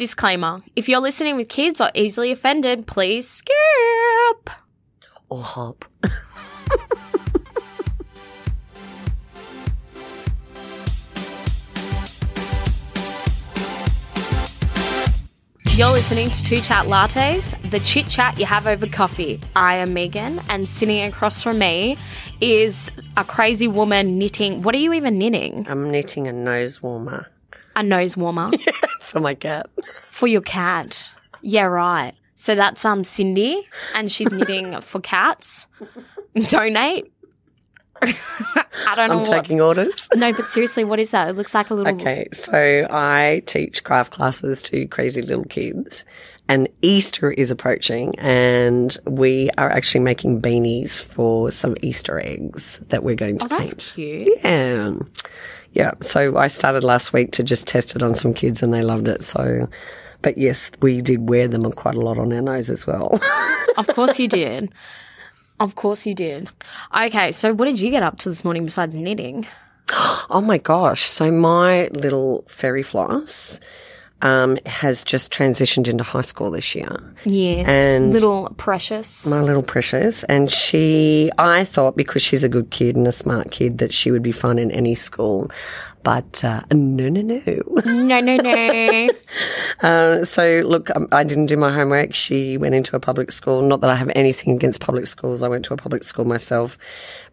Disclaimer 0.00 0.60
if 0.76 0.88
you're 0.88 0.98
listening 0.98 1.36
with 1.36 1.50
kids 1.50 1.78
or 1.78 1.90
easily 1.94 2.32
offended, 2.32 2.86
please 2.86 3.28
skip. 3.28 4.48
Or 5.28 5.42
hop. 5.42 5.84
You're 15.74 15.90
listening 15.90 16.30
to 16.30 16.44
Two 16.44 16.60
Chat 16.60 16.86
Lattes, 16.86 17.54
the 17.70 17.80
chit 17.80 18.08
chat 18.08 18.40
you 18.40 18.46
have 18.46 18.66
over 18.66 18.86
coffee. 18.86 19.38
I 19.54 19.74
am 19.76 19.92
Megan, 19.92 20.40
and 20.48 20.66
sitting 20.66 21.02
across 21.02 21.42
from 21.42 21.58
me 21.58 21.98
is 22.40 22.90
a 23.18 23.24
crazy 23.24 23.68
woman 23.68 24.16
knitting. 24.18 24.62
What 24.62 24.74
are 24.74 24.78
you 24.78 24.94
even 24.94 25.18
knitting? 25.18 25.66
I'm 25.68 25.90
knitting 25.90 26.26
a 26.26 26.32
nose 26.32 26.82
warmer 26.82 27.26
A 27.76 27.82
nose 27.82 28.16
warmer 28.16 28.50
for 29.00 29.20
my 29.20 29.34
cat. 29.34 29.68
for 30.02 30.26
your 30.26 30.40
cat. 30.42 31.10
Yeah, 31.42 31.64
right. 31.64 32.12
So 32.34 32.54
that's 32.54 32.84
um 32.84 33.04
Cindy, 33.04 33.62
and 33.94 34.10
she's 34.10 34.32
knitting 34.32 34.80
for 34.82 35.00
cats. 35.00 35.66
Donate. 36.48 37.12
I 38.02 38.94
don't 38.96 39.10
know. 39.10 39.18
I'm 39.20 39.24
taking 39.26 39.60
orders. 39.60 40.08
No, 40.14 40.32
but 40.32 40.48
seriously, 40.48 40.84
what 40.84 40.98
is 40.98 41.10
that? 41.10 41.28
It 41.28 41.32
looks 41.34 41.54
like 41.54 41.68
a 41.70 41.74
little. 41.74 41.94
Okay, 41.94 42.28
so 42.32 42.86
I 42.90 43.42
teach 43.46 43.84
craft 43.84 44.12
classes 44.14 44.62
to 44.64 44.86
crazy 44.86 45.20
little 45.20 45.44
kids, 45.44 46.06
and 46.48 46.66
Easter 46.80 47.30
is 47.30 47.50
approaching, 47.50 48.18
and 48.18 48.96
we 49.06 49.50
are 49.58 49.68
actually 49.68 50.00
making 50.00 50.40
beanies 50.40 50.98
for 51.02 51.50
some 51.50 51.76
Easter 51.82 52.18
eggs 52.24 52.78
that 52.88 53.02
we're 53.04 53.16
going 53.16 53.38
to 53.38 53.44
Oh, 53.44 53.48
that's 53.48 53.92
paint. 53.92 54.24
cute. 54.26 54.38
Yeah. 54.42 54.92
Yeah. 55.72 55.92
So 56.00 56.36
I 56.36 56.48
started 56.48 56.84
last 56.84 57.12
week 57.12 57.32
to 57.32 57.42
just 57.42 57.66
test 57.66 57.94
it 57.94 58.02
on 58.02 58.14
some 58.14 58.34
kids 58.34 58.62
and 58.62 58.74
they 58.74 58.82
loved 58.82 59.08
it. 59.08 59.22
So, 59.22 59.68
but 60.22 60.36
yes, 60.36 60.70
we 60.80 61.00
did 61.00 61.28
wear 61.28 61.48
them 61.48 61.70
quite 61.72 61.94
a 61.94 62.00
lot 62.00 62.18
on 62.18 62.32
our 62.32 62.42
nose 62.42 62.70
as 62.70 62.86
well. 62.86 63.20
Of 63.76 63.86
course 63.86 64.18
you 64.18 64.28
did. 64.28 64.74
Of 65.58 65.74
course 65.74 66.04
you 66.04 66.14
did. 66.14 66.50
Okay, 66.94 67.32
so 67.32 67.54
what 67.54 67.64
did 67.66 67.80
you 67.80 67.90
get 67.90 68.02
up 68.02 68.18
to 68.18 68.28
this 68.28 68.44
morning 68.44 68.64
besides 68.64 68.96
knitting? 68.96 69.46
oh 69.92 70.42
my 70.44 70.58
gosh. 70.58 71.02
So 71.02 71.30
my 71.30 71.88
little 71.92 72.44
fairy 72.48 72.82
floss, 72.82 73.60
um, 74.22 74.58
has 74.66 75.04
just 75.04 75.32
transitioned 75.32 75.88
into 75.88 76.04
high 76.04 76.20
school 76.20 76.50
this 76.50 76.74
year. 76.74 77.00
Yeah. 77.24 77.64
And 77.70 78.12
little 78.12 78.52
precious. 78.56 79.30
my 79.30 79.40
little 79.40 79.62
precious. 79.62 80.24
And 80.24 80.50
she, 80.50 81.30
I 81.38 81.64
thought 81.64 81.96
because 81.96 82.22
she's 82.22 82.44
a 82.44 82.48
good 82.48 82.70
kid 82.70 82.96
and 82.96 83.06
a 83.06 83.12
smart 83.12 83.50
kid 83.50 83.78
that 83.78 83.92
she 83.92 84.10
would 84.10 84.22
be 84.22 84.32
fun 84.32 84.58
in 84.58 84.70
any 84.70 84.94
school. 84.94 85.50
But 86.02 86.42
uh, 86.44 86.62
no, 86.72 87.08
no, 87.08 87.20
no. 87.20 87.40
no, 87.84 88.20
no, 88.20 88.36
no. 88.36 89.08
Uh, 89.82 90.24
so 90.24 90.60
look, 90.66 90.94
um, 90.94 91.08
I 91.10 91.24
didn't 91.24 91.46
do 91.46 91.56
my 91.56 91.72
homework. 91.72 92.12
She 92.12 92.58
went 92.58 92.74
into 92.74 92.94
a 92.96 93.00
public 93.00 93.32
school. 93.32 93.62
Not 93.62 93.80
that 93.80 93.88
I 93.88 93.94
have 93.94 94.10
anything 94.14 94.54
against 94.54 94.80
public 94.80 95.06
schools. 95.06 95.42
I 95.42 95.48
went 95.48 95.64
to 95.66 95.72
a 95.72 95.76
public 95.78 96.04
school 96.04 96.26
myself, 96.26 96.76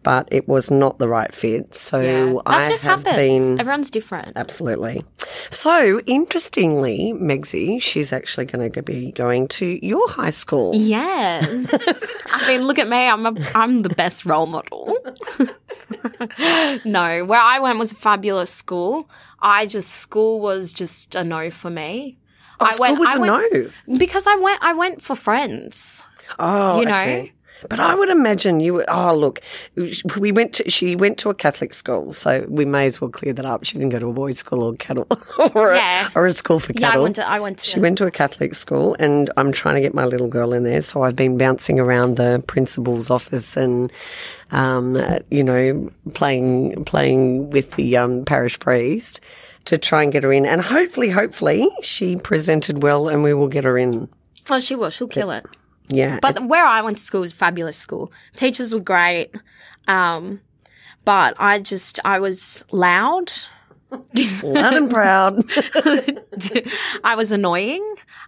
but 0.02 0.28
it 0.32 0.48
was 0.48 0.70
not 0.70 0.98
the 0.98 1.08
right 1.08 1.34
fit. 1.34 1.74
So 1.74 2.00
that 2.00 2.42
I 2.46 2.66
just 2.66 2.84
have 2.84 3.04
happens. 3.04 3.50
been 3.50 3.60
Everyone's 3.60 3.90
different. 3.90 4.32
absolutely. 4.36 5.04
So 5.50 6.00
interestingly, 6.06 7.12
Megsy, 7.14 7.82
she's 7.82 8.14
actually 8.14 8.46
going 8.46 8.72
to 8.72 8.82
be 8.82 9.12
going 9.12 9.48
to 9.48 9.84
your 9.84 10.08
high 10.08 10.30
school. 10.30 10.74
Yes. 10.74 12.10
I 12.32 12.48
mean, 12.48 12.62
look 12.66 12.78
at 12.78 12.88
me. 12.88 12.96
I'm 13.08 13.26
a, 13.26 13.34
I'm 13.54 13.82
the 13.82 13.90
best 13.90 14.24
role 14.24 14.46
model. 14.46 14.96
no, 16.86 17.24
where 17.26 17.40
I 17.40 17.58
went 17.60 17.78
was 17.78 17.92
a 17.92 17.96
fabulous 17.96 18.57
school. 18.58 19.08
I 19.40 19.66
just 19.66 19.90
school 19.90 20.40
was 20.40 20.72
just 20.72 21.14
a 21.14 21.24
no 21.24 21.50
for 21.50 21.70
me. 21.70 22.18
Oh, 22.60 22.66
I 22.66 22.68
Oh, 22.68 22.72
School 22.72 22.96
was 22.98 23.08
I 23.08 23.16
a 23.16 23.20
went, 23.20 23.72
no. 23.86 23.96
because 23.98 24.26
I 24.26 24.34
went. 24.36 24.62
I 24.62 24.72
went 24.74 25.02
for 25.02 25.14
friends. 25.16 26.02
Oh, 26.38 26.80
you 26.80 26.86
know? 26.86 26.92
okay. 27.00 27.32
But 27.68 27.80
I 27.80 27.94
would 27.94 28.08
imagine 28.08 28.60
you 28.60 28.74
would. 28.74 28.84
Oh, 28.88 29.14
look, 29.16 29.40
we 30.16 30.30
went 30.32 30.52
to. 30.54 30.70
She 30.70 30.94
went 30.94 31.18
to 31.18 31.28
a 31.30 31.34
Catholic 31.34 31.74
school, 31.74 32.12
so 32.12 32.44
we 32.48 32.64
may 32.64 32.86
as 32.86 33.00
well 33.00 33.10
clear 33.10 33.32
that 33.32 33.44
up. 33.44 33.64
She 33.64 33.74
didn't 33.78 33.88
go 33.90 33.98
to 33.98 34.08
a 34.10 34.12
boys' 34.12 34.38
school 34.38 34.62
or 34.62 34.74
cattle, 34.74 35.06
or, 35.54 35.74
Yeah. 35.74 36.08
a, 36.14 36.18
or 36.18 36.26
a 36.26 36.32
school 36.32 36.60
for 36.60 36.72
Yeah, 36.74 36.86
I 36.86 36.90
cattle. 36.90 37.02
went 37.02 37.16
to. 37.16 37.28
I 37.28 37.40
went 37.40 37.58
to. 37.58 37.66
She 37.66 37.80
went 37.80 37.98
to 37.98 38.06
a 38.06 38.10
Catholic 38.10 38.54
school, 38.54 38.94
and 38.98 39.30
I'm 39.36 39.50
trying 39.52 39.74
to 39.74 39.80
get 39.80 39.94
my 39.94 40.04
little 40.04 40.28
girl 40.28 40.52
in 40.52 40.62
there. 40.62 40.80
So 40.82 41.02
I've 41.02 41.16
been 41.16 41.36
bouncing 41.38 41.80
around 41.80 42.16
the 42.16 42.42
principal's 42.46 43.10
office 43.10 43.56
and, 43.56 43.92
um, 44.52 44.96
uh, 44.96 45.18
you 45.30 45.42
know, 45.42 45.90
playing 46.14 46.84
playing 46.84 47.50
with 47.50 47.72
the 47.72 47.96
um, 47.96 48.24
parish 48.24 48.58
priest 48.58 49.20
to 49.64 49.76
try 49.78 50.02
and 50.02 50.12
get 50.12 50.22
her 50.22 50.32
in. 50.32 50.46
And 50.46 50.60
hopefully, 50.62 51.10
hopefully, 51.10 51.68
she 51.82 52.16
presented 52.16 52.82
well, 52.82 53.08
and 53.08 53.22
we 53.22 53.34
will 53.34 53.48
get 53.48 53.64
her 53.64 53.76
in. 53.76 54.08
oh, 54.48 54.60
she 54.60 54.74
will. 54.76 54.90
She'll 54.90 55.08
kill 55.08 55.30
it. 55.32 55.44
Yeah, 55.88 56.18
But 56.20 56.44
where 56.44 56.64
I 56.64 56.82
went 56.82 56.98
to 56.98 57.02
school 57.02 57.20
was 57.20 57.32
a 57.32 57.36
fabulous 57.36 57.76
school. 57.76 58.12
Teachers 58.36 58.74
were 58.74 58.80
great. 58.80 59.30
Um, 59.86 60.40
but 61.04 61.34
I 61.38 61.58
just, 61.60 61.98
I 62.04 62.18
was 62.20 62.64
loud. 62.70 63.32
loud 64.42 64.74
and 64.74 64.90
proud. 64.90 65.42
I 67.04 67.14
was 67.16 67.32
annoying. 67.32 67.82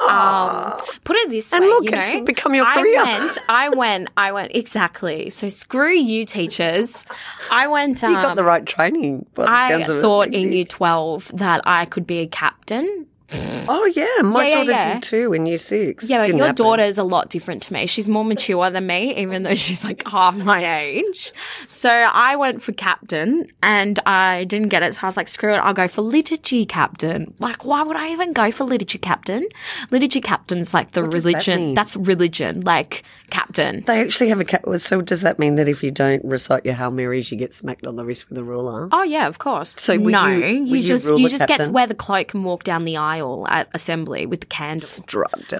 Um, 0.08 0.80
put 1.04 1.16
it 1.16 1.28
this 1.28 1.52
And 1.52 1.62
way, 1.62 1.68
look, 1.68 1.84
you 1.84 1.90
it's 1.92 2.14
know, 2.14 2.24
become 2.24 2.54
your 2.54 2.64
I 2.66 2.76
went, 2.76 3.38
I 3.50 3.68
went, 3.76 4.08
I 4.16 4.32
went 4.32 4.56
exactly. 4.56 5.28
So 5.28 5.50
screw 5.50 5.92
you, 5.92 6.24
teachers. 6.24 7.04
I 7.50 7.66
went. 7.66 8.02
Um, 8.02 8.12
You 8.12 8.22
got 8.22 8.36
the 8.36 8.44
right 8.44 8.64
training. 8.64 9.26
I 9.36 9.72
sounds 9.72 9.88
of 9.90 9.98
it, 9.98 10.00
thought 10.00 10.32
in 10.32 10.52
year 10.52 10.64
twelve 10.64 11.30
that 11.34 11.60
I 11.66 11.84
could 11.84 12.06
be 12.06 12.20
a 12.20 12.26
captain. 12.26 13.06
Oh 13.32 13.90
yeah, 13.94 14.22
my 14.28 14.46
Yeah, 14.48 14.50
daughter 14.54 14.70
yeah. 14.72 14.94
did 14.94 15.02
too 15.02 15.32
in 15.32 15.46
year 15.46 15.58
six. 15.58 16.08
Yeah, 16.10 16.18
but 16.18 16.24
Didn't 16.26 16.38
your 16.38 16.46
happen. 16.48 16.64
daughter 16.64 16.82
is 16.82 16.98
a 16.98 17.04
lot 17.04 17.30
different 17.30 17.62
to 17.64 17.72
me. 17.72 17.86
She's 17.86 18.08
more 18.08 18.24
mature 18.24 18.68
than 18.70 18.86
me, 18.86 19.16
even 19.16 19.44
though 19.44 19.54
she's 19.54 19.84
like 19.84 20.06
half 20.08 20.36
my 20.36 20.78
age. 20.80 21.32
So 21.68 21.90
I 21.90 22.36
went 22.36 22.62
for 22.62 22.72
captain 22.72 23.46
and 23.62 23.98
I 24.06 24.44
didn't 24.44 24.68
get 24.70 24.82
it. 24.82 24.94
So 24.94 25.00
I 25.02 25.06
was 25.06 25.16
like, 25.16 25.28
screw 25.28 25.54
it, 25.54 25.58
I'll 25.58 25.74
go 25.74 25.86
for 25.86 26.02
liturgy 26.02 26.64
captain. 26.66 27.32
Like, 27.38 27.64
why 27.64 27.82
would 27.82 27.96
I 27.96 28.10
even 28.10 28.32
go 28.32 28.50
for 28.50 28.64
liturgy 28.64 28.98
captain? 28.98 29.46
Liturgy 29.90 30.20
captain's 30.20 30.74
like 30.74 30.90
the 30.92 31.02
that 31.02 31.12
religion. 31.14 31.60
mean? 31.60 31.74
That's 31.74 31.96
religion, 31.96 32.62
like 32.62 33.04
captain. 33.30 33.84
They 33.86 34.00
actually 34.00 34.30
have 34.30 34.40
a 34.40 34.44
cat. 34.44 34.64
So 34.80 35.00
does 35.02 35.20
that 35.20 35.38
mean 35.38 35.54
that 35.56 35.68
if 35.68 35.82
you 35.84 35.92
don't 35.92 36.24
recite 36.24 36.64
your 36.64 36.74
Hail 36.74 36.90
Marys, 36.90 37.30
you 37.30 37.38
get 37.38 37.54
smacked 37.54 37.86
on 37.86 37.94
the 37.96 38.04
wrist 38.04 38.28
with 38.28 38.38
a 38.38 38.44
ruler? 38.44 38.88
Oh 38.90 39.02
yeah, 39.04 39.28
of 39.28 39.38
course. 39.38 39.76
So 39.78 39.94
no, 39.96 40.26
you- 40.26 40.40
were 40.70 40.76
you 40.76 40.86
just 40.88 41.16
you 41.16 41.28
just 41.28 41.46
get 41.46 41.64
to 41.64 41.70
wear 41.70 41.86
the 41.86 41.94
cloak 41.94 42.34
and 42.34 42.44
walk 42.44 42.64
down 42.64 42.84
the 42.84 42.96
aisle 42.96 43.19
at 43.48 43.68
assembly 43.74 44.26
with 44.26 44.40
the 44.40 44.46
candle. 44.46 44.88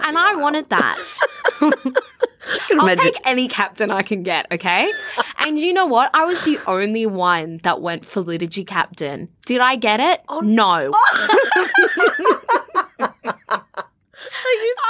And 0.03 0.17
I 0.17 0.35
wanted 0.35 0.69
that. 0.69 0.97
I'll 1.61 1.71
imagine- 2.71 3.03
take 3.03 3.17
any 3.25 3.47
captain 3.47 3.91
I 3.91 4.01
can 4.01 4.23
get, 4.23 4.47
okay? 4.51 4.91
And 5.37 5.59
you 5.59 5.73
know 5.73 5.85
what? 5.85 6.09
I 6.13 6.25
was 6.25 6.43
the 6.43 6.57
only 6.67 7.05
one 7.05 7.57
that 7.63 7.81
went 7.81 8.05
for 8.05 8.21
liturgy 8.21 8.65
captain. 8.65 9.29
Did 9.45 9.61
I 9.61 9.75
get 9.75 9.99
it? 9.99 10.21
Oh, 10.27 10.39
no. 10.39 10.91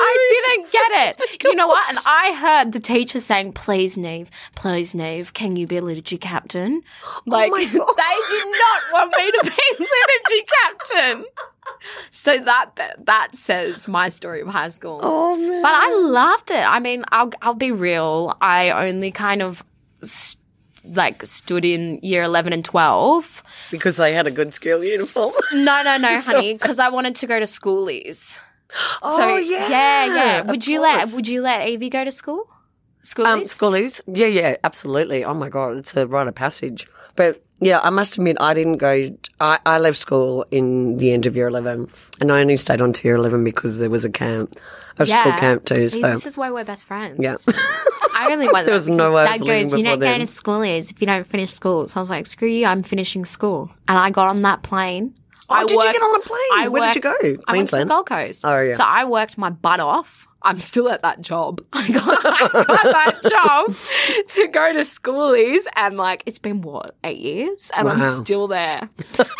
I 0.04 0.54
didn't 0.56 0.72
get 0.72 1.18
it. 1.20 1.44
You 1.44 1.56
know 1.56 1.68
what? 1.68 1.88
And 1.90 1.98
I 2.06 2.34
heard 2.38 2.72
the 2.74 2.80
teacher 2.80 3.20
saying, 3.20 3.54
"Please, 3.54 3.98
Neve, 3.98 4.30
please, 4.56 4.94
Neve, 4.96 5.34
can 5.34 5.56
you 5.56 5.68
be 5.68 5.80
liturgy 5.80 6.18
captain?" 6.18 6.82
Like 7.26 7.52
Oh 7.52 7.56
my 7.56 7.64
God. 7.64 7.94
they 7.98 8.36
did 8.36 8.48
not 8.48 8.82
want 8.94 9.14
me 9.18 9.32
to 9.32 9.44
be 9.44 9.86
liturgy 9.86 10.46
captain. 10.64 11.26
So 12.10 12.38
that 12.40 12.72
that 13.06 13.36
says 13.36 13.88
my 13.88 14.10
story 14.10 14.42
of 14.42 14.48
high 14.50 14.70
school. 14.70 15.00
Oh 15.02 15.36
man. 15.38 15.62
But 15.62 15.74
I 15.74 15.90
loved 16.00 16.52
it. 16.52 16.66
I 16.68 16.80
mean, 16.80 17.04
I'll 17.12 17.32
I'll 17.42 17.54
be 17.54 17.72
real. 17.72 18.36
I 18.42 18.72
only 18.72 19.12
kind 19.12 19.42
of 19.42 19.64
st- 20.04 20.42
like 20.96 21.24
stood 21.26 21.64
in 21.64 22.00
year 22.02 22.24
11 22.24 22.54
and 22.54 22.66
12. 22.66 23.44
because 23.70 23.98
they 23.98 24.14
had 24.14 24.26
a 24.28 24.32
good 24.32 24.54
school 24.54 24.84
uniform. 24.84 25.32
No, 25.54 25.84
no, 25.84 25.98
no, 25.98 26.22
honey, 26.30 26.54
because 26.54 26.80
I 26.80 26.90
wanted 26.90 27.16
to 27.18 27.28
go 27.28 27.40
to 27.40 27.46
schoolies. 27.46 28.40
oh 29.04 29.38
yeah. 29.38 29.68
yeah, 29.70 30.06
yeah. 30.06 30.42
Would 30.44 30.66
you 30.68 30.82
let. 30.82 31.10
Would 31.14 31.28
you 31.28 31.42
let 31.42 31.68
Evie 31.68 31.90
go 31.90 32.04
to 32.04 32.12
school? 32.12 32.48
Schoolies? 33.04 33.26
um 33.26 33.42
schoolies? 33.42 34.02
Yeah, 34.08 34.28
yeah, 34.28 34.56
absolutely. 34.64 35.24
Oh 35.24 35.34
my 35.34 35.50
god, 35.50 35.78
it's 35.78 35.96
a 35.96 36.06
rite 36.08 36.28
of 36.28 36.36
passage. 36.36 36.88
But 37.16 37.44
yeah, 37.62 37.80
I 37.82 37.90
must 37.90 38.18
admit, 38.18 38.38
I 38.40 38.54
didn't 38.54 38.78
go. 38.78 39.16
I, 39.40 39.60
I 39.66 39.78
left 39.80 39.98
school 39.98 40.46
in 40.52 40.98
the 40.98 41.14
end 41.14 41.26
of 41.26 41.36
year 41.36 41.48
eleven, 41.48 41.88
and 42.20 42.32
I 42.32 42.42
only 42.42 42.58
stayed 42.58 42.82
on 42.82 42.92
to 42.94 43.08
year 43.08 43.16
eleven 43.16 43.44
because 43.44 43.80
there 43.80 43.90
was 43.90 44.04
a 44.04 44.10
camp, 44.10 44.60
a 44.98 45.06
school 45.06 45.32
camp 45.34 45.66
too. 45.66 45.88
See, 45.88 46.02
so 46.02 46.08
this 46.12 46.26
is 46.26 46.38
why 46.38 46.52
we're 46.52 46.64
best 46.66 46.88
friends. 46.88 47.18
yeah. 47.20 47.36
I 48.14 48.28
really 48.28 48.50
went 48.52 48.66
There 48.66 48.76
was 48.76 48.90
no 48.90 49.14
way 49.14 49.24
Dad 49.24 49.40
goes, 49.40 49.72
You're 49.74 49.84
not 49.84 49.98
before 49.98 49.98
going 49.98 50.00
then." 50.00 50.20
to 50.20 50.26
schoolies 50.26 50.92
if 50.92 51.02
you 51.02 51.08
don't 51.08 51.26
finish 51.26 51.52
school. 51.52 51.88
So 51.88 52.00
I 52.00 52.02
was 52.02 52.10
like, 52.10 52.28
Screw 52.28 52.48
you, 52.48 52.66
I'm 52.68 52.84
finishing 52.84 53.26
school. 53.26 53.72
And 53.88 53.98
I 53.98 54.10
got 54.12 54.28
on 54.28 54.42
that 54.42 54.62
plane. 54.64 55.16
Oh, 55.50 55.56
I 55.56 55.62
did 55.66 55.72
you 55.72 55.82
get 55.82 56.02
on 56.02 56.16
a 56.22 56.24
plane? 56.24 56.40
I 56.56 56.68
Where 56.70 56.94
did 56.94 57.04
you 57.04 57.10
worked- 57.12 57.22
go? 57.24 57.28
I 57.48 57.54
went 57.58 57.70
to 57.70 57.78
the 57.78 57.84
Queensland. 57.84 57.90
Gold 57.90 58.06
Coast. 58.06 58.46
Oh, 58.46 58.60
yeah. 58.62 58.74
So 58.74 58.84
I 58.86 59.06
worked 59.06 59.38
my 59.38 59.50
butt 59.50 59.80
off. 59.80 60.28
I'm 60.44 60.60
still 60.60 60.90
at 60.90 61.02
that 61.04 61.22
job. 61.22 61.62
I 61.74 61.88
got, 61.92 62.26
I 62.26 62.48
got 62.52 62.84
that 62.84 63.20
job 63.30 63.76
to 64.30 64.48
go 64.48 64.74
to 64.74 64.80
schoolies 64.80 65.66
and 65.76 65.98
like 65.98 66.24
it's 66.26 66.40
been 66.40 66.62
what, 66.62 66.96
eight 67.04 67.20
years? 67.20 67.72
And 67.78 67.86
Wow. 67.88 67.94
I'm 67.94 68.16
still 68.16 68.48
there. 68.48 68.88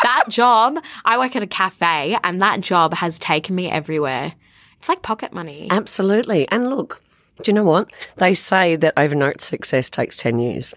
that 0.02 0.24
job, 0.28 0.82
I 1.04 1.18
work 1.18 1.34
at 1.36 1.42
a 1.42 1.46
cafe 1.46 2.16
and 2.22 2.40
that 2.42 2.60
job 2.60 2.94
has 2.94 3.18
taken 3.18 3.54
me 3.54 3.70
everywhere. 3.70 4.34
It's 4.78 4.88
like 4.88 5.02
pocket 5.02 5.32
money. 5.32 5.68
Absolutely. 5.70 6.46
And 6.48 6.68
look, 6.70 7.00
do 7.42 7.50
you 7.50 7.54
know 7.54 7.64
what? 7.64 7.90
They 8.16 8.34
say 8.34 8.76
that 8.76 8.94
overnight 8.96 9.40
success 9.40 9.90
takes 9.90 10.16
10 10.16 10.38
years. 10.38 10.74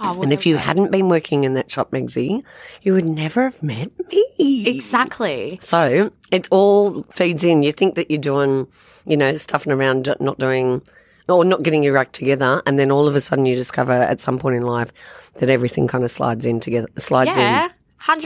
Oh, 0.00 0.12
well, 0.12 0.22
And 0.22 0.32
if 0.32 0.44
you 0.46 0.56
hadn't 0.56 0.90
been 0.90 1.08
working 1.08 1.44
in 1.44 1.54
that 1.54 1.70
shop, 1.70 1.90
Megsy, 1.92 2.42
you 2.82 2.92
would 2.94 3.04
never 3.04 3.42
have 3.44 3.62
met 3.62 3.90
me. 4.10 4.66
exactly. 4.66 5.58
So 5.60 6.10
it 6.30 6.48
all 6.50 7.02
feeds 7.04 7.44
in. 7.44 7.62
You 7.62 7.72
think 7.72 7.94
that 7.94 8.10
you're 8.10 8.20
doing, 8.20 8.66
you 9.06 9.16
know, 9.16 9.36
stuffing 9.36 9.72
around, 9.72 10.08
not 10.20 10.38
doing, 10.38 10.82
or 11.28 11.44
not 11.44 11.62
getting 11.62 11.82
your 11.82 11.96
act 11.96 12.12
together, 12.14 12.62
and 12.66 12.78
then 12.78 12.90
all 12.90 13.06
of 13.08 13.14
a 13.14 13.20
sudden 13.20 13.46
you 13.46 13.54
discover 13.54 13.92
at 13.92 14.20
some 14.20 14.38
point 14.38 14.56
in 14.56 14.62
life 14.62 14.92
that 15.34 15.48
everything 15.48 15.86
kind 15.88 16.04
of 16.04 16.10
slides 16.10 16.44
in 16.44 16.60
together, 16.60 16.88
slides 16.98 17.36
Yeah. 17.36 17.66
in 17.66 17.70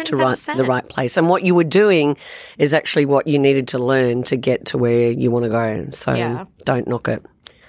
to 0.05 0.17
right, 0.17 0.37
the 0.57 0.65
right 0.65 0.89
place. 0.89 1.17
And 1.17 1.29
what 1.29 1.45
you 1.45 1.55
were 1.55 1.63
doing 1.65 2.17
is 2.59 2.75
actually 2.75 3.07
what 3.07 3.27
you 3.29 3.39
needed 3.39 3.69
to 3.69 3.79
learn 3.79 4.25
to 4.25 4.37
get 4.37 4.67
to 4.67 4.79
where 4.79 5.11
you 5.13 5.31
want 5.31 5.45
to 5.45 5.51
go. 5.51 5.87
So 5.93 6.15
Yeah. 6.15 6.47
don't 6.65 6.89
knock 6.89 7.07
it. 7.09 7.25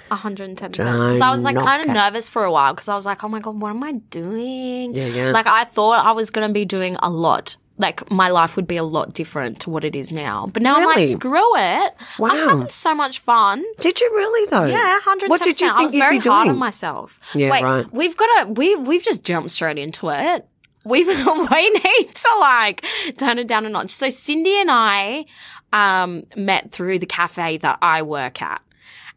110%. 0.09 0.57
Because 0.71 1.21
I 1.21 1.29
was 1.31 1.44
like 1.44 1.56
kind 1.56 1.81
of 1.81 1.88
nervous 1.95 2.29
for 2.29 2.44
a 2.44 2.51
while 2.51 2.73
because 2.73 2.88
I 2.88 2.95
was 2.95 3.06
like, 3.06 3.23
oh 3.23 3.29
my 3.29 3.39
God, 3.39 3.59
what 3.59 3.69
am 3.69 3.83
I 3.83 3.94
doing? 4.09 4.94
Yeah, 4.94 5.06
yeah. 5.07 5.31
Like 5.31 5.47
I 5.47 5.63
thought 5.65 6.06
I 6.06 6.11
was 6.11 6.29
going 6.31 6.47
to 6.47 6.53
be 6.53 6.65
doing 6.65 6.95
a 7.01 7.09
lot. 7.09 7.56
Like 7.77 8.11
my 8.11 8.29
life 8.29 8.57
would 8.57 8.67
be 8.67 8.75
a 8.75 8.83
lot 8.83 9.13
different 9.13 9.61
to 9.61 9.69
what 9.69 9.85
it 9.85 9.95
is 9.95 10.11
now. 10.11 10.47
But 10.51 10.63
now 10.63 10.75
I'm 10.75 10.81
Really? 10.81 11.07
like, 11.07 11.17
screw 11.17 11.56
it. 11.56 11.94
Wow. 12.19 12.29
I'm 12.29 12.50
having 12.50 12.69
so 12.69 12.94
much 12.94 13.19
fun. 13.19 13.63
Did 13.79 14.01
you 14.01 14.09
really 14.13 14.50
though? 14.50 14.65
Yeah, 14.65 15.00
hundred 15.01 15.29
What 15.29 15.41
did 15.41 15.61
you 15.61 15.67
I 15.67 15.69
think 15.71 15.81
was 15.83 15.94
you'd 15.94 16.00
very 16.01 16.19
be 16.19 16.27
hard 16.27 16.45
doing? 16.45 16.55
on 16.55 16.59
myself. 16.59 17.19
Yeah, 17.33 17.51
Wait, 17.51 17.63
right. 17.63 17.85
we've 17.94 18.17
got 18.17 18.44
to 18.47 18.51
we 18.53 18.75
we've 18.75 19.01
just 19.03 19.23
jumped 19.23 19.51
straight 19.51 19.77
into 19.77 20.09
it. 20.09 20.45
We've 20.83 21.07
we 21.51 21.69
need 21.69 22.09
to 22.13 22.29
like 22.41 22.85
turn 23.17 23.39
it 23.39 23.47
down 23.47 23.65
a 23.65 23.69
notch. 23.69 23.91
So 23.91 24.09
Cindy 24.09 24.59
and 24.59 24.69
I 24.69 25.25
um 25.71 26.23
met 26.35 26.71
through 26.71 27.00
the 27.00 27.05
cafe 27.05 27.57
that 27.57 27.77
I 27.81 28.01
work 28.01 28.41
at. 28.41 28.62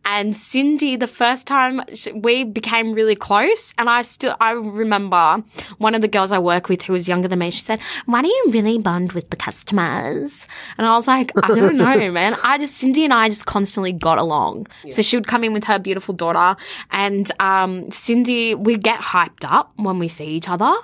And 0.04 0.34
Cindy, 0.34 0.96
the 0.96 1.06
first 1.06 1.46
time 1.46 1.80
we 2.14 2.44
became 2.44 2.92
really 2.92 3.14
close, 3.16 3.72
and 3.78 3.88
I 3.88 4.02
still, 4.02 4.36
I 4.40 4.50
remember 4.50 5.42
one 5.78 5.94
of 5.94 6.00
the 6.00 6.08
girls 6.08 6.32
I 6.32 6.38
work 6.38 6.68
with 6.68 6.82
who 6.82 6.92
was 6.92 7.08
younger 7.08 7.28
than 7.28 7.38
me, 7.38 7.50
she 7.50 7.62
said, 7.62 7.80
why 8.06 8.22
do 8.22 8.28
you 8.28 8.44
really 8.48 8.78
bond 8.78 9.12
with 9.12 9.30
the 9.30 9.36
customers? 9.36 10.48
And 10.76 10.86
I 10.86 10.94
was 10.94 11.06
like, 11.06 11.30
I 11.42 11.48
don't 11.48 11.76
know, 11.76 12.10
man. 12.10 12.36
I 12.42 12.58
just, 12.58 12.74
Cindy 12.76 13.04
and 13.04 13.14
I 13.14 13.28
just 13.28 13.46
constantly 13.46 13.92
got 13.92 14.18
along. 14.18 14.66
So 14.90 15.02
she 15.02 15.16
would 15.16 15.26
come 15.26 15.44
in 15.44 15.52
with 15.52 15.64
her 15.64 15.78
beautiful 15.78 16.14
daughter 16.14 16.60
and, 16.90 17.30
um, 17.40 17.90
Cindy, 17.90 18.54
we 18.54 18.76
get 18.76 19.00
hyped 19.00 19.44
up 19.44 19.72
when 19.76 19.98
we 19.98 20.08
see 20.08 20.26
each 20.26 20.48
other. 20.48 20.74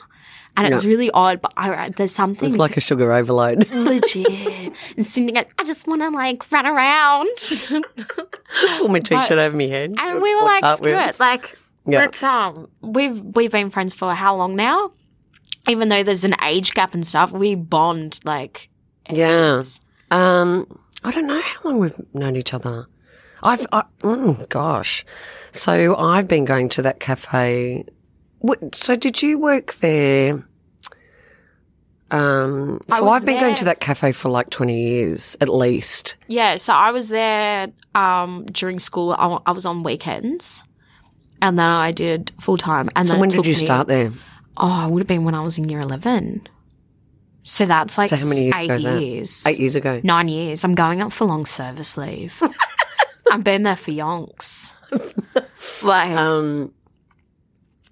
And 0.58 0.72
it 0.72 0.74
was 0.74 0.86
really 0.86 1.10
odd, 1.12 1.40
but 1.40 1.52
I, 1.56 1.88
there's 1.90 2.12
something 2.12 2.44
It's 2.46 2.56
like 2.56 2.76
a 2.76 2.80
sugar 2.80 3.12
overload. 3.12 3.70
legit. 3.74 4.72
And 4.96 5.06
Cindy 5.06 5.32
goes, 5.32 5.44
I 5.58 5.64
just 5.64 5.86
want 5.86 6.02
to 6.02 6.10
like 6.10 6.50
run 6.50 6.66
around. 6.66 7.28
Pull 8.78 8.88
my 8.88 8.98
t-shirt 8.98 9.38
over 9.38 9.56
my 9.56 9.66
head. 9.66 9.94
And 9.98 10.20
we 10.20 10.34
were 10.34 10.42
like, 10.42 10.76
screw 10.76 10.98
it. 10.98 11.20
Like, 11.20 11.56
Yeah. 11.86 11.98
let's, 12.00 12.22
um, 12.22 12.68
we've, 12.80 13.20
we've 13.20 13.52
been 13.52 13.70
friends 13.70 13.94
for 13.94 14.14
how 14.14 14.34
long 14.36 14.56
now? 14.56 14.90
Even 15.68 15.90
though 15.90 16.02
there's 16.02 16.24
an 16.24 16.34
age 16.42 16.72
gap 16.74 16.92
and 16.94 17.06
stuff, 17.06 17.30
we 17.30 17.54
bond 17.54 18.18
like, 18.24 18.68
Yeah. 19.08 19.62
Um, 20.10 20.66
I 21.04 21.10
don't 21.12 21.26
know 21.28 21.40
how 21.40 21.70
long 21.70 21.78
we've 21.80 22.14
known 22.14 22.34
each 22.36 22.52
other. 22.52 22.86
I've, 23.42 23.64
I, 23.70 23.84
oh 24.02 24.44
gosh. 24.48 25.04
So 25.52 25.94
I've 25.96 26.26
been 26.26 26.44
going 26.44 26.68
to 26.70 26.82
that 26.82 26.98
cafe. 26.98 27.84
What, 28.40 28.74
so 28.74 28.94
did 28.96 29.20
you 29.22 29.38
work 29.38 29.74
there? 29.74 30.44
Um, 32.10 32.80
so 32.88 33.08
I've 33.10 33.26
been 33.26 33.38
going 33.38 33.54
to 33.56 33.66
that 33.66 33.80
cafe 33.80 34.12
for 34.12 34.30
like 34.30 34.48
20 34.48 34.80
years 34.80 35.36
at 35.42 35.48
least. 35.48 36.16
yeah. 36.28 36.56
So 36.56 36.72
I 36.72 36.90
was 36.90 37.08
there, 37.08 37.68
um, 37.94 38.46
during 38.46 38.78
school. 38.78 39.12
I, 39.12 39.38
I 39.44 39.52
was 39.52 39.66
on 39.66 39.82
weekends 39.82 40.64
and 41.42 41.58
then 41.58 41.68
I 41.68 41.92
did 41.92 42.32
full 42.40 42.56
time. 42.56 42.88
And 42.96 43.06
So 43.06 43.12
then 43.14 43.20
when 43.20 43.28
did 43.28 43.44
you 43.44 43.52
me- 43.52 43.58
start 43.58 43.88
there? 43.88 44.12
Oh, 44.56 44.86
it 44.86 44.90
would 44.90 45.00
have 45.00 45.06
been 45.06 45.24
when 45.24 45.34
I 45.34 45.40
was 45.42 45.58
in 45.58 45.68
year 45.68 45.80
11. 45.80 46.48
So 47.42 47.66
that's 47.66 47.98
like 47.98 48.08
So 48.10 48.16
how 48.16 48.26
many 48.28 48.44
years 48.46 48.54
eight 48.58 48.64
ago 48.64 48.74
is 48.76 48.82
that? 48.84 49.00
years. 49.02 49.46
Eight 49.46 49.58
years 49.58 49.76
ago. 49.76 50.00
Nine 50.02 50.28
years. 50.28 50.64
I'm 50.64 50.74
going 50.74 51.02
up 51.02 51.12
for 51.12 51.26
long 51.26 51.44
service 51.44 51.96
leave. 51.98 52.42
I've 53.30 53.44
been 53.44 53.64
there 53.64 53.76
for 53.76 53.90
yonks. 53.90 54.72
like, 55.84 56.10
Um, 56.10 56.72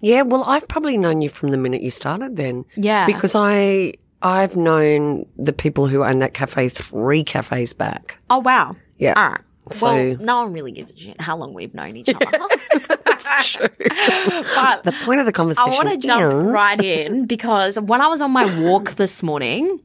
yeah, 0.01 0.21
well, 0.23 0.43
I've 0.45 0.67
probably 0.67 0.97
known 0.97 1.21
you 1.21 1.29
from 1.29 1.49
the 1.51 1.57
minute 1.57 1.81
you 1.81 1.91
started 1.91 2.35
then. 2.35 2.65
yeah. 2.75 3.05
Because 3.05 3.35
I, 3.35 3.93
I've 4.21 4.55
known 4.55 5.25
the 5.37 5.53
people 5.53 5.87
who 5.87 6.03
own 6.03 6.19
that 6.19 6.33
cafe 6.33 6.69
three 6.69 7.23
cafes 7.23 7.73
back. 7.73 8.19
oh, 8.29 8.39
wow. 8.39 8.75
Yeah. 8.97 9.13
All 9.15 9.29
right. 9.31 9.41
So- 9.71 9.85
well, 9.87 10.17
no 10.21 10.39
one 10.43 10.53
really 10.53 10.71
gives 10.71 10.93
a 10.93 10.97
shit 10.97 11.19
how 11.19 11.35
long 11.35 11.53
we've 11.53 11.73
known 11.73 11.97
each 11.97 12.07
other. 12.09 12.25
That's 13.05 13.51
true. 13.51 13.67
but 13.77 14.83
the 14.83 14.95
point 15.03 15.19
of 15.19 15.25
the 15.25 15.33
conversation. 15.33 15.71
I 15.71 15.75
want 15.75 15.89
to 15.89 15.97
jump 15.97 16.53
right 16.53 16.81
in 16.81 17.25
because 17.25 17.77
when 17.79 17.99
I 17.99 18.07
was 18.07 18.21
on 18.21 18.31
my 18.31 18.45
walk 18.63 18.91
this 18.91 19.21
morning, 19.23 19.81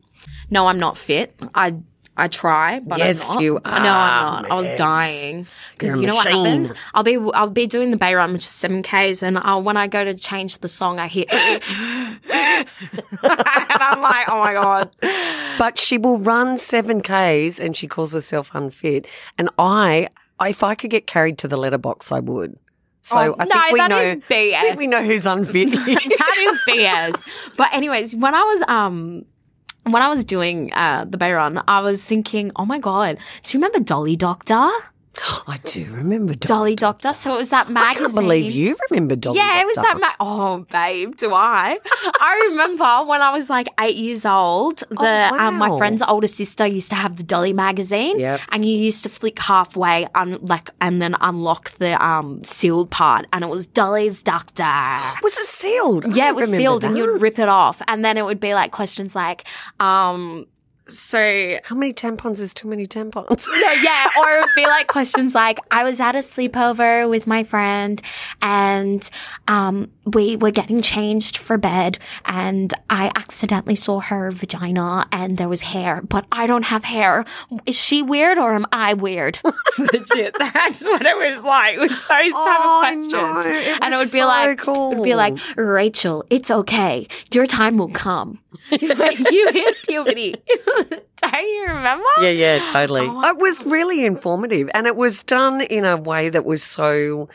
no, 0.51 0.67
I'm 0.69 0.79
not 0.79 0.97
fit. 0.97 1.35
I 1.55 1.73
I 2.15 2.29
try, 2.29 2.81
but 2.81 2.99
Yes, 2.99 3.31
I'm 3.31 3.35
not. 3.37 3.43
you 3.43 3.53
No, 3.55 3.71
I'm 3.71 3.83
not. 3.83 4.51
I 4.51 4.55
was 4.55 4.69
dying 4.77 5.47
because 5.73 5.97
you 5.99 6.07
know 6.07 6.15
what 6.15 6.27
happens. 6.29 6.73
I'll 6.93 7.03
be 7.03 7.17
I'll 7.17 7.49
be 7.49 7.67
doing 7.67 7.91
the 7.91 7.97
bay 7.97 8.15
run, 8.15 8.33
which 8.35 8.43
is 8.45 8.51
seven 8.51 8.83
k's, 8.83 9.23
and 9.23 9.39
I'll, 9.39 9.63
when 9.63 9.79
I 9.79 9.87
go 9.87 10.05
to 10.05 10.13
change 10.15 10.59
the 10.59 10.69
song, 10.69 10.99
I 10.99 11.07
hear, 11.07 11.25
and 11.31 12.67
I'm 13.23 14.01
like, 14.03 14.29
oh 14.29 14.39
my 14.39 14.53
god. 14.53 14.91
But 15.59 15.79
she 15.79 15.99
will 15.99 16.19
run 16.19 16.59
seven 16.59 17.01
Ks 17.01 17.59
and 17.61 17.77
she 17.77 17.87
calls 17.87 18.13
herself 18.13 18.51
unfit. 18.55 19.07
And 19.39 19.49
I, 19.59 20.09
if 20.41 20.63
I 20.63 20.75
could 20.75 20.91
get 20.91 21.07
carried 21.07 21.39
to 21.39 21.49
the 21.49 21.57
letterbox, 21.57 22.13
I 22.13 22.21
would. 22.21 22.59
So 23.05 23.17
Oh, 23.19 23.35
I 23.39 23.45
think 23.47 23.55
no, 23.55 23.63
we 23.73 23.79
that 23.81 23.89
know. 23.89 23.99
is 23.99 24.15
BS. 24.17 24.55
I 24.55 24.63
think 24.63 24.79
we 24.79 24.87
know 24.87 25.03
who's 25.03 25.27
unfit. 25.27 25.71
that 25.73 26.37
is 26.39 26.75
BS. 26.75 27.25
But 27.57 27.73
anyways, 27.75 28.15
when 28.15 28.35
I 28.35 28.43
was 28.43 28.63
um 28.69 29.25
when 29.85 30.03
I 30.03 30.09
was 30.09 30.25
doing 30.25 30.73
uh, 30.73 31.05
the 31.09 31.19
Bay 31.19 31.33
Run, 31.33 31.63
I 31.67 31.81
was 31.81 32.05
thinking, 32.05 32.53
oh 32.57 32.65
my 32.65 32.79
god, 32.79 33.19
do 33.43 33.57
you 33.57 33.63
remember 33.63 33.81
Dolly 33.81 34.17
Doctor? 34.17 34.69
I 35.47 35.59
do 35.65 35.85
remember. 35.93 36.35
Dolly. 36.35 36.49
Dolly 36.63 36.77
Doctor. 36.77 37.13
So 37.13 37.35
it 37.35 37.37
was 37.39 37.51
that 37.51 37.69
magazine. 37.69 38.05
I 38.05 38.09
can't 38.09 38.15
believe 38.15 38.53
you 38.53 38.77
remember 38.91 39.17
Dolly. 39.17 39.39
Doctor. 39.39 39.53
Yeah, 39.53 39.63
it 39.63 39.67
was 39.67 39.77
Doctor. 39.77 39.99
that. 40.01 40.17
Ma- 40.19 40.27
oh, 40.27 40.67
babe, 40.71 41.15
do 41.17 41.33
I? 41.33 41.79
I 42.21 42.47
remember 42.51 43.05
when 43.09 43.23
I 43.23 43.31
was 43.31 43.49
like 43.49 43.69
eight 43.81 43.97
years 43.97 44.27
old. 44.27 44.79
The 44.91 45.31
um, 45.33 45.59
my 45.59 45.77
friend's 45.79 46.03
older 46.03 46.27
sister 46.27 46.67
used 46.67 46.91
to 46.91 46.97
have 46.97 47.17
the 47.17 47.23
Dolly 47.23 47.53
magazine, 47.53 48.19
Yep. 48.19 48.41
and 48.51 48.65
you 48.65 48.77
used 48.77 49.03
to 49.05 49.09
flick 49.09 49.39
halfway, 49.39 50.07
un- 50.15 50.39
like, 50.43 50.71
and 50.81 51.01
then 51.01 51.17
unlock 51.21 51.71
the 51.79 52.03
um 52.05 52.43
sealed 52.43 52.91
part, 52.91 53.27
and 53.33 53.45
it 53.45 53.49
was 53.51 53.67
Dolly's 53.67 54.23
Doctor. 54.23 54.65
Was 55.23 55.39
it 55.39 55.47
sealed? 55.49 56.07
I 56.07 56.09
Yeah, 56.15 56.29
it 56.31 56.35
was 56.37 56.47
remember 56.47 56.63
sealed, 56.63 56.85
and 56.85 56.95
that. 56.95 56.99
you'd 56.99 57.21
rip 57.23 57.39
it 57.39 57.49
off, 57.49 57.81
and 57.89 58.05
then 58.05 58.19
it 58.19 58.25
would 58.25 58.41
be 58.41 58.55
like 58.55 58.73
questions 58.73 59.15
like, 59.15 59.45
um, 59.81 60.47
so 60.93 61.59
How 61.65 61.75
many 61.77 61.93
tampons 61.93 62.39
is 62.41 62.53
too 62.55 62.69
many 62.69 62.87
tampons? 62.87 63.47
yeah, 63.63 63.83
yeah, 63.83 64.09
or 64.21 64.31
it 64.37 64.41
would 64.41 64.51
be 64.55 64.67
like 64.67 64.87
questions 64.97 65.35
like, 65.35 65.59
I 65.71 65.85
was 65.85 66.01
at 66.01 66.15
a 66.15 66.19
sleepover 66.19 67.09
with 67.09 67.27
my 67.27 67.43
friend, 67.45 68.01
and 68.41 69.09
um, 69.49 69.91
we 70.05 70.37
were 70.37 70.51
getting 70.51 70.83
changed 70.83 71.37
for 71.37 71.57
bed, 71.59 71.99
and 72.25 72.73
I 72.91 73.11
accidentally 73.17 73.75
saw 73.77 74.01
her 74.01 74.31
vagina, 74.31 75.07
and 75.13 75.39
there 75.39 75.49
was 75.49 75.63
hair, 75.63 76.03
but 76.03 76.27
I 76.31 76.47
don't 76.47 76.65
have 76.65 76.85
hair. 76.85 77.25
Is 77.67 77.77
she 77.77 78.03
weird 78.03 78.39
or 78.39 78.53
am 78.55 78.67
I 78.73 78.95
weird? 78.95 79.41
Legit, 79.79 80.35
that's 80.39 80.85
what 80.85 81.05
it 81.07 81.17
was 81.17 81.43
like. 81.45 81.77
It 81.77 81.81
was 81.81 81.91
those 81.91 82.09
type 82.09 82.33
Oh, 82.35 82.83
of 82.85 83.09
questions, 83.11 83.47
It 83.47 83.79
and 83.83 83.95
it 83.95 83.97
would 83.97 84.13
be 84.13 84.19
so 84.19 84.27
like, 84.27 84.59
cool. 84.59 84.93
it 84.93 84.97
would 84.97 85.05
be 85.05 85.15
like, 85.15 85.39
Rachel, 85.57 86.25
it's 86.31 86.51
okay. 86.51 87.07
Your 87.33 87.47
time 87.47 87.79
will 87.79 87.89
come. 87.89 88.39
Like, 88.71 89.19
you 89.19 89.51
hit 89.53 89.77
puberty. 89.87 90.35
Don't 91.23 91.33
you 91.43 91.65
remember? 91.69 92.05
Yeah, 92.21 92.31
yeah, 92.31 92.65
totally. 92.73 93.03
Oh, 93.03 93.29
it 93.29 93.39
was 93.39 93.65
really 93.67 94.05
informative 94.05 94.69
and 94.75 94.87
it 94.87 94.97
was 94.97 95.23
done 95.23 95.61
in 95.63 95.85
a 95.85 95.97
way 95.97 96.29
that 96.31 96.45
was 96.45 96.63
so, 96.63 97.29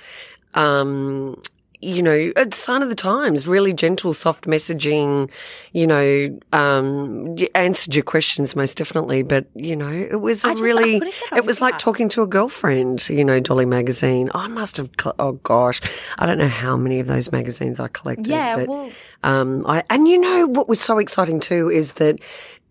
um, 0.53 1.41
you 1.79 2.01
know, 2.01 2.31
a 2.35 2.51
sign 2.53 2.81
of 2.81 2.89
the 2.89 2.95
times, 2.95 3.47
really 3.47 3.71
gentle, 3.71 4.11
soft 4.11 4.45
messaging, 4.45 5.29
you 5.73 5.85
know, 5.85 6.37
um, 6.51 7.35
answered 7.53 7.93
your 7.93 8.03
questions 8.03 8.55
most 8.55 8.77
definitely. 8.77 9.21
But, 9.21 9.45
you 9.53 9.75
know, 9.75 9.91
it 9.91 10.19
was 10.19 10.43
a 10.43 10.49
just- 10.49 10.63
really, 10.63 10.99
couldn't 10.99 11.13
it 11.37 11.45
was 11.45 11.59
over 11.61 11.69
like 11.69 11.77
talking 11.77 12.09
to 12.09 12.23
a 12.23 12.27
girlfriend, 12.27 13.07
you 13.09 13.23
know, 13.23 13.39
Dolly 13.39 13.65
magazine. 13.65 14.31
I 14.33 14.47
must 14.47 14.77
have, 14.77 14.89
cl- 14.99 15.15
oh 15.19 15.33
gosh, 15.33 15.79
I 16.17 16.25
don't 16.25 16.39
know 16.39 16.47
how 16.47 16.75
many 16.77 16.99
of 16.99 17.05
those 17.07 17.31
magazines 17.31 17.79
I 17.79 17.87
collected. 17.89 18.27
Yeah, 18.27 18.55
but, 18.57 18.67
well- 18.67 18.89
um, 19.23 19.65
I, 19.67 19.83
and 19.89 20.07
you 20.07 20.19
know 20.19 20.47
what 20.47 20.67
was 20.69 20.79
so 20.79 20.97
exciting 20.99 21.39
too 21.39 21.69
is 21.69 21.93
that 21.93 22.19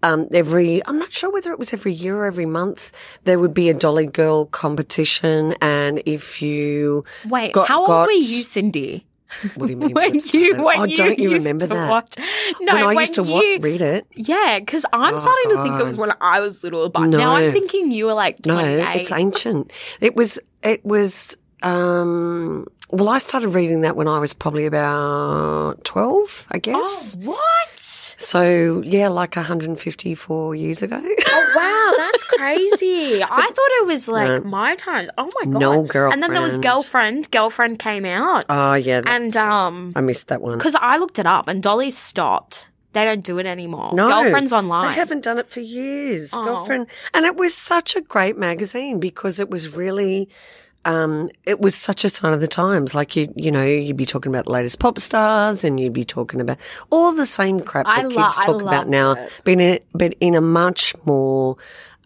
um, 0.03 0.29
every, 0.33 0.83
I'm 0.87 0.99
not 0.99 1.11
sure 1.13 1.33
whether 1.33 1.51
it 1.53 1.59
was 1.59 1.73
every 1.73 1.93
year 1.93 2.17
or 2.19 2.27
every 2.27 2.47
month, 2.47 2.93
there 3.25 3.39
would 3.39 3.55
be 3.55 3.69
a 3.71 3.75
Dolly 3.75 4.07
Girl 4.07 4.45
competition. 4.47 5.55
And 5.61 6.03
if 6.07 6.41
you 6.43 7.03
Wait, 7.29 7.53
got- 7.53 7.69
how 7.69 7.81
old 7.81 7.89
got- 7.89 8.07
were 8.07 8.13
you, 8.13 8.43
Cindy? 8.45 9.07
What 9.57 9.67
do 9.67 9.73
you 9.73 9.77
mean? 9.77 9.91
when 9.93 10.15
you, 10.15 10.63
when 10.63 10.81
oh, 10.81 10.87
don't 10.87 11.19
you 11.19 11.33
remember 11.33 11.67
that? 11.67 11.91
Watch, 11.91 12.17
no, 12.61 12.75
when 12.75 12.83
I 12.85 12.87
when 12.95 12.99
used 13.01 13.15
to 13.15 13.25
you, 13.25 13.59
read 13.59 13.83
it. 13.83 14.07
Yeah, 14.15 14.61
because 14.61 14.87
I'm 14.93 15.19
starting 15.19 15.51
to 15.57 15.63
think 15.65 15.81
it 15.81 15.85
was 15.85 15.99
when 15.99 16.13
I 16.21 16.39
was 16.39 16.63
little, 16.63 16.89
but 16.91 17.07
now 17.07 17.33
I'm 17.35 17.53
thinking 17.53 17.91
you 17.91 18.07
were 18.07 18.15
like 18.15 18.47
No, 18.47 18.55
28. 18.55 19.01
it's 19.01 19.11
ancient. 19.13 19.73
It 20.01 20.15
was, 20.15 20.39
it 20.63 20.85
was, 20.85 21.37
um, 21.63 22.67
well, 22.91 23.09
I 23.09 23.19
started 23.19 23.49
reading 23.49 23.81
that 23.81 23.97
when 23.97 24.07
I 24.07 24.19
was 24.19 24.33
probably 24.33 24.65
about 24.65 25.83
12, 25.85 26.47
I 26.51 26.57
oh, 26.57 26.61
guess. 26.61 27.17
what? 27.17 27.79
So, 27.79 28.81
yeah, 28.85 29.09
like 29.09 29.35
154 29.37 30.55
years 30.55 30.83
ago. 30.83 31.01
Oh, 31.01 31.53
wow, 31.57 32.05
that's 32.05 32.25
crazy. 32.39 33.23
I 33.23 33.27
thought 33.27 33.71
it 33.83 33.87
was 33.87 34.09
like 34.09 34.45
my 34.45 34.77
times. 34.77 35.11
Oh 35.19 35.29
my 35.41 35.51
god. 35.51 35.61
No, 35.61 36.11
And 36.11 36.23
then 36.23 36.33
there 36.33 36.41
was 36.43 36.57
girlfriend. 36.57 37.31
girlfriend. 37.31 37.31
Girlfriend 37.31 37.79
came 37.79 38.05
out. 38.05 38.45
oh, 38.49 38.75
yeah. 38.75 39.03
and 39.07 39.37
um 39.37 39.93
I 39.97 40.01
missed 40.01 40.29
that 40.29 40.41
one. 40.41 40.57
because 40.59 40.77
I 40.77 40.97
looked 40.97 41.19
it 41.19 41.27
up 41.27 41.49
and 41.49 41.63
Dolly 41.63 41.91
stopped. 41.91 42.69
They 42.93 43.05
don't 43.05 43.23
do 43.23 43.39
it 43.39 43.45
anymore. 43.45 43.93
No, 43.93 44.09
Girlfriend's 44.09 44.55
online. 44.55 44.89
I 44.89 44.93
haven't 44.93 45.23
done 45.23 45.37
it 45.37 45.51
for 45.51 45.61
years. 45.61 46.33
Oh. 46.33 46.43
Girlfriend, 46.47 46.87
and 47.13 47.27
it 47.27 47.37
was 47.37 47.55
such 47.55 47.95
a 47.95 48.01
great 48.01 48.39
magazine 48.39 48.99
because 49.01 49.39
it 49.39 49.51
was 49.51 49.77
really, 49.77 50.31
um, 50.87 51.29
it 51.45 51.61
was 51.61 51.75
such 51.75 52.05
a 52.05 52.09
sign 52.09 52.33
of 52.33 52.41
the 52.41 52.47
times. 52.49 52.95
Like 52.95 53.17
you, 53.17 53.31
you 53.37 53.51
know, 53.51 53.65
you'd 53.65 53.97
be 53.97 54.07
talking 54.07 54.31
about 54.33 54.47
the 54.47 54.53
latest 54.53 54.79
pop 54.79 54.99
stars, 54.99 55.65
and 55.65 55.79
you'd 55.79 55.93
be 55.93 56.05
talking 56.05 56.41
about 56.41 56.57
all 56.91 57.13
the 57.13 57.27
same 57.27 57.61
crap 57.61 57.87
I 57.87 58.03
that 58.03 58.09
lo- 58.13 58.23
kids 58.25 58.39
I 58.41 58.45
talk 58.47 58.63
about 58.63 58.89
now, 58.89 59.13
it. 59.13 59.33
but 59.45 59.51
in 59.53 59.61
a, 59.61 59.81
but 59.93 60.15
in 60.21 60.35
a 60.35 60.41
much 60.41 60.95
more 61.05 61.57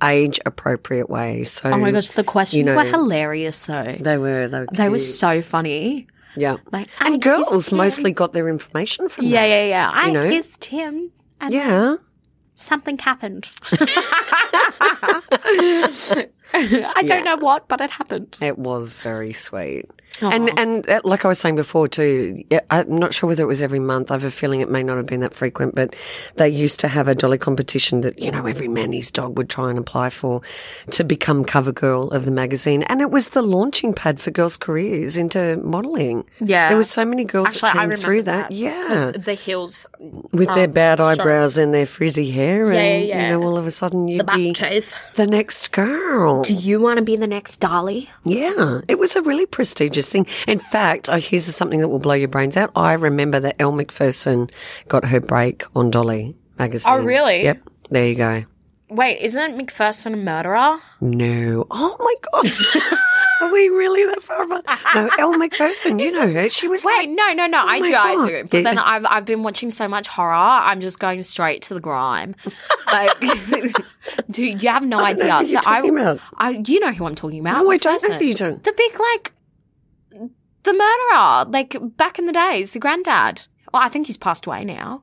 age 0.03 0.41
appropriate 0.47 1.11
way. 1.11 1.45
So, 1.45 1.69
Oh 1.71 1.79
my 1.79 1.91
gosh, 1.93 2.11
the 2.13 2.25
questions 2.25 2.65
know, 2.71 2.75
were 2.77 2.85
hilarious 2.85 3.67
though. 3.67 3.97
they 4.01 4.17
were 4.19 4.49
they 4.49 4.61
were, 4.61 4.67
They 4.73 4.89
were 4.89 4.99
so 4.99 5.43
funny. 5.43 6.07
yeah, 6.37 6.57
Like 6.73 6.89
and 7.01 7.21
girls 7.21 7.71
mostly 7.71 8.11
got 8.13 8.33
their 8.33 8.49
information 8.49 9.09
from 9.11 9.27
Yeah, 9.27 9.43
that. 9.43 9.47
yeah, 9.49 9.65
yeah. 9.67 9.91
I 9.93 10.07
you 10.07 10.13
know? 10.15 10.29
kissed 10.31 10.65
him 10.65 11.11
and 11.41 11.53
Yeah. 11.53 11.97
Something 12.61 12.99
happened. 12.99 13.49
I 16.53 17.03
don't 17.07 17.25
know 17.25 17.37
what, 17.37 17.69
but 17.69 17.81
it 17.81 17.91
happened. 17.91 18.37
It 18.41 18.59
was 18.59 18.93
very 18.93 19.33
sweet. 19.33 19.89
And 20.21 20.51
and 20.59 20.89
uh, 20.89 21.01
like 21.05 21.25
I 21.25 21.29
was 21.29 21.39
saying 21.39 21.57
before 21.57 21.89
too, 21.89 22.37
I'm 22.71 22.97
not 22.97 23.15
sure 23.15 23.29
whether 23.29 23.43
it 23.43 23.47
was 23.47 23.63
every 23.63 23.79
month. 23.79 24.11
I 24.11 24.15
have 24.15 24.25
a 24.25 24.31
feeling 24.31 24.61
it 24.61 24.69
may 24.69 24.83
not 24.83 24.97
have 24.97 25.07
been 25.07 25.21
that 25.21 25.35
frequent, 25.35 25.75
but 25.75 25.95
they 26.37 26.49
used 26.49 26.81
to 26.81 26.89
have 26.89 27.09
a 27.09 27.15
dolly 27.15 27.39
competition 27.39 28.03
that 28.03 28.19
you 28.19 28.31
know 28.31 28.47
every 28.47 28.69
man 28.69 28.93
his 28.93 29.11
dog 29.11 29.39
would 29.39 29.49
try 29.49 29.71
and 29.71 29.79
apply 29.79 30.11
for 30.11 30.43
to 30.91 31.05
become 31.05 31.45
cover 31.45 31.73
girl 31.73 32.11
of 32.11 32.25
the 32.25 32.31
magazine, 32.31 32.83
and 32.85 33.01
it 33.01 33.11
was 33.11 33.31
the 33.31 33.43
launching 33.43 33.95
pad 33.95 34.21
for 34.21 34.31
girls' 34.31 34.57
careers 34.57 35.17
into 35.17 35.57
modelling. 35.59 36.25
Yeah. 36.41 36.69
there 36.69 36.77
were 36.77 36.83
so 36.83 37.05
many 37.05 37.25
girls 37.25 37.55
Actually, 37.55 37.73
that 37.73 37.89
came 37.89 37.97
through 37.97 38.23
that. 38.25 38.53
Yeah, 38.53 39.13
the 39.15 39.35
heels, 39.35 39.87
with 40.33 40.49
their 40.55 40.69
bad 40.69 41.01
eyebrows 41.01 41.57
and 41.57 41.73
their 41.73 41.87
frizzy 41.87 42.31
hair, 42.31 42.67
and 42.67 42.75
yeah, 42.75 42.99
yeah. 42.99 43.23
you 43.23 43.39
know 43.39 43.43
all 43.43 43.57
of 43.57 43.67
a 43.67 43.71
sudden 43.71 44.09
you'd 44.09 44.27
back 44.27 44.37
be 44.37 44.53
the 45.15 45.27
next 45.27 45.73
girl. 45.73 46.43
Do 46.43 46.55
you 46.55 46.81
want 46.81 46.99
to 46.99 47.05
be 47.05 47.17
the 47.17 47.27
next 47.27 47.59
Dolly? 47.59 48.11
Yeah, 48.25 48.81
it 48.89 48.99
was 48.99 49.17
a 49.17 49.23
really 49.23 49.47
prestigious 49.47 50.00
thing. 50.09 50.27
In 50.47 50.59
fact, 50.59 51.09
uh, 51.09 51.17
here's 51.19 51.45
something 51.45 51.81
that 51.81 51.89
will 51.89 51.99
blow 51.99 52.15
your 52.15 52.29
brains 52.29 52.57
out. 52.57 52.71
I 52.77 52.93
remember 52.95 53.41
that 53.41 53.57
Elle 53.59 53.73
Macpherson 53.73 54.49
got 54.89 55.05
her 55.07 55.21
break 55.21 55.65
on 55.75 55.91
Dolly 55.91 56.37
magazine. 56.59 56.93
Oh, 56.93 57.03
really? 57.03 57.43
Yep. 57.43 57.61
There 57.91 58.07
you 58.07 58.15
go. 58.15 58.45
Wait, 58.89 59.19
isn't 59.21 59.57
Macpherson 59.57 60.15
a 60.15 60.17
murderer? 60.17 60.79
No. 61.01 61.67
Oh 61.71 61.97
my 62.01 62.15
god. 62.33 62.53
Are 63.41 63.51
we 63.51 63.69
really 63.71 64.05
that 64.05 64.23
far 64.23 64.43
apart? 64.43 64.67
No, 64.95 65.09
Elle 65.19 65.39
Macpherson, 65.39 65.99
You 65.99 66.13
know 66.13 66.31
her. 66.31 66.51
She 66.51 66.69
was 66.69 66.85
Wait, 66.85 66.95
like, 66.95 67.09
no, 67.09 67.33
no, 67.33 67.47
no. 67.47 67.59
I 67.59 67.77
Oh 67.77 67.81
my 67.81 67.89
do, 67.89 67.95
I 67.97 68.29
do. 68.29 68.49
But 68.51 68.57
Yeah. 68.59 68.63
then 68.65 68.79
I've 68.79 69.07
I've 69.07 69.25
been 69.25 69.43
watching 69.43 69.71
so 69.71 69.89
much 69.89 70.09
horror. 70.09 70.35
I'm 70.35 70.81
just 70.81 70.99
going 70.99 71.23
straight 71.23 71.63
to 71.63 71.75
the 71.75 71.81
grime. 71.81 72.35
Like, 72.93 73.11
dude, 74.31 74.63
you 74.63 74.69
have 74.69 74.83
no 74.83 74.99
I 74.99 75.11
idea. 75.11 75.45
So 75.47 75.59
I, 75.59 75.77
talking 75.77 75.99
about. 75.99 76.21
I, 76.37 76.51
you 76.67 76.81
know 76.81 76.93
who 76.93 77.07
I'm 77.07 77.15
talking 77.15 77.41
about. 77.41 77.63
No, 77.63 77.71
I 77.71 77.79
don't 77.79 78.03
know 78.09 78.19
who 78.19 78.25
you 78.25 78.35
don't. 78.35 78.63
The 78.63 78.73
big 78.73 78.99
like, 79.01 79.33
the 80.63 80.73
murderer, 80.73 81.45
like 81.51 81.77
back 81.97 82.19
in 82.19 82.27
the 82.27 82.33
days, 82.33 82.73
the 82.73 82.79
granddad. 82.79 83.43
Well, 83.73 83.83
I 83.83 83.89
think 83.89 84.07
he's 84.07 84.17
passed 84.17 84.47
away 84.47 84.65
now. 84.65 85.03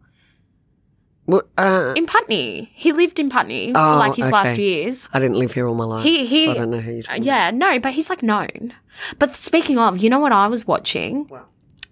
Well, 1.25 1.41
uh, 1.57 1.93
In 1.97 2.05
Putney, 2.05 2.71
he 2.73 2.93
lived 2.93 3.19
in 3.19 3.29
Putney 3.29 3.73
for 3.73 3.79
Oh, 3.79 3.97
like 3.97 4.15
his 4.15 4.31
last 4.31 4.57
years. 4.57 5.09
I 5.13 5.19
didn't 5.19 5.37
live 5.37 5.51
here 5.53 5.67
all 5.67 5.75
my 5.75 5.83
life. 5.83 6.03
He- 6.03 6.25
he- 6.25 6.45
so 6.45 6.51
I 6.51 6.53
don't 6.55 6.69
know 6.71 6.79
who 6.79 6.91
you're 6.93 7.03
talking 7.03 7.23
Yeah, 7.23 7.51
no, 7.51 7.79
but 7.79 7.91
he's 7.93 8.09
like 8.09 8.23
known. 8.23 8.73
But 9.19 9.35
speaking 9.35 9.77
of, 9.77 9.97
you 9.97 10.09
know 10.09 10.19
what 10.19 10.31
I 10.31 10.47
was 10.47 10.65
watching? 10.65 11.27
Wow. 11.27 11.45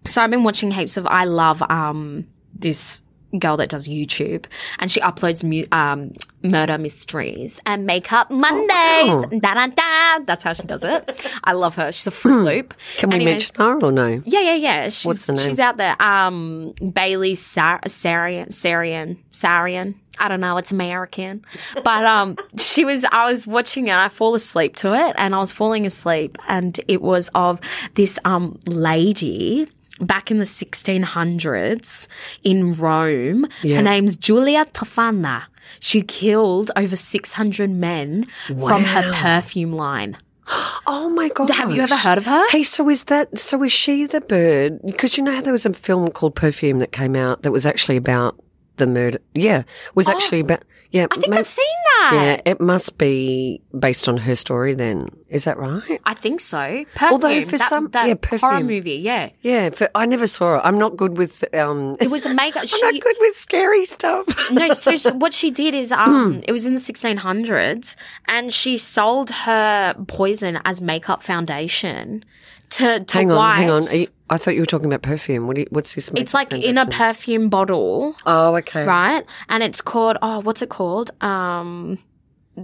So 0.05 0.21
I've 0.21 0.29
been 0.29 0.43
watching 0.43 0.71
heaps 0.71 0.95
of. 0.97 1.05
I 1.07 1.25
love 1.25 1.61
um 1.69 2.27
this 2.57 3.01
girl 3.39 3.57
that 3.57 3.69
does 3.69 3.87
YouTube, 3.87 4.45
and 4.79 4.91
she 4.91 4.99
uploads 5.01 5.43
mu- 5.43 5.65
um 5.71 6.13
murder 6.43 6.77
mysteries 6.77 7.59
and 7.65 7.85
makeup 7.87 8.29
Mondays. 8.29 8.67
wow. 8.69 9.25
Da 9.39 9.53
da 9.55 9.67
da. 9.67 10.19
That's 10.25 10.43
how 10.43 10.53
she 10.53 10.63
does 10.63 10.83
it. 10.83 11.27
I 11.43 11.53
love 11.53 11.75
her. 11.75 11.91
She's 11.91 12.05
a 12.07 12.11
fruit 12.11 12.43
loop. 12.43 12.73
Can 12.97 13.09
we 13.09 13.25
mention 13.25 13.55
her 13.57 13.79
or 13.83 13.91
no? 13.91 14.21
Yeah, 14.25 14.41
yeah, 14.41 14.55
yeah. 14.55 14.83
She's 14.89 15.05
What's 15.05 15.27
the 15.27 15.33
name? 15.33 15.47
she's 15.47 15.59
out 15.59 15.77
there. 15.77 15.99
Um, 16.01 16.73
Bailey 16.93 17.33
Sar- 17.35 17.81
Sarian, 17.87 18.47
Sarian, 18.49 19.17
Sarian. 19.31 19.95
I 20.17 20.29
don't 20.29 20.39
know. 20.39 20.55
It's 20.57 20.71
American, 20.71 21.43
but 21.83 22.05
um, 22.05 22.37
she 22.57 22.85
was. 22.85 23.03
I 23.11 23.29
was 23.29 23.45
watching 23.45 23.87
it. 23.87 23.93
I 23.95 24.07
fall 24.07 24.33
asleep 24.33 24.75
to 24.77 24.93
it, 24.93 25.13
and 25.17 25.35
I 25.35 25.39
was 25.39 25.51
falling 25.51 25.85
asleep, 25.85 26.37
and 26.47 26.79
it 26.87 27.01
was 27.01 27.29
of 27.35 27.59
this 27.95 28.17
um 28.23 28.57
lady 28.67 29.67
back 29.99 30.31
in 30.31 30.37
the 30.37 30.45
1600s 30.45 32.07
in 32.43 32.73
Rome. 32.73 33.47
Yeah. 33.61 33.77
Her 33.77 33.81
name's 33.81 34.15
Julia 34.15 34.65
Tofana. 34.65 35.43
She 35.79 36.01
killed 36.01 36.71
over 36.75 36.95
600 36.95 37.69
men 37.69 38.25
from 38.47 38.83
her 38.83 39.11
perfume 39.13 39.73
line. 39.73 40.17
Oh 40.87 41.09
my 41.09 41.29
god! 41.29 41.49
Have 41.49 41.71
you 41.71 41.81
ever 41.81 41.95
heard 41.95 42.19
of 42.19 42.25
her? 42.25 42.47
Hey, 42.51 42.61
so 42.61 42.87
is 42.87 43.05
that 43.05 43.39
so? 43.39 43.63
Is 43.63 43.71
she 43.71 44.05
the 44.05 44.21
bird? 44.21 44.79
Because 44.85 45.17
you 45.17 45.23
know 45.23 45.33
how 45.33 45.41
there 45.41 45.51
was 45.51 45.65
a 45.65 45.73
film 45.73 46.11
called 46.11 46.35
Perfume 46.35 46.77
that 46.77 46.91
came 46.91 47.15
out 47.15 47.41
that 47.41 47.51
was 47.51 47.65
actually 47.65 47.97
about 47.97 48.39
the 48.77 48.87
murder. 48.87 49.19
Yeah, 49.33 49.63
was 49.95 50.07
actually 50.09 50.41
about. 50.41 50.63
Yeah, 50.91 51.07
Oh. 51.11 51.17
I 51.17 51.19
think 51.19 51.33
I've 51.33 51.47
seen 51.47 51.65
that. 51.99 52.11
Yeah, 52.45 52.51
it 52.51 52.61
must 52.61 52.97
be 52.97 53.59
based 53.77 54.07
on 54.07 54.15
her 54.17 54.35
story. 54.35 54.73
Then 54.73 55.09
is 55.27 55.43
that 55.43 55.57
right? 55.57 55.99
I 56.05 56.13
think 56.13 56.39
so. 56.39 56.85
Perfume. 56.95 57.11
Although 57.11 57.41
for 57.43 57.57
that, 57.57 57.69
some- 57.69 57.87
that 57.89 58.07
yeah, 58.07 58.37
horror 58.39 58.61
movie, 58.63 58.93
yeah. 58.95 59.29
Yeah, 59.41 59.71
for, 59.71 59.89
I 59.93 60.05
never 60.05 60.25
saw 60.27 60.55
it. 60.57 60.61
I'm 60.63 60.77
not 60.77 60.95
good 60.95 61.17
with. 61.17 61.43
um 61.53 61.97
It 61.99 62.09
was 62.09 62.25
a 62.25 62.33
makeup. 62.33 62.63
I'm 62.83 62.93
not 62.93 63.01
good 63.01 63.17
with 63.19 63.35
scary 63.35 63.85
stuff. 63.85 64.25
no, 64.51 64.71
so, 64.73 65.11
what 65.23 65.33
she 65.33 65.51
did 65.51 65.73
is, 65.73 65.91
um, 65.91 66.41
it 66.47 66.51
was 66.53 66.65
in 66.65 66.73
the 66.75 66.79
1600s, 66.79 67.95
and 68.27 68.53
she 68.53 68.77
sold 68.77 69.29
her 69.31 69.95
poison 70.07 70.59
as 70.65 70.79
makeup 70.81 71.23
foundation 71.23 72.23
to 72.71 73.03
to 73.03 73.17
hang 73.17 73.31
on, 73.31 73.37
wives. 73.37 73.91
hang 73.91 74.01
on. 74.01 74.07
I 74.29 74.37
thought 74.37 74.55
you 74.55 74.61
were 74.61 74.65
talking 74.65 74.87
about 74.87 75.01
perfume. 75.03 75.45
What? 75.47 75.55
Do 75.55 75.61
you, 75.61 75.67
what's 75.69 75.93
this? 75.95 76.09
It's 76.15 76.33
like 76.33 76.51
in 76.53 76.77
a 76.77 76.85
perfume 76.87 77.49
bottle, 77.49 78.15
Oh, 78.25 78.55
okay. 78.55 78.83
right? 78.85 79.23
And 79.49 79.61
it's 79.63 79.81
called 79.81 80.17
oh, 80.21 80.39
what's 80.39 80.61
it 80.61 80.69
called? 80.69 81.11
Um. 81.23 81.99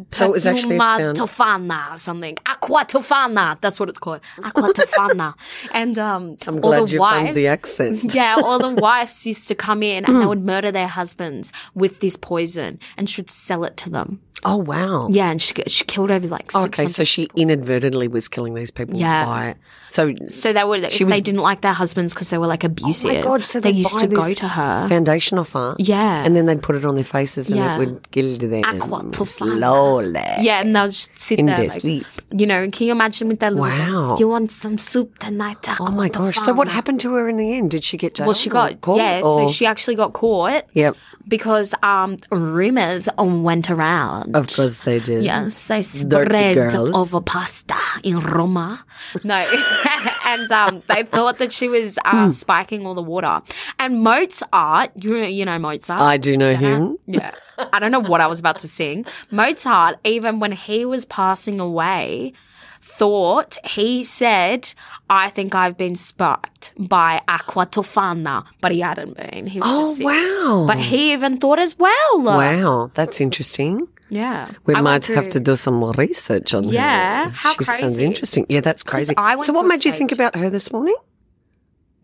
So 0.09 0.25
it 0.25 0.31
was 0.31 0.45
actually 0.45 0.77
found- 0.77 1.17
Tofana 1.17 1.93
or 1.93 1.97
something. 1.97 2.37
Aqua 2.45 2.85
Tofana. 2.85 3.59
That's 3.59 3.77
what 3.77 3.89
it's 3.89 3.99
called. 3.99 4.21
Aqua 4.41 4.73
Tofana. 4.73 5.33
and 5.73 5.99
um, 5.99 6.37
I'm 6.47 6.55
all 6.55 6.61
glad 6.61 6.87
the 6.87 6.93
you 6.93 6.99
wives, 7.01 7.25
found 7.25 7.35
the 7.35 7.47
accent. 7.47 8.13
Yeah, 8.15 8.37
all 8.41 8.57
the 8.57 8.71
wives 8.81 9.27
used 9.27 9.49
to 9.49 9.55
come 9.55 9.83
in 9.83 10.05
and 10.05 10.15
they 10.21 10.25
would 10.33 10.39
murder 10.39 10.71
their 10.71 10.87
husbands 10.87 11.51
with 11.75 11.99
this 11.99 12.15
poison 12.15 12.79
and 12.95 13.09
should 13.09 13.29
sell 13.29 13.65
it 13.65 13.75
to 13.77 13.89
them. 13.89 14.21
Oh 14.43 14.57
wow. 14.57 15.07
Yeah, 15.11 15.29
and 15.31 15.41
she 15.41 15.53
she 15.67 15.83
killed 15.85 16.11
over 16.11 16.25
like 16.27 16.51
six 16.51 16.65
Okay, 16.65 16.87
so 16.87 17.03
she 17.03 17.27
inadvertently 17.35 18.07
was 18.07 18.27
killing 18.27 18.53
these 18.55 18.71
people. 18.71 18.95
Yeah. 18.95 19.25
By. 19.25 19.55
So 19.89 20.13
So 20.29 20.53
they 20.53 20.61
if 20.61 20.91
She 20.91 21.03
was- 21.03 21.13
they 21.13 21.21
didn't 21.21 21.41
like 21.41 21.61
their 21.61 21.73
husbands 21.73 22.13
because 22.13 22.29
they 22.29 22.37
were 22.37 22.47
like 22.47 22.63
abusive. 22.63 23.11
Oh 23.11 23.13
my 23.15 23.21
god! 23.21 23.45
So 23.45 23.59
they 23.59 23.71
used 23.71 23.99
to 23.99 24.07
go 24.07 24.33
to 24.33 24.47
her. 24.47 24.87
foundation 24.87 25.37
off 25.37 25.51
her. 25.53 25.75
Yeah. 25.77 26.23
and 26.25 26.35
then 26.35 26.45
they'd 26.45 26.61
put 26.61 26.75
it 26.75 26.85
on 26.85 26.95
their 26.95 27.03
faces, 27.03 27.49
and 27.49 27.59
Yeah. 27.59 27.75
it 27.75 27.79
would 27.79 28.11
kill 28.11 28.37
them 28.37 28.63
Aqua 28.65 29.25
slowly. 29.25 30.13
yeah, 30.39 30.61
and 30.61 30.75
they'll 30.75 30.87
just 30.87 31.17
sit 31.19 31.39
In 31.39 31.45
there 31.47 31.57
their 31.57 31.67
like, 31.69 31.81
sleep. 31.81 32.05
you 32.31 32.45
know. 32.47 32.69
Can 32.69 32.87
you 32.87 32.91
imagine 32.93 33.27
with 33.27 33.39
their 33.39 33.53
Wow. 33.55 34.15
You 34.19 34.27
want 34.29 34.51
some 34.51 34.77
soup 34.77 35.19
tonight? 35.19 35.57
Oh 35.79 35.91
my 35.91 36.09
gosh! 36.09 36.37
So 36.37 36.53
what 36.53 36.67
happened 36.67 36.99
to 37.01 37.13
her 37.15 37.27
in 37.29 37.37
the 37.37 37.53
end? 37.57 37.71
Did 37.71 37.83
she 37.83 37.97
get 37.97 38.15
jailed? 38.15 38.27
Well, 38.27 38.33
she 38.33 38.49
got 38.49 38.79
caught, 38.81 38.97
yeah. 38.97 39.21
or- 39.23 39.47
So 39.47 39.51
she 39.53 39.65
actually 39.65 39.95
got 39.95 40.13
caught 40.13 40.63
Yep, 40.73 40.95
because 41.27 41.73
um 41.83 42.17
rumors 42.31 43.07
went 43.17 43.69
around. 43.69 44.30
Of 44.33 44.47
course 44.47 44.79
they 44.79 44.99
did. 44.99 45.23
Yes, 45.23 45.67
they 45.67 45.81
spread 45.81 46.57
over 46.75 47.21
pasta 47.21 47.77
in 48.03 48.19
Roma. 48.19 48.83
No, 49.23 49.35
and 50.25 50.51
um, 50.51 50.83
they 50.87 51.03
thought 51.03 51.37
that 51.39 51.51
she 51.51 51.67
was 51.67 51.99
uh, 52.05 52.29
spiking 52.29 52.85
all 52.85 52.95
the 52.95 53.01
water. 53.01 53.41
And 53.79 54.01
Mozart, 54.01 54.91
you, 54.95 55.17
you 55.17 55.45
know 55.45 55.59
Mozart. 55.59 56.01
I 56.01 56.17
do 56.17 56.37
know 56.37 56.55
him. 56.55 56.97
Yeah. 57.05 57.33
I 57.73 57.79
don't 57.79 57.91
know 57.91 57.99
what 57.99 58.21
I 58.21 58.27
was 58.27 58.39
about 58.39 58.59
to 58.59 58.67
sing. 58.67 59.05
Mozart, 59.29 59.97
even 60.03 60.39
when 60.39 60.51
he 60.51 60.85
was 60.85 61.05
passing 61.05 61.59
away, 61.59 62.33
thought 62.81 63.57
he 63.63 64.03
said, 64.03 64.73
I 65.09 65.29
think 65.29 65.53
I've 65.55 65.77
been 65.77 65.95
spiked 65.95 66.73
by 66.77 67.21
Aqua 67.27 67.67
Tofana, 67.67 68.45
but 68.59 68.71
he 68.71 68.79
hadn't 68.81 69.15
been. 69.17 69.47
He 69.47 69.59
was 69.59 69.99
Oh 70.01 70.03
wow! 70.03 70.65
But 70.67 70.79
he 70.79 71.13
even 71.13 71.37
thought 71.37 71.59
as 71.59 71.77
well. 71.77 72.21
wow, 72.21 72.91
that's 72.93 73.21
interesting. 73.21 73.87
Yeah. 74.09 74.49
We 74.65 74.75
I 74.75 74.81
might 74.81 75.05
have 75.07 75.29
to 75.29 75.39
do 75.39 75.55
some 75.55 75.75
more 75.75 75.93
research 75.93 76.53
on 76.53 76.65
her. 76.65 76.69
Yeah, 76.71 77.29
how 77.29 77.53
she 77.53 77.63
sounds 77.63 78.01
interesting. 78.01 78.45
Yeah, 78.49 78.59
that's 78.59 78.83
crazy. 78.83 79.13
So, 79.41 79.53
what 79.53 79.65
made 79.65 79.85
you 79.85 79.91
think 79.93 80.11
about 80.11 80.35
her 80.35 80.49
this 80.49 80.71
morning? 80.71 80.95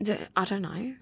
D- 0.01 0.15
I 0.35 0.45
don't 0.45 0.61
know. 0.61 0.93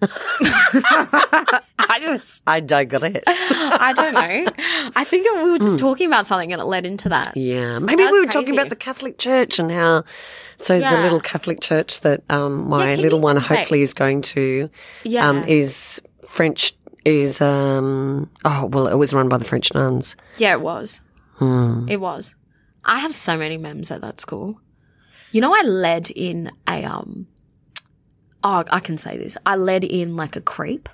I 1.88 1.98
just, 2.02 2.42
I 2.46 2.60
digress. 2.60 3.22
I 3.26 3.92
don't 3.94 4.14
know. 4.14 4.52
I 4.96 5.04
think 5.04 5.26
we 5.36 5.50
were 5.50 5.58
just 5.58 5.78
talking 5.78 6.06
about 6.06 6.26
something 6.26 6.52
and 6.52 6.60
it 6.60 6.64
led 6.64 6.86
into 6.86 7.08
that. 7.10 7.34
Hmm. 7.34 7.38
Yeah, 7.40 7.78
maybe 7.78 8.02
That 8.02 8.12
we 8.12 8.18
was 8.20 8.26
were 8.26 8.32
talking 8.32 8.46
crazy. 8.54 8.58
about 8.60 8.70
the 8.70 8.76
Catholic 8.76 9.18
Church 9.18 9.58
and 9.58 9.70
how. 9.70 10.04
So 10.56 10.74
the 10.74 10.80
Yeah. 10.80 11.02
little 11.02 11.20
Catholic 11.20 11.60
church 11.60 12.00
that 12.00 12.22
um, 12.30 12.68
my 12.68 12.86
can 12.94 13.02
little 13.02 13.20
one 13.20 13.36
hopefully 13.36 13.82
is 13.82 13.92
going 13.94 14.22
to 14.22 14.70
Yeah. 15.04 15.28
um, 15.28 15.44
is 15.44 16.00
French. 16.26 16.72
Is 17.04 17.40
um 17.40 18.28
oh 18.44 18.66
well, 18.66 18.88
it 18.88 18.96
was 18.96 19.14
run 19.14 19.28
by 19.28 19.36
the 19.38 19.44
French 19.44 19.72
nuns. 19.74 20.16
Yeah, 20.38 20.54
it 20.54 20.60
was. 20.60 21.00
Hmm. 21.36 21.86
It 21.88 22.00
was. 22.00 22.34
I 22.84 22.98
have 22.98 23.14
so 23.14 23.36
many 23.36 23.56
memes 23.58 23.92
at 23.92 24.00
that 24.00 24.18
school. 24.20 24.60
You 25.30 25.40
know, 25.40 25.54
I 25.54 25.62
led 25.62 26.10
in 26.10 26.50
a 26.66 26.82
um. 26.84 27.28
Oh, 28.44 28.64
I 28.70 28.80
can 28.80 28.98
say 28.98 29.16
this. 29.18 29.36
I 29.46 29.56
led 29.56 29.84
in 29.84 30.16
like 30.16 30.36
a 30.36 30.40
creep. 30.40 30.88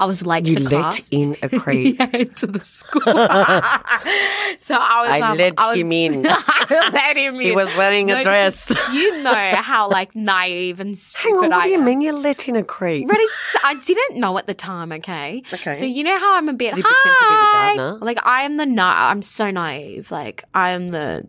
I 0.00 0.04
was 0.06 0.26
late 0.26 0.46
You 0.46 0.56
to 0.56 0.64
let 0.68 1.08
in 1.12 1.36
a 1.42 1.48
creep. 1.60 1.96
yeah, 2.00 2.08
into 2.12 2.48
the 2.48 2.58
school. 2.60 3.02
so 3.06 3.12
I 3.14 5.00
was. 5.02 5.10
I 5.10 5.20
um, 5.20 5.38
let 5.38 5.54
I 5.58 5.70
was, 5.70 5.78
him 5.78 5.92
in. 5.92 6.26
I 6.26 6.90
let 6.92 7.16
him 7.16 7.34
in. 7.36 7.40
He 7.40 7.52
was 7.52 7.68
wearing 7.76 8.10
a 8.10 8.20
dress. 8.22 8.72
You 8.92 9.22
know 9.22 9.32
how 9.56 9.88
like 9.90 10.16
naive 10.16 10.80
and 10.80 10.98
stupid 10.98 11.28
Hang 11.28 11.34
on, 11.44 11.50
what 11.50 11.52
I 11.60 11.64
do 11.64 11.70
you 11.70 11.78
am. 11.78 11.84
mean 11.84 12.00
you 12.00 12.12
let 12.16 12.48
in 12.48 12.56
a 12.56 12.64
creep? 12.64 13.08
Ready? 13.08 13.24
I 13.64 13.74
didn't 13.74 14.18
know 14.18 14.36
at 14.38 14.46
the 14.48 14.54
time. 14.54 14.90
Okay. 14.92 15.42
Okay. 15.52 15.72
So 15.72 15.84
you 15.84 16.02
know 16.02 16.18
how 16.18 16.36
I'm 16.36 16.48
a 16.48 16.52
bit. 16.52 16.74
Did 16.74 16.78
you 16.78 16.82
pretend 16.82 17.02
to 17.18 17.24
be 17.28 17.34
the 17.34 17.98
"Hi." 18.00 18.04
Like 18.04 18.26
I 18.26 18.42
am 18.42 18.56
the 18.56 18.66
na- 18.66 19.08
I'm 19.10 19.22
so 19.22 19.50
naive. 19.52 20.10
Like 20.10 20.42
I 20.52 20.70
am 20.70 20.88
the 20.88 21.28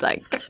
like 0.00 0.42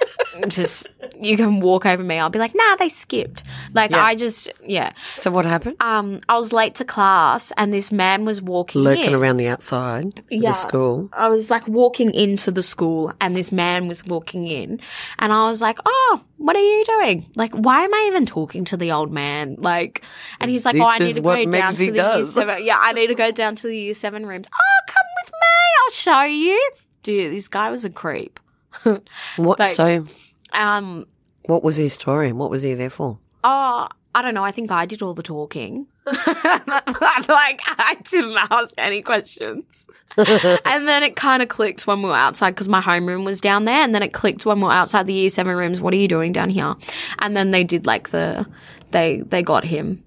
just 0.49 0.87
you 1.21 1.37
can 1.37 1.61
walk 1.61 1.85
over 1.87 2.03
me. 2.03 2.19
I'll 2.19 2.31
be 2.31 2.39
like, 2.39 2.55
nah, 2.55 2.77
they 2.77 2.89
skipped. 2.89 3.43
Like 3.75 3.91
Yeah. 3.91 4.05
I 4.05 4.15
just 4.15 4.51
yeah. 4.65 4.93
So 5.17 5.31
what 5.31 5.45
happened? 5.47 5.77
Um, 5.81 6.21
I 6.29 6.37
was 6.37 6.53
late 6.53 6.77
to 6.77 6.85
class, 6.85 7.53
and 7.57 7.73
this 7.73 7.91
man 7.91 8.25
was 8.25 8.41
walking 8.41 8.83
Lurking 8.83 9.07
in. 9.07 9.15
around 9.15 9.37
the 9.37 9.49
outside 9.49 10.19
of 10.19 10.25
Yeah. 10.31 10.51
the 10.51 10.55
school. 10.55 11.09
I 11.13 11.29
was 11.29 11.51
like 11.51 11.67
walking 11.67 12.13
into 12.15 12.51
the 12.51 12.63
school 12.63 13.13
and 13.21 13.35
this 13.35 13.51
man 13.53 13.89
was 13.89 14.05
walking 14.05 14.47
in 14.47 14.81
and 15.19 15.33
I 15.33 15.49
was 15.49 15.61
like, 15.61 15.79
Oh, 15.85 16.21
what 16.37 16.55
are 16.57 16.61
you 16.61 16.85
doing? 16.85 17.31
Like, 17.37 17.53
why 17.53 17.83
am 17.83 17.93
I 17.93 18.05
even 18.09 18.25
talking 18.27 18.65
to 18.67 18.77
the 18.77 18.93
old 18.93 19.11
man? 19.13 19.57
Like, 19.59 20.05
and 20.41 20.51
he's 20.51 20.65
like, 20.65 20.75
This 20.75 20.83
Oh, 20.83 20.87
I 20.87 20.99
need 20.99 21.09
is 21.11 21.17
to 21.17 21.23
what 21.23 21.45
go 21.45 21.51
down 21.51 21.73
Megsy 21.73 21.87
to 21.87 21.93
the 21.93 21.97
year 21.99 22.03
does." 22.03 22.33
seven. 22.35 22.65
Yeah, 22.65 22.79
I 22.81 22.93
need 22.93 23.09
to 23.09 23.15
go 23.15 23.31
down 23.33 23.57
to 23.57 23.67
the 23.67 23.77
year 23.77 23.95
seven 23.95 24.25
rooms. 24.27 24.47
Oh, 24.53 24.81
come 24.87 25.07
with 25.25 25.33
me. 25.33 25.39
I'll 25.85 25.91
show 25.91 26.23
you. 26.23 26.71
Dude, 27.03 27.35
this 27.35 27.49
guy 27.49 27.71
was 27.71 27.85
a 27.85 27.91
creep. 27.91 28.39
What? 29.37 29.59
Like- 29.59 29.75
so 29.75 30.07
Um, 30.53 31.07
what 31.47 31.63
was 31.63 31.77
his 31.77 31.93
story? 31.93 32.29
and 32.29 32.39
What 32.39 32.51
was 32.51 32.63
he 32.63 32.75
there 32.75 32.91
for? 32.91 33.19
oh, 33.45 33.89
I 34.15 34.23
don't 34.23 34.35
know. 34.35 34.43
I 34.43 34.51
think 34.51 34.73
I 34.73 34.85
did 34.85 35.01
all 35.01 35.15
the 35.15 35.23
talking. 35.23 35.87
like, 36.07 36.17
I 36.27 37.97
didn't 38.03 38.37
ask 38.51 38.75
any 38.77 39.01
questions. 39.03 39.87
and 40.17 40.89
then 40.89 41.03
it 41.05 41.15
kind 41.15 41.43
of 41.43 41.49
clicked 41.49 41.87
when 41.87 42.03
we 42.03 42.09
were 42.09 42.17
outside 42.17 42.51
because 42.53 42.69
my 42.69 42.81
homeroom 42.81 43.25
was 43.25 43.41
down 43.41 43.65
there. 43.65 43.77
And 43.77 43.95
then 43.95 44.03
it 44.03 44.13
clicked 44.13 44.45
when 44.45 44.59
we 44.59 44.65
were 44.65 44.73
outside 44.73 45.07
the 45.07 45.13
year 45.13 45.29
seven 45.29 45.57
rooms. 45.57 45.81
What 45.81 45.93
are 45.93 45.99
you 45.99 46.09
doing 46.09 46.33
down 46.33 46.51
here? 46.51 46.75
And 47.21 47.37
then 47.37 47.49
they 47.49 47.63
did 47.63 47.87
like 47.87 48.09
the, 48.09 48.47
they, 48.91 49.21
they 49.21 49.43
got 49.43 49.63
him. 49.63 50.03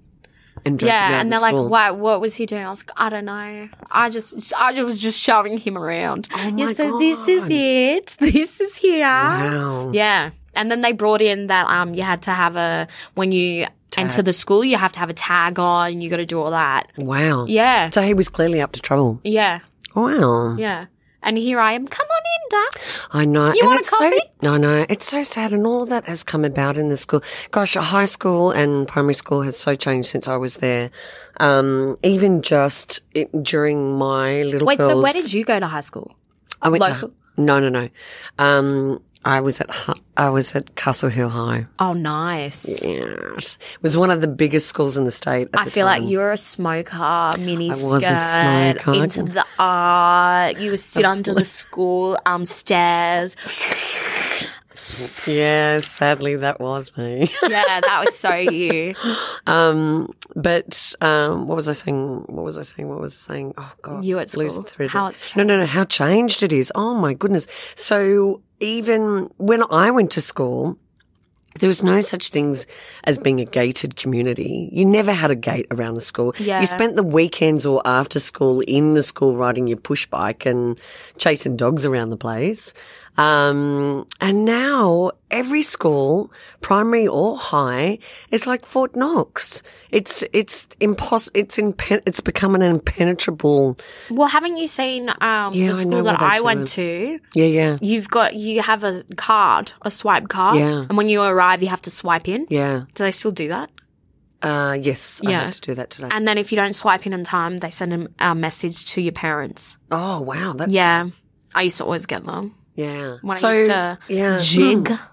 And 0.66 0.82
Yeah. 0.82 1.22
And 1.22 1.32
they're 1.32 1.40
school? 1.40 1.68
like, 1.68 1.96
what, 1.96 2.00
what 2.02 2.22
was 2.22 2.36
he 2.36 2.46
doing? 2.46 2.64
I 2.66 2.70
was 2.70 2.86
like, 2.88 3.00
I 3.00 3.10
don't 3.10 3.26
know. 3.26 3.70
I 3.90 4.10
just, 4.10 4.54
I 4.58 4.74
just 4.74 4.86
was 4.86 5.02
just 5.02 5.20
showing 5.20 5.58
him 5.58 5.78
around. 5.78 6.28
Oh 6.34 6.54
yeah. 6.56 6.74
So 6.74 7.00
this 7.00 7.28
is 7.28 7.48
it. 7.50 8.16
This 8.20 8.62
is 8.62 8.78
here. 8.78 9.06
Wow. 9.06 9.92
Yeah. 9.94 10.32
And 10.56 10.70
then 10.70 10.82
they 10.82 10.92
brought 10.92 11.22
in 11.22 11.48
that 11.48 11.68
um 11.68 11.94
you 11.94 12.04
had 12.04 12.22
to 12.24 12.32
have 12.32 12.56
a 12.56 12.88
when 13.16 13.32
you 13.32 13.66
enter 13.98 14.22
the 14.22 14.34
school 14.34 14.64
you 14.64 14.78
have 14.78 14.92
to 14.94 15.00
have 15.00 15.10
a 15.10 15.14
tag 15.14 15.60
on, 15.60 16.02
you 16.02 16.10
gotta 16.10 16.26
do 16.26 16.40
all 16.42 16.52
that. 16.52 16.92
Wow. 16.98 17.46
Yeah. 17.46 17.90
So 17.90 18.02
he 18.02 18.14
was 18.14 18.30
clearly 18.30 18.62
up 18.62 18.72
to 18.74 18.82
trouble. 18.82 19.20
Yeah. 19.24 19.60
Wow. 19.96 20.56
Yeah. 20.58 20.86
And 21.24 21.38
here 21.38 21.60
I 21.60 21.74
am. 21.74 21.88
Come 21.88 22.08
on 22.08 22.24
in, 22.26 22.50
Duck. 22.50 22.82
I 23.12 23.26
know. 23.26 23.54
You 23.54 23.62
and 23.62 23.68
want 23.70 23.86
a 23.86 23.90
coffee? 23.90 24.20
So, 24.44 24.54
I 24.54 24.58
know. 24.58 24.86
It's 24.90 25.06
so 25.06 25.22
sad. 25.22 25.54
And 25.54 25.68
all 25.68 25.86
that 25.86 26.06
has 26.08 26.24
come 26.24 26.44
about 26.44 26.78
in 26.78 26.90
the 26.90 26.98
school. 26.98 27.22
Gosh, 27.52 27.76
high 27.76 28.06
school 28.06 28.52
and 28.52 28.88
primary 28.88 29.14
school 29.14 29.42
has 29.44 29.58
so 29.58 29.76
changed 29.76 30.10
since 30.10 30.28
I 30.28 30.38
was 30.38 30.58
there. 30.58 30.90
Um, 31.40 31.98
even 32.04 32.42
just 32.42 33.02
it, 33.14 33.30
during 33.44 33.98
my 33.98 34.42
little 34.44 34.66
Wait, 34.68 34.80
girls. 34.80 34.92
so 34.92 35.02
where 35.02 35.14
did 35.14 35.32
you 35.32 35.44
go 35.44 35.60
to 35.60 35.68
high 35.68 35.82
school? 35.82 36.16
I 36.62 36.70
went 36.70 36.82
local? 36.82 37.10
to, 37.10 37.16
no, 37.38 37.60
no, 37.60 37.70
no. 37.70 37.90
Um, 38.40 39.02
I 39.24 39.40
was 39.40 39.62
at, 39.62 39.70
I 40.18 40.30
was 40.30 40.56
at 40.56 40.76
Castle 40.76 41.10
Hill 41.10 41.30
High. 41.30 41.68
Oh 41.78 41.94
nice. 41.94 42.84
Yes. 42.84 43.58
It 43.76 43.82
was 43.84 43.96
one 43.96 44.10
of 44.10 44.22
the 44.22 44.28
biggest 44.28 44.68
schools 44.68 44.98
in 44.98 45.04
the 45.06 45.12
state. 45.12 45.48
At 45.54 45.60
I 45.60 45.66
the 45.66 45.72
feel 45.72 45.86
time. 45.88 46.02
like 46.02 46.12
you're 46.12 46.32
a 46.32 46.38
smoker, 46.38 47.32
mini 47.38 47.70
was 47.70 48.04
a 48.04 48.18
smoker. 48.18 49.04
into 49.04 49.24
the 49.24 49.46
art. 49.60 50.60
You 50.60 50.72
would 50.72 50.80
sit 50.80 51.06
under 51.06 51.34
the 51.36 51.46
school 51.46 52.18
um 52.26 52.46
stairs. 52.46 53.36
Yeah, 55.28 55.80
sadly 55.80 56.36
that 56.38 56.60
was 56.60 56.96
me. 56.98 57.30
Yeah, 57.44 57.80
that 57.82 58.02
was 58.06 58.18
so 58.18 58.34
you. 58.36 58.96
Um, 59.48 60.14
but 60.36 60.94
um, 61.02 61.48
what 61.48 61.56
was 61.56 61.68
I 61.68 61.74
saying? 61.74 62.24
What 62.28 62.46
was 62.46 62.58
I 62.58 62.62
saying? 62.62 62.88
What 62.88 63.00
was 63.02 63.16
I 63.16 63.34
saying? 63.34 63.54
Oh 63.58 63.74
God, 63.82 64.06
You 64.06 64.20
at 64.20 64.30
school. 64.30 64.50
thread. 64.64 64.90
How 64.92 65.08
it's 65.08 65.36
no, 65.36 65.44
no, 65.44 65.58
no. 65.58 65.66
How 65.66 65.84
changed 65.84 66.44
it 66.44 66.54
is. 66.54 66.72
Oh 66.76 66.94
my 66.94 67.14
goodness. 67.14 67.48
So 67.76 68.42
even 68.60 69.30
when 69.38 69.64
I 69.72 69.90
went 69.92 70.12
to 70.12 70.22
school, 70.22 70.78
there 71.60 71.68
was 71.68 71.84
no 71.84 72.00
such 72.02 72.30
things 72.30 72.66
as 73.04 73.18
being 73.18 73.42
a 73.42 73.46
gated 73.46 73.96
community. 73.98 74.70
You 74.72 74.86
never 74.86 75.12
had 75.12 75.32
a 75.32 75.36
gate 75.36 75.66
around 75.72 75.96
the 75.96 76.02
school. 76.02 76.34
Yeah. 76.40 76.62
You 76.62 76.66
spent 76.68 76.96
the 76.96 77.04
weekends 77.04 77.66
or 77.66 77.82
after 77.84 78.20
school 78.20 78.62
in 78.62 78.94
the 78.94 79.02
school 79.04 79.36
riding 79.36 79.68
your 79.68 79.78
push 79.80 80.06
bike 80.06 80.46
and 80.46 80.80
chasing 81.18 81.58
dogs 81.58 81.86
around 81.86 82.10
the 82.10 82.18
place. 82.18 82.74
Um, 83.18 84.08
and 84.20 84.46
now 84.46 85.12
every 85.30 85.62
school, 85.62 86.32
primary 86.62 87.08
or 87.08 87.38
high, 87.38 88.00
is 88.32 88.48
like 88.48 88.66
Fort 88.66 88.96
Knox. 88.96 89.62
It's, 89.92 90.24
it's 90.34 90.68
impossible. 90.80 91.40
It's 91.40 91.58
impen- 91.58 92.02
it's 92.08 92.22
become 92.22 92.56
an 92.56 92.62
impenetrable. 92.62 93.78
Well, 94.10 94.28
haven't 94.30 94.58
you 94.58 94.68
seen 94.68 95.10
um 95.10 95.54
Yeah, 95.54 95.70
the 95.72 95.76
school 95.76 96.04
that 96.04 96.22
I 96.22 96.42
went 96.42 96.68
to? 96.70 97.20
Yeah, 97.36 97.46
yeah, 97.46 97.78
You've 97.82 98.10
got 98.10 98.36
you 98.36 98.62
have 98.62 98.84
a 98.84 99.04
card, 99.18 99.74
a 99.82 99.92
swipe 99.92 100.30
card. 100.30 100.58
Yeah. 100.58 100.86
And 100.88 100.98
when 100.98 101.10
you 101.10 101.22
arrive 101.22 101.62
you 101.62 101.70
have 101.70 101.82
to 101.84 101.90
swipe 101.92 102.28
in. 102.28 102.48
yeah. 102.50 102.86
Do 102.96 103.04
they 103.04 103.12
still 103.12 103.32
do 103.32 103.50
that? 103.50 103.70
Uh, 104.42 104.76
yes, 104.82 105.22
I 105.26 105.30
Yeah. 105.30 105.44
had 105.44 105.54
to 105.54 105.62
do 105.62 105.76
that 105.76 105.90
today. 105.92 106.08
And 106.12 106.28
then 106.28 106.38
if 106.40 106.52
you 106.52 106.56
don't 106.56 106.74
swipe 106.74 107.06
in 107.06 107.14
in 107.14 107.24
time, 107.24 107.58
they 107.58 107.70
send 107.70 107.94
a, 108.20 108.32
a 108.32 108.34
message 108.36 108.86
to 108.94 109.02
your 109.02 109.12
parents. 109.14 109.78
oh, 109.92 110.22
wow. 110.22 110.54
That's, 110.54 110.72
Yeah. 110.72 111.10
I 111.54 111.64
used 111.64 111.78
to 111.78 111.84
always 111.84 112.06
get 112.08 112.26
them. 112.26 112.56
Yeah. 112.76 113.18
When 113.22 113.38
so, 113.38 113.50
I 113.50 113.54
used 113.54 113.72
to 113.72 114.00
yeah. 114.08 114.38
jig. 114.40 114.88
Hmm. 114.88 115.06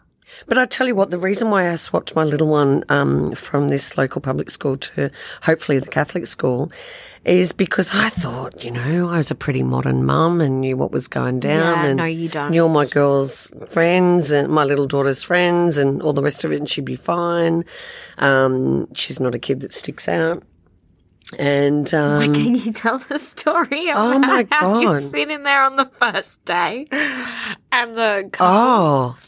But 0.46 0.58
I 0.58 0.66
tell 0.66 0.86
you 0.86 0.94
what, 0.94 1.10
the 1.10 1.18
reason 1.18 1.50
why 1.50 1.70
I 1.70 1.74
swapped 1.74 2.14
my 2.14 2.22
little 2.22 2.46
one 2.46 2.84
um, 2.88 3.32
from 3.34 3.68
this 3.68 3.98
local 3.98 4.20
public 4.20 4.50
school 4.50 4.76
to 4.76 5.10
hopefully 5.42 5.78
the 5.78 5.88
Catholic 5.88 6.26
school 6.26 6.70
is 7.24 7.52
because 7.52 7.94
I 7.94 8.08
thought, 8.08 8.64
you 8.64 8.70
know, 8.70 9.08
I 9.08 9.16
was 9.16 9.30
a 9.30 9.34
pretty 9.34 9.62
modern 9.62 10.04
mum 10.04 10.40
and 10.40 10.60
knew 10.60 10.76
what 10.76 10.92
was 10.92 11.08
going 11.08 11.40
down. 11.40 11.60
Yeah, 11.60 11.84
and 11.86 11.96
no, 11.98 12.04
you 12.04 12.28
don't. 12.28 12.50
Knew 12.50 12.62
all 12.62 12.68
my 12.68 12.86
girls' 12.86 13.52
friends 13.68 14.30
and 14.30 14.48
my 14.48 14.64
little 14.64 14.86
daughter's 14.86 15.22
friends 15.22 15.76
and 15.76 16.00
all 16.00 16.12
the 16.12 16.22
rest 16.22 16.44
of 16.44 16.52
it, 16.52 16.56
and 16.56 16.68
she'd 16.68 16.84
be 16.84 16.96
fine. 16.96 17.64
Um, 18.18 18.92
she's 18.94 19.20
not 19.20 19.34
a 19.34 19.38
kid 19.38 19.60
that 19.60 19.72
sticks 19.72 20.08
out. 20.08 20.42
And 21.38 21.92
um, 21.92 22.32
Can 22.34 22.54
you 22.54 22.72
tell 22.72 22.98
the 22.98 23.18
story 23.18 23.90
Oh 23.90 24.16
about 24.16 24.20
my 24.20 24.46
how 24.50 24.80
you 24.80 24.86
God. 24.88 25.02
sit 25.02 25.30
in 25.30 25.42
there 25.42 25.62
on 25.62 25.76
the 25.76 25.84
first 25.84 26.44
day 26.44 26.86
and 27.70 27.94
the 27.94 28.28
car 28.32 28.48
Oh, 28.50 29.18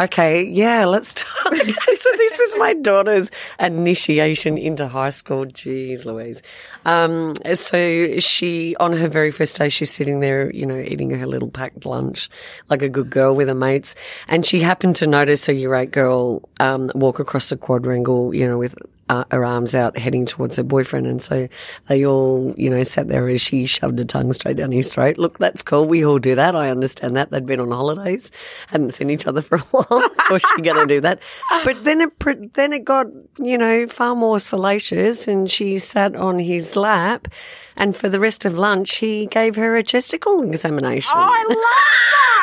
Okay, 0.00 0.44
yeah, 0.44 0.86
let's 0.86 1.08
start. 1.10 1.54
so 1.54 2.08
this 2.16 2.38
was 2.40 2.56
my 2.58 2.72
daughter's 2.72 3.30
initiation 3.60 4.56
into 4.56 4.88
high 4.88 5.10
school. 5.10 5.44
Jeez 5.44 6.06
Louise. 6.06 6.42
Um, 6.86 7.34
so 7.54 8.18
she, 8.18 8.74
on 8.80 8.94
her 8.94 9.06
very 9.08 9.30
first 9.30 9.56
day, 9.58 9.68
she's 9.68 9.90
sitting 9.90 10.20
there, 10.20 10.50
you 10.52 10.64
know, 10.64 10.78
eating 10.78 11.10
her 11.10 11.26
little 11.26 11.50
packed 11.50 11.84
lunch 11.84 12.30
like 12.70 12.80
a 12.80 12.88
good 12.88 13.10
girl 13.10 13.36
with 13.36 13.48
her 13.48 13.54
mates. 13.54 13.94
And 14.28 14.46
she 14.46 14.60
happened 14.60 14.96
to 14.96 15.06
notice 15.06 15.46
a 15.50 15.54
year 15.54 15.74
eight 15.74 15.90
girl, 15.90 16.48
um, 16.58 16.90
walk 16.94 17.18
across 17.18 17.50
the 17.50 17.58
quadrangle, 17.58 18.34
you 18.34 18.48
know, 18.48 18.56
with 18.56 18.74
uh, 19.12 19.24
her 19.30 19.44
arms 19.44 19.74
out 19.74 19.98
heading 19.98 20.24
towards 20.24 20.56
her 20.56 20.62
boyfriend. 20.62 21.06
And 21.06 21.22
so 21.22 21.46
they 21.86 22.06
all, 22.06 22.54
you 22.56 22.70
know, 22.70 22.82
sat 22.82 23.08
there 23.08 23.28
as 23.28 23.42
she 23.42 23.66
shoved 23.66 23.98
her 23.98 24.04
tongue 24.06 24.32
straight 24.32 24.56
down 24.56 24.72
his 24.72 24.94
throat. 24.94 25.18
Look, 25.18 25.38
that's 25.38 25.62
cool. 25.62 25.86
We 25.86 26.04
all 26.04 26.18
do 26.18 26.34
that. 26.34 26.56
I 26.56 26.70
understand 26.70 27.14
that. 27.16 27.30
They'd 27.30 27.44
been 27.44 27.60
on 27.60 27.70
holidays, 27.70 28.32
hadn't 28.68 28.94
seen 28.94 29.10
each 29.10 29.26
other 29.26 29.42
for 29.42 29.56
a 29.56 29.60
while. 29.60 30.04
of 30.04 30.16
course, 30.16 30.42
she 30.56 30.62
going 30.62 30.88
to 30.88 30.94
do 30.94 31.00
that. 31.02 31.20
But 31.62 31.84
then 31.84 32.00
it, 32.00 32.54
then 32.54 32.72
it 32.72 32.84
got, 32.84 33.06
you 33.38 33.58
know, 33.58 33.86
far 33.86 34.14
more 34.14 34.38
salacious 34.38 35.28
and 35.28 35.50
she 35.50 35.78
sat 35.78 36.16
on 36.16 36.38
his 36.38 36.74
lap. 36.74 37.28
And 37.76 37.94
for 37.94 38.08
the 38.08 38.20
rest 38.20 38.46
of 38.46 38.56
lunch, 38.56 38.96
he 38.96 39.26
gave 39.26 39.56
her 39.56 39.76
a 39.76 39.82
chesticle 39.82 40.42
examination. 40.42 41.12
Oh, 41.14 41.20
I 41.20 41.44
love 41.48 41.58
that. 41.58 42.41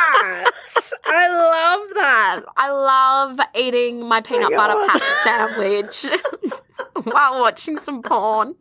I 1.05 1.27
love 1.27 1.89
that. 1.95 2.41
I 2.57 2.71
love 2.71 3.39
eating 3.55 4.07
my 4.07 4.21
peanut 4.21 4.51
butter 4.51 4.73
God. 4.73 4.87
patty 4.87 5.05
sandwich 5.23 6.05
while 7.03 7.39
watching 7.39 7.77
some 7.77 8.01
porn. 8.01 8.55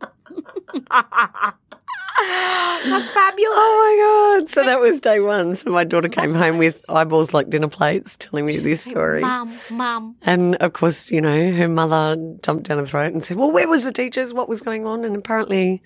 That's 2.19 3.07
fabulous. 3.07 3.55
Oh 3.55 4.35
my 4.35 4.39
God. 4.39 4.49
So 4.49 4.63
that 4.65 4.79
was 4.79 4.99
day 4.99 5.19
one. 5.19 5.55
So 5.55 5.71
my 5.71 5.83
daughter 5.83 6.09
came 6.09 6.33
home 6.33 6.57
with 6.57 6.85
eyeballs 6.89 7.33
like 7.33 7.49
dinner 7.49 7.69
plates 7.69 8.17
telling 8.17 8.45
me 8.45 8.57
this 8.57 8.81
story. 8.81 9.21
Mum, 9.21 9.51
mum. 9.71 10.15
And 10.23 10.55
of 10.55 10.73
course, 10.73 11.11
you 11.11 11.21
know, 11.21 11.51
her 11.53 11.67
mother 11.67 12.17
jumped 12.43 12.65
down 12.67 12.79
her 12.79 12.85
throat 12.85 13.13
and 13.13 13.23
said, 13.23 13.37
well, 13.37 13.53
where 13.53 13.67
was 13.67 13.85
the 13.85 13.91
teachers? 13.91 14.33
What 14.33 14.49
was 14.49 14.61
going 14.61 14.85
on? 14.85 15.05
And 15.05 15.15
apparently, 15.15 15.81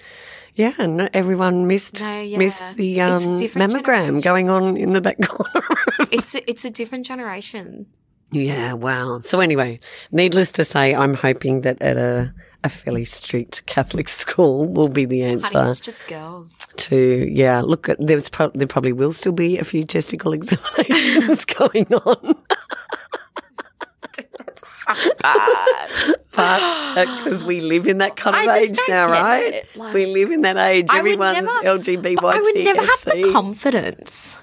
yeah, 0.55 0.73
and 0.77 1.09
everyone 1.13 1.67
missed, 1.67 2.01
No, 2.01 2.21
yeah. 2.21 2.37
missed 2.37 2.63
the 2.75 3.01
um, 3.01 3.21
mammogram 3.21 3.83
generation. 3.83 4.19
going 4.21 4.49
on 4.49 4.77
in 4.77 4.93
the 4.93 5.01
back 5.01 5.17
corner. 5.27 5.65
It's 6.11 6.35
a, 6.35 6.49
it's 6.49 6.65
a 6.65 6.69
different 6.69 7.05
generation. 7.05 7.85
yeah, 8.31 8.73
wow. 8.73 9.19
So 9.19 9.39
anyway, 9.39 9.79
needless 10.11 10.51
to 10.53 10.63
say, 10.63 10.93
I'm 10.95 11.13
hoping 11.13 11.61
that 11.61 11.81
at 11.81 11.97
a, 11.97 12.33
a 12.63 12.69
fairly 12.69 13.05
strict 13.05 13.65
Catholic 13.65 14.07
school 14.21 14.67
will 14.67 14.89
be 14.89 15.05
the 15.05 15.21
Honey, 15.21 15.33
answer 15.43 15.69
it's 15.69 15.79
just 15.79 16.07
girls. 16.07 16.67
to, 16.77 17.27
yeah, 17.31 17.61
look, 17.61 17.89
there's 17.99 18.29
pro- 18.29 18.51
there 18.53 18.67
probably 18.67 18.93
will 18.93 19.11
still 19.11 19.33
be 19.33 19.57
a 19.59 19.63
few 19.63 19.83
testicle 19.85 20.33
examinations 20.39 21.45
going 21.45 21.85
on. 21.93 22.35
So 24.59 24.93
bad. 25.21 25.89
But 26.31 26.61
uh, 26.61 27.23
because 27.23 27.43
we 27.43 27.61
live 27.61 27.87
in 27.87 27.99
that 27.99 28.15
kind 28.15 28.35
of 28.35 28.55
I 28.55 28.57
age 28.59 28.79
now, 28.89 29.09
right? 29.09 29.63
like- 29.75 29.93
we 29.93 30.07
live 30.07 30.31
in 30.31 30.41
that 30.41 30.57
age. 30.57 30.87
Everyone's 30.91 31.35
LGBTQC. 31.37 32.23
I 32.23 32.39
would 32.39 32.55
never 32.55 32.81
have 32.81 33.05
the 33.05 33.31
confidence 33.31 34.39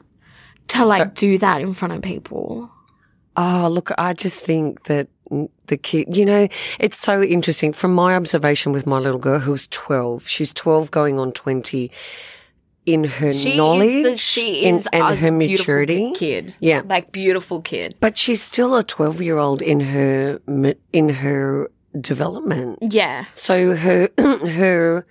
to 0.68 0.84
like 0.84 1.14
do 1.14 1.38
that 1.38 1.60
in 1.60 1.74
front 1.74 1.94
of 1.94 2.02
people. 2.02 2.70
Oh, 3.36 3.68
look, 3.70 3.90
I 3.98 4.12
just 4.12 4.44
think 4.44 4.84
that 4.84 5.08
the 5.66 5.76
kid, 5.76 6.16
you 6.16 6.24
know, 6.24 6.48
it's 6.78 6.98
so 6.98 7.22
interesting 7.22 7.72
from 7.72 7.94
my 7.94 8.14
observation 8.16 8.72
with 8.72 8.86
my 8.86 8.98
little 8.98 9.20
girl 9.20 9.38
who's 9.38 9.66
12. 9.68 10.26
She's 10.26 10.52
12 10.52 10.90
going 10.90 11.18
on 11.18 11.32
20 11.32 11.90
in 12.86 13.04
her 13.04 13.30
She 13.30 13.56
knowledge 13.56 13.88
is 13.88 14.02
the, 14.04 14.16
she 14.16 14.64
in- 14.64 14.80
and 14.92 15.18
her 15.18 15.30
maturity. 15.32 16.12
kid. 16.14 16.54
Yeah. 16.60 16.82
like 16.84 17.12
beautiful 17.12 17.60
kid. 17.60 17.94
But 18.00 18.16
she's 18.16 18.42
still 18.42 18.74
a 18.76 18.82
12 18.82 19.20
year 19.22 19.38
old 19.38 19.62
in 19.62 19.80
her, 19.80 20.40
in 20.92 21.08
her 21.10 21.68
development. 22.00 22.78
Yeah, 22.82 23.24
So 23.34 23.74
her, 23.76 24.08
her, 24.18 25.04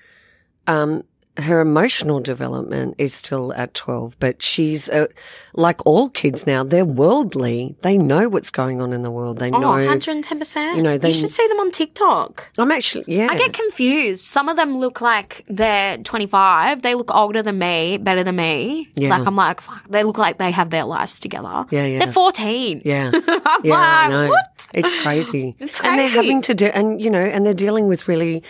um, 0.67 1.03
her 1.43 1.59
emotional 1.61 2.19
development 2.19 2.95
is 2.97 3.13
still 3.13 3.53
at 3.53 3.73
12, 3.73 4.17
but 4.19 4.41
she's 4.41 4.89
uh, 4.89 5.07
like 5.53 5.85
all 5.85 6.09
kids 6.09 6.45
now, 6.45 6.63
they're 6.63 6.85
worldly. 6.85 7.75
They 7.81 7.97
know 7.97 8.29
what's 8.29 8.51
going 8.51 8.81
on 8.81 8.93
in 8.93 9.03
the 9.03 9.11
world. 9.11 9.37
They 9.37 9.51
oh, 9.51 9.59
know. 9.59 9.69
110%. 9.69 10.75
you 10.75 10.81
know, 10.81 10.97
they- 10.97 11.09
you 11.09 11.13
should 11.13 11.31
see 11.31 11.47
them 11.47 11.59
on 11.59 11.71
TikTok. 11.71 12.51
I'm 12.57 12.71
actually, 12.71 13.05
yeah. 13.07 13.27
I 13.29 13.37
get 13.37 13.53
confused. 13.53 14.23
Some 14.25 14.49
of 14.49 14.57
them 14.57 14.77
look 14.77 15.01
like 15.01 15.45
they're 15.47 15.97
25. 15.97 16.81
They 16.81 16.95
look 16.95 17.13
older 17.13 17.41
than 17.41 17.57
me, 17.57 17.97
better 17.97 18.23
than 18.23 18.35
me. 18.35 18.89
Yeah. 18.95 19.09
Like, 19.09 19.27
I'm 19.27 19.35
like, 19.35 19.61
fuck, 19.61 19.87
they 19.89 20.03
look 20.03 20.17
like 20.17 20.37
they 20.37 20.51
have 20.51 20.69
their 20.69 20.83
lives 20.85 21.19
together. 21.19 21.65
Yeah, 21.71 21.85
yeah. 21.85 21.99
They're 21.99 22.13
14. 22.13 22.81
yeah. 22.85 23.11
I'm 23.27 23.61
Yeah, 23.63 24.07
like, 24.07 24.29
what? 24.29 24.67
It's 24.73 24.93
crazy. 25.01 25.55
It's 25.59 25.75
crazy. 25.75 25.89
And 25.89 25.99
they're 25.99 26.09
having 26.09 26.41
to 26.43 26.53
do, 26.53 26.67
and 26.67 27.01
you 27.01 27.09
know, 27.09 27.19
and 27.19 27.45
they're 27.45 27.53
dealing 27.53 27.87
with 27.87 28.07
really 28.07 28.43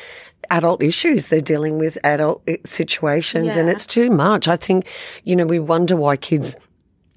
adult 0.49 0.81
issues. 0.83 1.27
They're 1.27 1.41
dealing 1.41 1.77
with 1.77 1.97
adult 2.03 2.41
eh, 2.47 2.57
situations 2.65 3.55
and 3.55 3.69
it's 3.69 3.85
too 3.87 4.09
much. 4.09 4.47
I 4.47 4.55
think, 4.55 4.87
you 5.23 5.35
know, 5.35 5.45
we 5.45 5.59
wonder 5.59 5.95
why 5.95 6.17
kids 6.17 6.55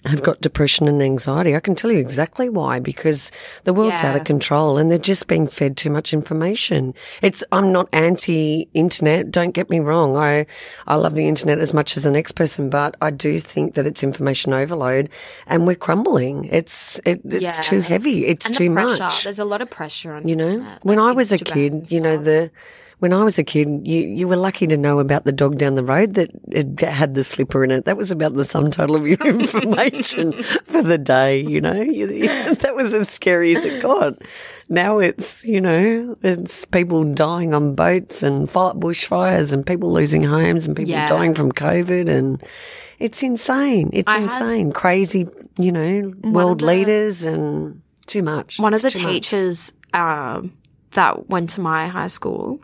have 0.04 0.20
got 0.24 0.40
depression 0.40 0.88
and 0.88 1.00
anxiety. 1.00 1.54
I 1.54 1.60
can 1.60 1.76
tell 1.76 1.92
you 1.92 1.98
exactly 2.00 2.48
why 2.48 2.80
because 2.80 3.30
the 3.62 3.72
world's 3.72 4.02
out 4.02 4.16
of 4.16 4.24
control 4.24 4.76
and 4.76 4.90
they're 4.90 4.98
just 4.98 5.28
being 5.28 5.46
fed 5.46 5.76
too 5.76 5.90
much 5.90 6.12
information. 6.12 6.92
It's, 7.22 7.44
I'm 7.52 7.70
not 7.70 7.88
anti 7.92 8.68
internet. 8.74 9.30
Don't 9.30 9.52
get 9.54 9.70
me 9.70 9.78
wrong. 9.78 10.16
I, 10.16 10.46
I 10.88 10.96
love 10.96 11.14
the 11.14 11.28
internet 11.28 11.60
as 11.60 11.72
much 11.72 11.96
as 11.96 12.02
the 12.02 12.10
next 12.10 12.32
person, 12.32 12.68
but 12.68 12.96
I 13.00 13.12
do 13.12 13.38
think 13.38 13.74
that 13.74 13.86
it's 13.86 14.02
information 14.02 14.52
overload 14.52 15.08
and 15.46 15.68
we're 15.68 15.76
crumbling. 15.76 16.46
It's, 16.46 17.00
it, 17.04 17.20
it's 17.24 17.40
Yeah. 17.40 17.50
too 17.52 17.80
heavy. 17.80 18.26
It's 18.26 18.46
And 18.46 18.56
too 18.56 18.68
the 18.70 18.74
pressure. 18.74 19.04
much. 19.04 19.22
There's 19.22 19.38
a 19.38 19.44
lot 19.44 19.62
of 19.62 19.70
pressure 19.70 20.12
on 20.14 20.26
You 20.26 20.34
know, 20.34 20.46
internet, 20.48 20.84
when 20.84 20.98
like 20.98 21.12
I 21.12 21.16
was 21.16 21.30
a 21.32 21.38
kid, 21.38 21.92
you 21.92 22.00
know, 22.00 22.16
the, 22.16 22.50
when 23.02 23.12
I 23.12 23.24
was 23.24 23.36
a 23.36 23.42
kid, 23.42 23.84
you, 23.84 24.00
you 24.06 24.28
were 24.28 24.36
lucky 24.36 24.68
to 24.68 24.76
know 24.76 25.00
about 25.00 25.24
the 25.24 25.32
dog 25.32 25.58
down 25.58 25.74
the 25.74 25.82
road 25.82 26.14
that 26.14 26.30
it 26.52 26.78
had 26.78 27.16
the 27.16 27.24
slipper 27.24 27.64
in 27.64 27.72
it. 27.72 27.84
That 27.84 27.96
was 27.96 28.12
about 28.12 28.34
the 28.34 28.44
sum 28.44 28.70
total 28.70 28.94
of 28.94 29.08
your 29.08 29.18
information 29.26 30.32
for 30.66 30.82
the 30.84 30.98
day, 30.98 31.40
you 31.40 31.60
know. 31.60 31.72
You, 31.82 32.06
you- 32.08 32.54
that 32.54 32.74
was 32.76 32.94
as 32.94 33.08
scary 33.08 33.56
as 33.56 33.64
it 33.64 33.82
got. 33.82 34.14
Now 34.68 34.98
it's, 34.98 35.44
you 35.44 35.60
know, 35.60 36.16
it's 36.22 36.64
people 36.64 37.02
dying 37.12 37.52
on 37.54 37.74
boats 37.74 38.22
and 38.22 38.48
fire, 38.48 38.72
bushfires 38.74 39.52
and 39.52 39.66
people 39.66 39.92
losing 39.92 40.22
homes 40.22 40.68
and 40.68 40.76
people 40.76 40.92
Yeah. 40.92 41.06
dying 41.08 41.34
from 41.34 41.50
COVID 41.50 42.08
and 42.08 42.40
it's 43.00 43.20
insane. 43.24 43.90
It's 43.92 44.10
I 44.12 44.14
had- 44.18 44.22
insane. 44.22 44.70
Crazy, 44.70 45.26
you 45.58 45.72
know, 45.72 46.12
world 46.22 46.60
the- 46.60 46.66
leaders 46.66 47.24
and 47.24 47.82
too 48.06 48.22
much. 48.22 48.60
One 48.60 48.74
of 48.74 48.82
the 48.82 48.90
teachers 48.90 49.72
um, 49.92 50.52
that 50.92 51.28
went 51.28 51.50
to 51.50 51.60
my 51.60 51.88
high 51.88 52.06
school, 52.06 52.60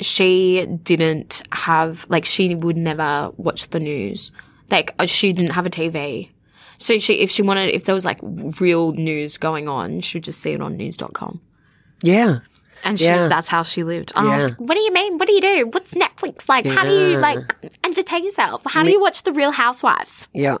she 0.00 0.66
didn't 0.82 1.42
have 1.52 2.06
like 2.08 2.24
she 2.24 2.54
would 2.54 2.76
never 2.76 3.30
watch 3.36 3.68
the 3.70 3.80
news. 3.80 4.32
Like 4.70 4.94
uh, 4.98 5.06
she 5.06 5.32
didn't 5.32 5.52
have 5.52 5.66
a 5.66 5.70
TV. 5.70 6.30
So 6.78 6.98
she 6.98 7.14
if 7.20 7.30
she 7.30 7.42
wanted 7.42 7.74
if 7.74 7.84
there 7.84 7.94
was 7.94 8.04
like 8.04 8.18
real 8.60 8.92
news 8.92 9.38
going 9.38 9.68
on, 9.68 10.00
she 10.00 10.18
would 10.18 10.24
just 10.24 10.40
see 10.40 10.52
it 10.52 10.60
on 10.60 10.76
news.com. 10.76 11.40
Yeah. 12.02 12.40
And 12.86 12.98
she, 12.98 13.06
Yeah. 13.06 13.28
that's 13.28 13.48
how 13.48 13.62
she 13.62 13.82
lived. 13.82 14.12
And 14.14 14.28
I 14.28 14.34
was 14.34 14.42
Yeah. 14.42 14.48
like, 14.48 14.58
what 14.58 14.74
do 14.74 14.80
you 14.80 14.92
mean? 14.92 15.16
What 15.16 15.26
do 15.26 15.32
you 15.34 15.40
do? 15.40 15.66
What's 15.72 15.94
Netflix 15.94 16.48
like? 16.48 16.66
How 16.66 16.84
do 16.84 16.90
you 16.90 17.18
like 17.18 17.54
entertain 17.84 18.24
yourself? 18.24 18.62
How 18.66 18.82
do 18.82 18.90
you 18.90 19.00
watch 19.00 19.22
the 19.22 19.32
Real 19.32 19.52
Housewives? 19.52 20.28
Yeah. 20.34 20.58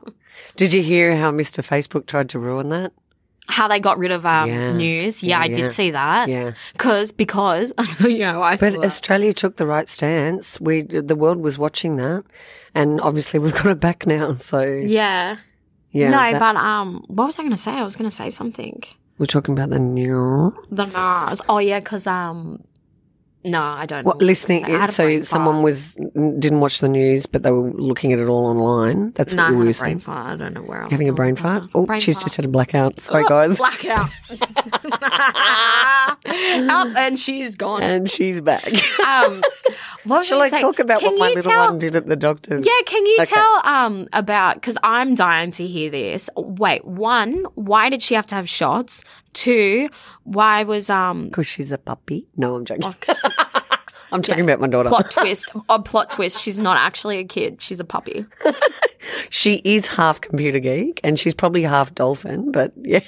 Did 0.56 0.72
you 0.72 0.82
hear 0.82 1.16
how 1.16 1.30
Mr. 1.32 1.62
Facebook 1.62 2.06
tried 2.06 2.28
to 2.30 2.38
ruin 2.38 2.68
that? 2.70 2.92
How 3.46 3.68
they 3.68 3.78
got 3.78 3.98
rid 3.98 4.10
of 4.10 4.24
um, 4.24 4.48
Yeah. 4.48 4.72
news? 4.72 5.22
Yeah, 5.22 5.38
I 5.40 5.44
Yeah. 5.46 5.54
did 5.54 5.70
see 5.70 5.90
that. 5.90 6.28
Yeah. 6.28 6.52
Cause 6.78 7.12
because 7.12 7.72
tell 7.96 8.08
you 8.08 8.24
how 8.24 8.42
I 8.42 8.56
But. 8.56 8.84
Australia 8.84 9.32
took 9.32 9.56
the 9.56 9.66
right 9.66 9.88
stance. 9.88 10.60
We, 10.60 10.82
the 10.82 11.14
world 11.14 11.38
was 11.38 11.58
watching 11.58 11.96
that. 11.96 12.24
And 12.74 13.00
obviously 13.02 13.38
we've 13.42 13.52
got 13.54 13.66
it 13.66 13.80
back 13.80 14.06
now. 14.06 14.32
So, 14.32 14.62
Yeah. 14.62 15.36
yeah. 15.92 16.10
no, 16.10 16.16
that- 16.32 16.38
but 16.40 16.56
um, 16.56 17.04
what 17.08 17.26
was 17.26 17.38
I 17.38 17.42
going 17.42 17.50
to 17.52 17.56
say? 17.56 17.72
I 17.72 17.82
was 17.82 17.96
going 17.96 18.08
to 18.10 18.16
say 18.16 18.30
something. 18.30 18.82
we're 19.18 19.26
talking 19.26 19.52
about 19.52 19.70
the 19.70 19.78
new. 19.78 20.52
The 20.70 20.84
NARS. 20.86 21.40
Oh 21.48 21.58
yeah, 21.58 21.80
because 21.80 22.06
um, 22.06 22.64
no, 23.44 23.62
I 23.62 23.86
don't. 23.86 24.04
What, 24.04 24.20
know. 24.20 24.26
listening, 24.26 24.64
I 24.64 24.70
had 24.70 24.88
a 24.88 24.92
so 24.92 25.20
someone 25.20 25.56
fart. 25.56 25.64
was, 25.64 25.94
didn't 25.94 26.60
watch 26.60 26.78
the 26.80 26.88
news, 26.88 27.26
but 27.26 27.42
they 27.42 27.50
were 27.50 27.70
looking 27.72 28.12
at 28.12 28.18
it 28.18 28.28
all 28.28 28.46
online. 28.46 29.12
That's 29.12 29.34
No, 29.34 29.44
what 29.44 29.52
had 29.58 29.66
were 29.66 29.72
saying. 29.72 29.98
fart. 30.00 30.26
I 30.34 30.36
don't 30.36 30.54
know 30.54 30.62
where. 30.62 30.80
I 30.80 30.84
was 30.84 30.90
Having 30.92 31.08
a 31.08 31.12
brain 31.12 31.36
fart? 31.36 31.64
Oh, 31.74 31.86
Brain 31.86 32.00
she's 32.00 32.16
fart. 32.16 32.24
just 32.24 32.36
had 32.36 32.44
a 32.44 32.48
blackout. 32.48 33.00
Sorry, 33.00 33.24
Oh, 33.24 33.28
guys. 33.28 33.58
Blackout. 33.58 34.10
Up 35.06 36.18
and 36.96 37.18
she's 37.18 37.56
gone. 37.56 37.82
And 37.82 38.10
she's 38.10 38.40
back. 38.40 38.66
Um, 39.00 39.42
what 40.04 40.24
Shall 40.24 40.42
I 40.42 40.48
say? 40.48 40.60
talk 40.60 40.78
about 40.78 41.00
Can 41.00 41.12
what 41.12 41.18
my 41.18 41.28
little 41.28 41.50
tell- 41.50 41.66
one 41.70 41.78
did 41.78 41.96
at 41.96 42.06
the 42.06 42.16
doctor's? 42.16 42.64
Yeah, 42.66 42.72
can 42.86 43.04
you 43.06 43.16
Okay. 43.20 43.34
tell 43.34 43.60
um 43.66 44.06
about 44.12 44.56
because 44.56 44.76
I'm 44.82 45.14
dying 45.14 45.50
to 45.52 45.66
hear 45.66 45.90
this. 45.90 46.28
Wait, 46.36 46.84
one, 46.84 47.44
why 47.54 47.88
did 47.88 48.02
she 48.02 48.14
have 48.14 48.26
to 48.26 48.34
have 48.34 48.48
shots? 48.48 49.04
Two, 49.32 49.88
why 50.24 50.64
was 50.64 50.90
um 50.90 51.26
Because 51.26 51.46
she's 51.46 51.72
a 51.72 51.78
puppy. 51.78 52.26
No, 52.36 52.56
I'm 52.56 52.64
joking. 52.64 52.92
I'm 54.12 54.22
talking 54.22 54.44
about 54.44 54.60
my 54.60 54.68
daughter. 54.68 54.90
plot 54.90 55.10
twist? 55.10 55.50
A 55.68 55.82
plot 55.82 56.10
twist. 56.10 56.40
She's 56.40 56.60
not 56.60 56.76
actually 56.76 57.18
a 57.18 57.24
kid. 57.24 57.60
She's 57.60 57.80
a 57.80 57.84
puppy. 57.84 58.24
she 59.30 59.60
is 59.64 59.88
half 59.88 60.20
computer 60.20 60.60
geek 60.60 61.00
and 61.02 61.18
she's 61.18 61.34
probably 61.34 61.62
half 61.62 61.94
dolphin, 61.94 62.52
but 62.52 62.72
yeah, 62.76 63.00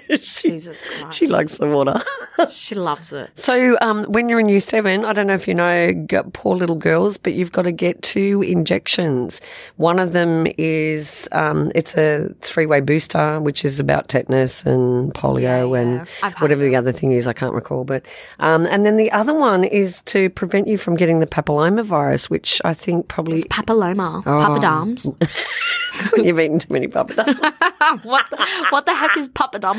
she, 0.20 0.50
Jesus 0.50 0.84
Christ. 0.84 1.18
she 1.18 1.26
likes 1.26 1.58
the 1.58 1.68
water. 1.68 2.00
She 2.50 2.74
loves 2.74 3.12
it. 3.12 3.30
So, 3.38 3.76
um, 3.80 4.04
when 4.04 4.28
you're 4.28 4.40
in 4.40 4.48
year 4.48 4.58
seven, 4.58 5.04
I 5.04 5.12
don't 5.12 5.26
know 5.26 5.34
if 5.34 5.46
you 5.46 5.54
know, 5.54 5.92
poor 6.32 6.56
little 6.56 6.74
girls, 6.76 7.16
but 7.16 7.34
you've 7.34 7.52
got 7.52 7.62
to 7.62 7.72
get 7.72 8.02
two 8.02 8.42
injections. 8.42 9.40
One 9.76 10.00
of 10.00 10.12
them 10.12 10.46
is, 10.58 11.28
um, 11.32 11.70
it's 11.74 11.96
a 11.96 12.34
three 12.40 12.66
way 12.66 12.80
booster, 12.80 13.38
which 13.38 13.64
is 13.64 13.78
about 13.78 14.08
tetanus 14.08 14.64
and 14.64 15.12
polio 15.14 15.78
and 15.78 16.00
I've 16.00 16.32
had 16.32 16.40
whatever 16.40 16.62
the 16.62 16.74
other 16.74 16.90
thing 16.90 17.12
is, 17.12 17.28
I 17.28 17.32
can't 17.32 17.54
recall. 17.54 17.84
But, 17.84 18.06
um, 18.40 18.66
and 18.66 18.84
then 18.84 18.96
the 18.96 19.12
other 19.12 19.34
one 19.34 19.62
is 19.62 20.02
to 20.02 20.30
prevent 20.30 20.68
you 20.68 20.78
from 20.78 20.96
getting 20.96 21.20
the 21.20 21.26
papilloma 21.26 21.84
virus, 21.84 22.28
which 22.30 22.60
I 22.64 22.74
think 22.74 23.08
probably 23.08 23.42
Papilloma. 23.42 24.22
Oh. 24.26 24.30
Papadums. 24.30 25.06
when 26.12 26.24
you've 26.24 26.40
eaten 26.40 26.58
too 26.58 26.72
many 26.72 26.88
papadums. 26.88 27.38
what, 28.04 28.28
the, 28.30 28.66
what 28.70 28.86
the 28.86 28.94
heck 28.94 29.16
is 29.16 29.28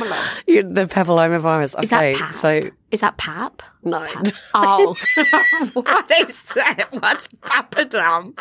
papadomalum? 0.05 0.43
You- 0.47 0.63
the 0.63 0.85
papilloma 0.85 1.39
virus. 1.39 1.75
Is 1.81 1.89
that 1.89 1.97
Okay, 2.03 2.15
pap? 2.15 2.33
so 2.33 2.61
Is 2.91 3.01
that 3.01 3.17
pap? 3.17 3.61
no. 3.83 4.07
Oh. 4.53 4.95
what 5.73 6.11
is 6.11 6.53
that? 6.53 6.87
What's 6.91 7.27
papadum? 7.41 8.37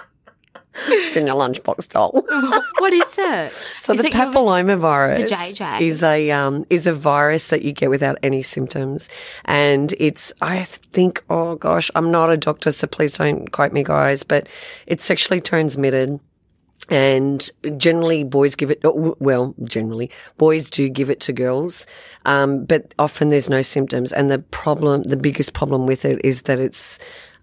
it's 0.88 1.16
in 1.16 1.27
your 1.27 1.37
lunchbox 1.37 1.87
doll. 1.90 2.25
What 2.79 2.94
is 2.94 3.16
it? 3.18 3.51
So 3.79 3.92
Is 3.92 4.01
the 4.01 4.07
it 4.09 4.12
papilloma 4.14 4.79
virus 4.79 5.31
JJ? 5.31 5.81
is 5.83 6.03
a 6.03 6.31
um, 6.31 6.64
is 6.70 6.87
a 6.87 6.92
virus 6.94 7.48
that 7.48 7.61
you 7.62 7.72
get 7.72 7.90
without 7.90 8.16
any 8.22 8.42
symptoms, 8.42 9.09
and 9.44 9.94
it's 10.01 10.33
I 10.40 10.64
think 10.64 11.22
oh 11.31 11.55
gosh 11.57 11.90
I'm 11.94 12.11
not 12.11 12.31
a 12.31 12.37
doctor 12.38 12.72
so 12.72 12.87
please 12.87 13.18
don't 13.18 13.53
quote 13.53 13.72
me 13.72 13.85
guys, 13.85 14.22
but 14.25 14.48
it's 14.87 15.05
sexually 15.05 15.40
transmitted. 15.42 16.18
And 16.88 17.49
generally, 17.77 18.25
boys 18.25 18.55
give 18.55 18.71
it. 18.71 18.81
oh, 18.85 19.16
Well, 19.21 19.55
generally, 19.64 20.11
boys 20.37 20.68
do 20.68 20.88
give 20.88 21.11
it 21.11 21.21
to 21.21 21.33
girls, 21.33 21.87
um, 22.25 22.64
but 22.64 22.92
often 22.99 23.29
there's 23.29 23.49
no 23.49 23.62
symptoms. 23.62 24.12
And 24.12 24.31
the 24.31 24.40
problem, 24.40 25.05
the 25.05 25.16
biggest 25.16 25.53
problem 25.55 25.87
with 25.87 26.05
it, 26.05 26.21
is 26.25 26.42
that 26.42 26.59
it's 26.59 26.99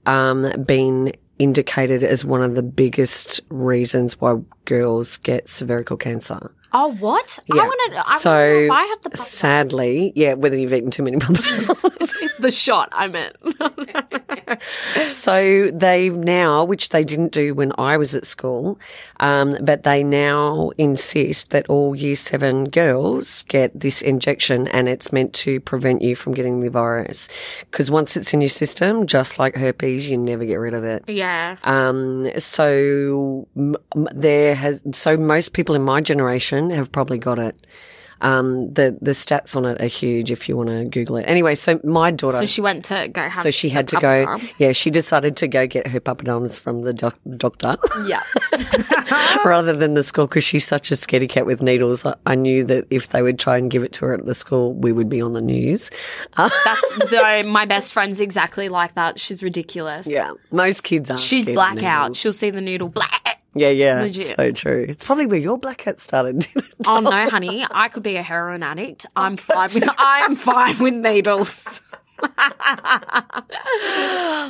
um, 0.06 0.52
been 0.67 1.13
indicated 1.39 2.04
as 2.04 2.25
one 2.25 2.41
of 2.43 2.56
the 2.56 2.63
biggest 2.63 3.39
reasons 3.49 4.19
why 4.19 4.36
girls 4.65 5.17
get 5.17 5.47
cervical 5.47 5.95
cancer. 5.95 6.52
Oh, 6.71 6.89
what? 6.99 7.39
I 7.51 7.55
Yeah. 7.55 7.63
want 7.63 7.91
to. 7.93 8.03
I 8.12 8.17
so 8.17 8.29
wanna 8.32 8.73
I 8.73 8.84
have 9.03 9.12
the 9.12 9.17
sadly, 9.17 10.13
yeah, 10.15 10.34
whether 10.34 10.55
you've 10.55 10.73
eaten 10.73 10.91
too 10.91 11.03
many 11.03 11.17
papadums. 11.19 12.13
the 12.39 12.51
shot. 12.51 12.89
I 12.91 13.08
meant. 13.08 13.36
so 15.12 15.69
they 15.71 16.10
now, 16.10 16.63
which 16.63 16.89
they 16.89 17.03
didn't 17.03 17.32
do 17.32 17.53
when 17.53 17.71
I 17.77 17.97
was 17.97 18.15
at 18.15 18.25
school, 18.25 18.79
um, 19.19 19.58
but 19.62 19.84
they 19.84 20.03
now 20.03 20.71
insist 20.77 21.51
that 21.51 21.67
all 21.69 21.95
year 21.95 22.15
seven 22.15 22.65
girls 22.65 23.43
get 23.43 23.77
this 23.79 24.01
injection 24.01 24.67
and 24.69 24.88
it's 24.88 25.12
meant 25.12 25.34
to 25.34 25.60
prevent 25.62 26.01
you 26.01 26.15
from 26.15 26.34
getting 26.34 26.60
the 26.60 26.69
virus. 26.69 27.27
Because 27.71 27.89
once 27.91 28.15
it's 28.17 28.34
in 28.34 28.41
your 28.41 28.49
system, 28.49 29.08
just 29.08 29.39
like 29.39 29.55
herpes, 29.55 30.10
you 30.10 30.17
never 30.17 30.45
get 30.45 30.55
rid 30.55 30.73
of 30.73 30.84
it. 30.84 31.03
yeah. 31.08 31.58
Um, 31.63 32.29
so 32.38 33.47
there 33.95 34.55
has, 34.55 34.82
so 34.91 35.17
most 35.17 35.53
people 35.53 35.75
in 35.75 35.82
my 35.82 36.01
generation 36.01 36.59
have 36.72 36.91
probably 36.91 37.17
got 37.17 37.39
it. 37.39 37.56
Um, 38.22 38.74
the, 38.74 38.98
the 39.02 39.12
stats 39.12 39.56
on 39.56 39.63
it 39.63 39.82
are 39.82 39.86
huge 39.86 40.30
if 40.30 40.50
you 40.50 40.58
want 40.58 40.67
to 40.67 40.84
Google 40.84 41.15
it. 41.15 41.24
Anyway, 41.24 41.56
so 41.56 41.80
my 41.86 42.12
daughter, 42.12 42.36
So 42.39 42.45
she 42.45 42.60
went 42.60 42.84
to 42.86 43.08
go 43.08 43.22
have. 43.22 43.41
so 43.41 43.50
she 43.50 43.69
had 43.69 43.88
to 43.88 43.95
go, 44.02 44.38
yeah, 44.58 44.74
she 44.74 44.89
decided 44.89 45.38
to 45.38 45.48
go 45.48 45.65
get 45.67 45.88
her 45.88 46.02
papadums 46.02 46.60
from 46.60 46.82
the 46.82 46.91
doc- 46.91 47.17
doctor 47.38 47.78
Yeah. 48.06 48.19
rather 49.45 49.72
than 49.72 49.93
the 49.93 50.04
school 50.04 50.28
because 50.28 50.43
she's 50.43 50.67
such 50.67 50.91
a 50.91 50.95
scaredy 50.95 51.30
cat 51.30 51.45
with 51.45 51.62
needles. 51.62 52.06
I, 52.06 52.15
I 52.26 52.36
knew 52.36 52.65
that 52.65 52.88
if 52.89 53.08
they 53.08 53.22
would 53.22 53.39
try 53.39 53.56
and 53.58 53.72
give 53.72 53.84
it 53.84 53.93
to 53.93 54.06
her 54.08 54.15
at 54.15 54.26
the 54.26 54.34
school, 54.34 54.74
we 54.74 54.91
would 54.91 55.08
be 55.08 55.22
on 55.22 55.32
the 55.32 55.41
news. 55.41 55.89
That's 56.38 56.93
though 57.10 57.43
my 57.43 57.63
best 57.65 57.93
friend's 57.93 58.19
exactly 58.19 58.67
like 58.67 58.95
that. 58.95 59.17
She's 59.17 59.41
ridiculous. 59.41 60.08
yeah, 60.08 60.34
most 60.52 60.84
kids 60.84 61.10
are. 61.10 61.17
She's 61.17 61.50
blackout. 61.50 62.17
She'll 62.17 62.34
see 62.34 62.50
the 62.50 62.60
noodle 62.62 62.89
black. 62.89 63.29
Yeah, 63.55 63.69
yeah, 63.69 64.01
Legit. 64.01 64.35
so 64.35 64.51
true. 64.51 64.85
It's 64.88 65.03
probably 65.03 65.25
where 65.25 65.39
your 65.39 65.57
blackout 65.57 65.99
started. 65.99 66.39
didn't 66.53 66.65
it? 66.65 66.75
Oh 66.88 66.99
no, 66.99 67.29
honey, 67.29 67.65
I 67.71 67.88
could 67.88 68.03
be 68.03 68.15
a 68.15 68.21
heroin 68.23 68.63
addict. 68.63 69.05
I'm 69.15 69.38
fine 69.38 69.69
with 69.73 69.89
I'm 69.97 70.35
fine 70.35 70.77
with 70.79 70.93
needles. 70.93 71.81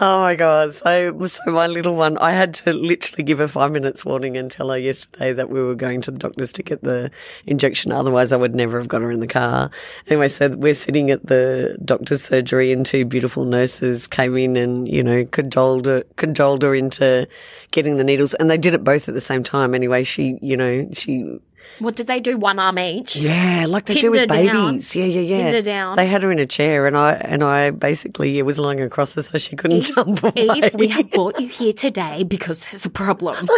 Oh 0.02 0.22
my 0.22 0.36
god! 0.36 0.74
So, 0.74 1.26
so 1.26 1.52
my 1.52 1.68
little 1.68 1.96
one, 1.96 2.18
I 2.20 2.32
had 2.32 2.54
to 2.56 2.72
literally 2.72 3.24
give 3.24 3.40
her 3.40 3.50
five 3.50 3.72
minutes 3.72 4.06
warning 4.06 4.38
and 4.38 4.50
tell 4.50 4.70
her 4.70 4.78
yesterday 4.78 5.34
that 5.34 5.50
we 5.50 5.62
were 5.62 5.76
going 5.76 6.00
to 6.02 6.12
the 6.12 6.18
doctors 6.18 6.54
to 6.54 6.64
get 6.64 6.82
the 6.82 7.12
injection. 7.46 7.92
Otherwise, 7.92 8.32
I 8.32 8.38
would 8.38 8.56
never 8.56 8.78
have 8.78 8.88
got 8.88 9.02
her 9.02 9.12
in 9.12 9.20
the 9.20 9.28
car. 9.28 9.72
Anyway, 10.08 10.30
so 10.30 10.50
we're 10.50 10.74
sitting 10.74 11.12
at 11.12 11.26
the 11.26 11.78
doctor's 11.84 12.24
surgery, 12.24 12.72
and 12.72 12.86
two 12.86 13.04
beautiful 13.04 13.44
nurses 13.44 14.08
came 14.08 14.38
in 14.38 14.56
and 14.56 14.88
you 14.88 15.04
know 15.04 15.26
cajoled 15.26 15.86
her, 15.86 16.04
cajoled 16.16 16.64
her 16.64 16.74
into 16.74 17.28
getting 17.72 17.98
the 17.98 18.06
needles, 18.06 18.34
and 18.36 18.50
they 18.50 18.58
did 18.58 18.74
it 18.74 18.84
both 18.84 19.10
at 19.10 19.16
the 19.16 19.22
same 19.22 19.44
time. 19.44 19.76
Anyway, 19.76 20.04
she, 20.04 20.40
you 20.42 20.56
know, 20.56 20.88
she 20.94 21.40
What 21.80 21.96
did 21.96 22.08
they 22.08 22.20
do? 22.20 22.38
One 22.38 22.60
arm 22.60 22.78
each. 22.80 23.16
yeah, 23.16 23.66
like 23.68 23.86
they 23.86 23.96
do 23.96 24.12
with 24.12 24.22
her 24.22 24.26
down. 24.28 24.72
babies. 24.74 24.96
Yeah, 24.96 25.06
yeah, 25.06 25.22
yeah. 25.22 25.38
Pinned 25.44 25.56
her 25.56 25.62
down. 25.62 25.96
They 25.96 26.08
had 26.08 26.24
her 26.24 26.32
in 26.32 26.40
a 26.40 26.46
chair, 26.46 26.88
and 26.88 26.98
I 26.98 27.14
and 27.14 27.44
I 27.44 27.70
basically 27.72 28.32
yeah, 28.32 28.44
was 28.44 28.60
lying 28.60 28.82
across 28.82 29.16
her 29.16 29.22
so 29.22 29.38
she 29.38 29.56
couldn't 29.56 29.82
jump 29.82 30.22
away. 30.24 30.34
Eve, 30.36 30.74
we 30.76 30.88
have 30.90 31.10
brought 31.14 31.40
you 31.40 31.48
here 31.48 31.74
today 31.74 32.24
because 32.24 32.70
there's 32.72 32.86
a 32.86 32.90
problem. 32.90 33.48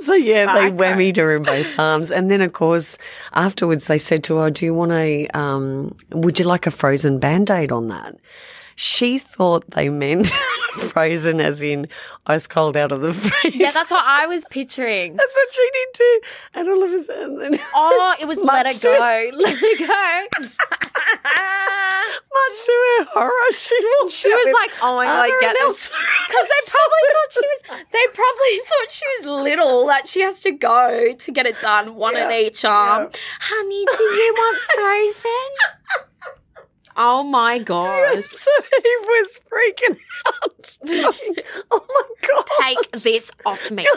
So 0.00 0.14
yeah, 0.14 0.52
they 0.52 0.70
whammied 0.70 1.16
her 1.16 1.36
in 1.36 1.44
both 1.44 1.78
arms, 1.78 2.10
and 2.10 2.28
then 2.30 2.40
of 2.42 2.52
course 2.52 2.98
afterwards 3.32 3.86
they 3.86 3.98
said 3.98 4.24
to 4.24 4.36
her, 4.38 4.50
"Do 4.50 4.64
you 4.64 4.74
want 4.74 4.92
a? 4.92 5.28
Um, 5.28 5.94
would 6.10 6.38
you 6.38 6.44
like 6.44 6.66
a 6.66 6.70
frozen 6.72 7.18
band 7.20 7.50
aid 7.50 7.70
on 7.70 7.88
that?" 7.88 8.16
She 8.76 9.18
thought 9.18 9.68
they 9.70 9.88
meant 9.88 10.26
frozen, 10.88 11.40
as 11.40 11.62
in 11.62 11.86
ice 12.26 12.46
cold 12.46 12.76
out 12.76 12.92
of 12.92 13.00
the 13.02 13.12
freezer. 13.14 13.56
yeah, 13.56 13.70
that's 13.72 13.90
what 13.90 14.04
I 14.04 14.26
was 14.26 14.44
picturing. 14.50 15.16
That's 15.16 15.36
what 15.36 15.52
she 15.52 15.70
did 15.72 15.88
too. 15.94 16.20
And 16.54 16.68
all 16.68 16.82
of 16.82 16.92
a 16.92 17.00
sudden, 17.02 17.58
Oh, 17.74 18.14
it 18.20 18.26
was 18.28 18.42
let 18.42 18.66
it 18.66 18.80
go. 18.82 18.90
Let 18.90 19.58
it 19.60 19.78
go. 19.78 20.48
much 22.34 22.56
to 22.66 22.72
her 22.98 23.04
horror, 23.12 23.52
she 23.56 23.74
walked 24.00 24.12
She 24.12 24.28
was 24.28 24.54
like, 24.60 24.70
"Oh 24.82 24.96
my 24.96 25.06
god, 25.06 25.30
get 25.40 25.56
this!" 25.60 25.88
Because 25.88 26.46
they 26.48 26.62
probably 26.66 27.04
thought 27.12 27.32
she 27.32 27.46
was. 27.46 27.62
They 27.92 28.06
probably 28.12 28.58
thought 28.66 28.90
she 28.90 29.06
was 29.18 29.42
little. 29.44 29.86
That 29.86 30.08
she 30.08 30.20
has 30.22 30.40
to 30.42 30.52
go 30.52 31.14
to 31.16 31.32
get 31.32 31.46
it 31.46 31.60
done, 31.60 31.94
one 31.94 32.16
in 32.16 32.30
each 32.32 32.64
arm. 32.64 33.10
Honey, 33.40 33.84
do 33.96 34.02
you 34.02 34.34
want 34.36 34.58
frozen? 34.74 36.08
Oh 36.96 37.24
my 37.24 37.58
god! 37.58 38.22
So 38.22 38.50
he 38.82 38.96
was 39.06 39.40
freaking 39.50 39.98
out. 40.26 40.78
going, 40.86 41.36
oh 41.70 41.86
my 41.88 42.02
god! 42.28 42.44
Take 42.60 42.90
this 42.92 43.30
off 43.44 43.70
me. 43.70 43.84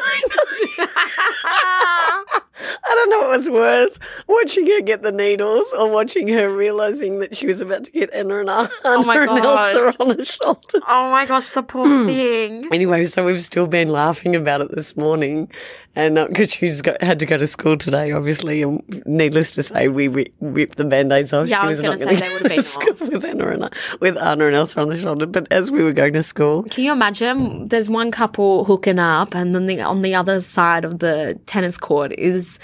I 2.89 2.93
don't 2.95 3.09
know 3.09 3.19
what 3.27 3.37
was 3.37 3.49
worse, 3.49 3.99
watching 4.27 4.65
her 4.67 4.81
get 4.81 5.03
the 5.03 5.11
needles 5.11 5.73
or 5.77 5.91
watching 5.91 6.27
her 6.29 6.49
realizing 6.53 7.19
that 7.19 7.35
she 7.35 7.47
was 7.47 7.61
about 7.61 7.83
to 7.85 7.91
get 7.91 8.13
Anna 8.13 8.37
and 8.39 8.49
Anna 8.49 8.69
Oh 8.85 9.03
my 9.03 9.17
and. 9.17 9.29
Elsa 9.29 9.93
on 10.03 10.17
her 10.17 10.25
shoulder. 10.25 10.79
Oh 10.87 11.11
my 11.11 11.25
gosh, 11.25 11.49
the 11.51 11.63
poor 11.63 11.83
thing. 12.05 12.65
Anyway, 12.71 13.05
so 13.05 13.25
we've 13.25 13.43
still 13.43 13.67
been 13.67 13.89
laughing 13.89 14.35
about 14.35 14.61
it 14.61 14.71
this 14.73 14.95
morning, 14.95 15.49
and 15.95 16.17
uh, 16.17 16.27
because 16.27 16.51
she's 16.53 16.81
got, 16.81 17.01
had 17.01 17.19
to 17.19 17.25
go 17.25 17.37
to 17.37 17.47
school 17.47 17.77
today, 17.77 18.11
obviously, 18.11 18.61
and 18.63 18.81
needless 19.05 19.51
to 19.51 19.63
say, 19.63 19.87
we 19.87 20.07
ri- 20.07 20.31
ripped 20.39 20.77
the 20.77 20.85
band-aids 20.85 21.33
off. 21.33 21.47
Yeah, 21.47 21.59
she 21.59 21.63
I 21.65 21.67
was 21.67 21.81
not 21.81 21.99
gonna 21.99 22.05
gonna 22.11 22.17
say 22.19 22.27
they 22.27 22.33
would've 22.33 22.49
been 22.49 22.63
school 22.63 23.07
with 23.09 23.25
Anna 23.25 23.47
and 23.47 23.63
uh, 23.63 23.69
with 23.99 24.17
Anna 24.17 24.45
and 24.45 24.55
Elsa 24.55 24.79
on 24.81 24.89
the 24.89 24.97
shoulder. 24.97 25.25
But 25.25 25.47
as 25.51 25.69
we 25.71 25.83
were 25.83 25.93
going 25.93 26.13
to 26.13 26.23
school, 26.23 26.63
Can 26.63 26.83
you 26.85 26.91
imagine? 26.91 27.65
There's 27.65 27.89
one 27.89 28.11
couple 28.11 28.63
hooking 28.65 28.99
up, 28.99 29.35
and 29.35 29.53
then 29.53 29.67
the, 29.67 29.81
on 29.81 30.01
the 30.01 30.15
other 30.15 30.39
side 30.39 30.85
of 30.85 30.99
the 30.99 31.39
tennis 31.45 31.77
court 31.77 32.11
is 32.17 32.59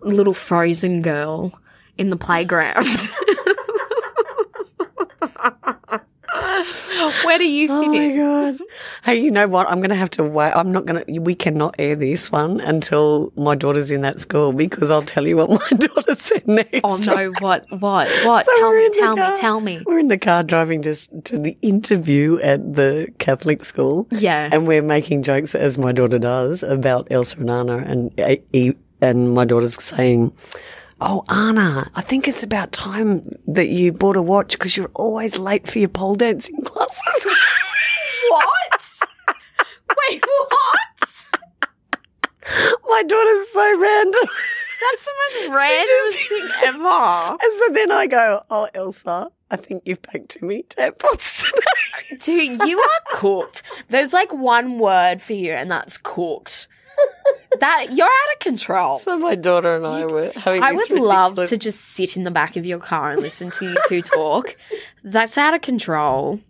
little 0.00 0.32
frozen 0.34 1.02
girl 1.02 1.58
in 1.96 2.10
the 2.10 2.16
playground. 2.16 2.86
Where 7.24 7.38
do 7.38 7.48
you 7.48 7.68
oh 7.70 7.80
fit 7.80 7.88
Oh 7.88 7.92
my 7.92 8.02
in? 8.02 8.16
god! 8.18 8.58
Hey, 9.04 9.16
you 9.16 9.30
know 9.30 9.48
what? 9.48 9.68
I'm 9.68 9.78
going 9.78 9.90
to 9.90 9.96
have 9.96 10.10
to 10.10 10.24
wait. 10.24 10.52
I'm 10.54 10.72
not 10.72 10.84
going 10.86 11.04
to. 11.04 11.18
We 11.20 11.34
cannot 11.34 11.74
air 11.78 11.94
this 11.96 12.30
one 12.30 12.60
until 12.60 13.32
my 13.36 13.54
daughter's 13.54 13.90
in 13.90 14.02
that 14.02 14.20
school 14.20 14.52
because 14.52 14.90
I'll 14.90 15.02
tell 15.02 15.26
you 15.26 15.36
what 15.38 15.50
my 15.70 15.76
daughter 15.78 16.14
said 16.16 16.46
next. 16.46 16.80
Oh 16.84 16.96
no! 17.06 17.32
What? 17.40 17.66
What? 17.70 18.08
What? 18.26 18.44
So 18.46 18.52
tell 18.58 18.72
me! 18.74 18.90
Tell 18.92 19.16
me! 19.16 19.36
Tell 19.36 19.60
me! 19.60 19.82
We're 19.86 19.98
in 20.00 20.08
the 20.08 20.18
car 20.18 20.42
driving 20.42 20.82
to 20.82 20.94
to 20.94 21.38
the 21.38 21.56
interview 21.62 22.38
at 22.40 22.74
the 22.74 23.08
Catholic 23.18 23.64
school. 23.64 24.06
Yeah. 24.10 24.48
and 24.52 24.66
we're 24.66 24.82
making 24.82 25.22
jokes 25.22 25.54
as 25.54 25.78
my 25.78 25.92
daughter 25.92 26.18
does 26.18 26.62
about 26.62 27.08
Elsa 27.10 27.38
and 27.40 27.50
Anna, 27.50 27.76
and 27.78 28.20
E- 28.20 28.42
E- 28.52 28.74
and 29.00 29.34
my 29.34 29.44
daughter's 29.44 29.82
saying. 29.82 30.32
Oh, 31.00 31.24
Anna, 31.28 31.88
I 31.94 32.00
think 32.00 32.26
it's 32.26 32.42
about 32.42 32.72
time 32.72 33.22
that 33.46 33.68
you 33.68 33.92
bought 33.92 34.16
a 34.16 34.22
watch 34.22 34.58
because 34.58 34.76
you're 34.76 34.90
always 34.96 35.38
late 35.38 35.68
for 35.68 35.78
your 35.78 35.88
pole 35.88 36.16
dancing 36.16 36.60
classes. 36.64 37.26
What? 38.28 39.00
Wait, 40.10 40.24
what? 40.24 41.28
My 42.88 43.02
daughter's 43.04 43.48
so 43.50 43.78
random. 43.80 44.24
That's 44.80 45.04
the 45.04 45.12
most 45.46 45.48
random 45.56 46.12
thing 46.12 46.48
ever. 46.64 47.36
And 47.40 47.58
so 47.58 47.72
then 47.74 47.92
I 47.92 48.06
go, 48.08 48.42
Oh, 48.50 48.68
Elsa, 48.74 49.30
I 49.50 49.56
think 49.56 49.82
you've 49.86 50.02
packed 50.02 50.30
too 50.30 50.46
many 50.46 50.62
tampons 50.64 51.44
today. 51.46 52.16
Dude, 52.18 52.68
you 52.68 52.78
are 52.78 53.00
cooked. 53.16 53.62
There's 53.88 54.12
like 54.12 54.32
one 54.32 54.78
word 54.78 55.22
for 55.22 55.34
you, 55.34 55.52
and 55.52 55.70
that's 55.70 55.96
cooked. 55.98 56.68
That 57.60 57.86
you're 57.92 58.06
out 58.06 58.32
of 58.34 58.38
control. 58.40 58.98
So 58.98 59.18
my 59.18 59.34
daughter 59.34 59.76
and 59.76 59.86
I 59.86 60.04
were 60.04 60.30
having 60.36 60.62
I 60.62 60.72
would 60.72 60.90
love 60.90 61.36
to 61.36 61.56
just 61.56 61.80
sit 61.80 62.16
in 62.16 62.24
the 62.24 62.30
back 62.30 62.56
of 62.56 62.66
your 62.66 62.78
car 62.78 63.12
and 63.12 63.22
listen 63.22 63.50
to 63.52 63.64
you 63.70 63.76
two 63.88 64.02
talk. 64.16 64.54
That's 65.02 65.38
out 65.38 65.54
of 65.54 65.62
control. 65.62 66.40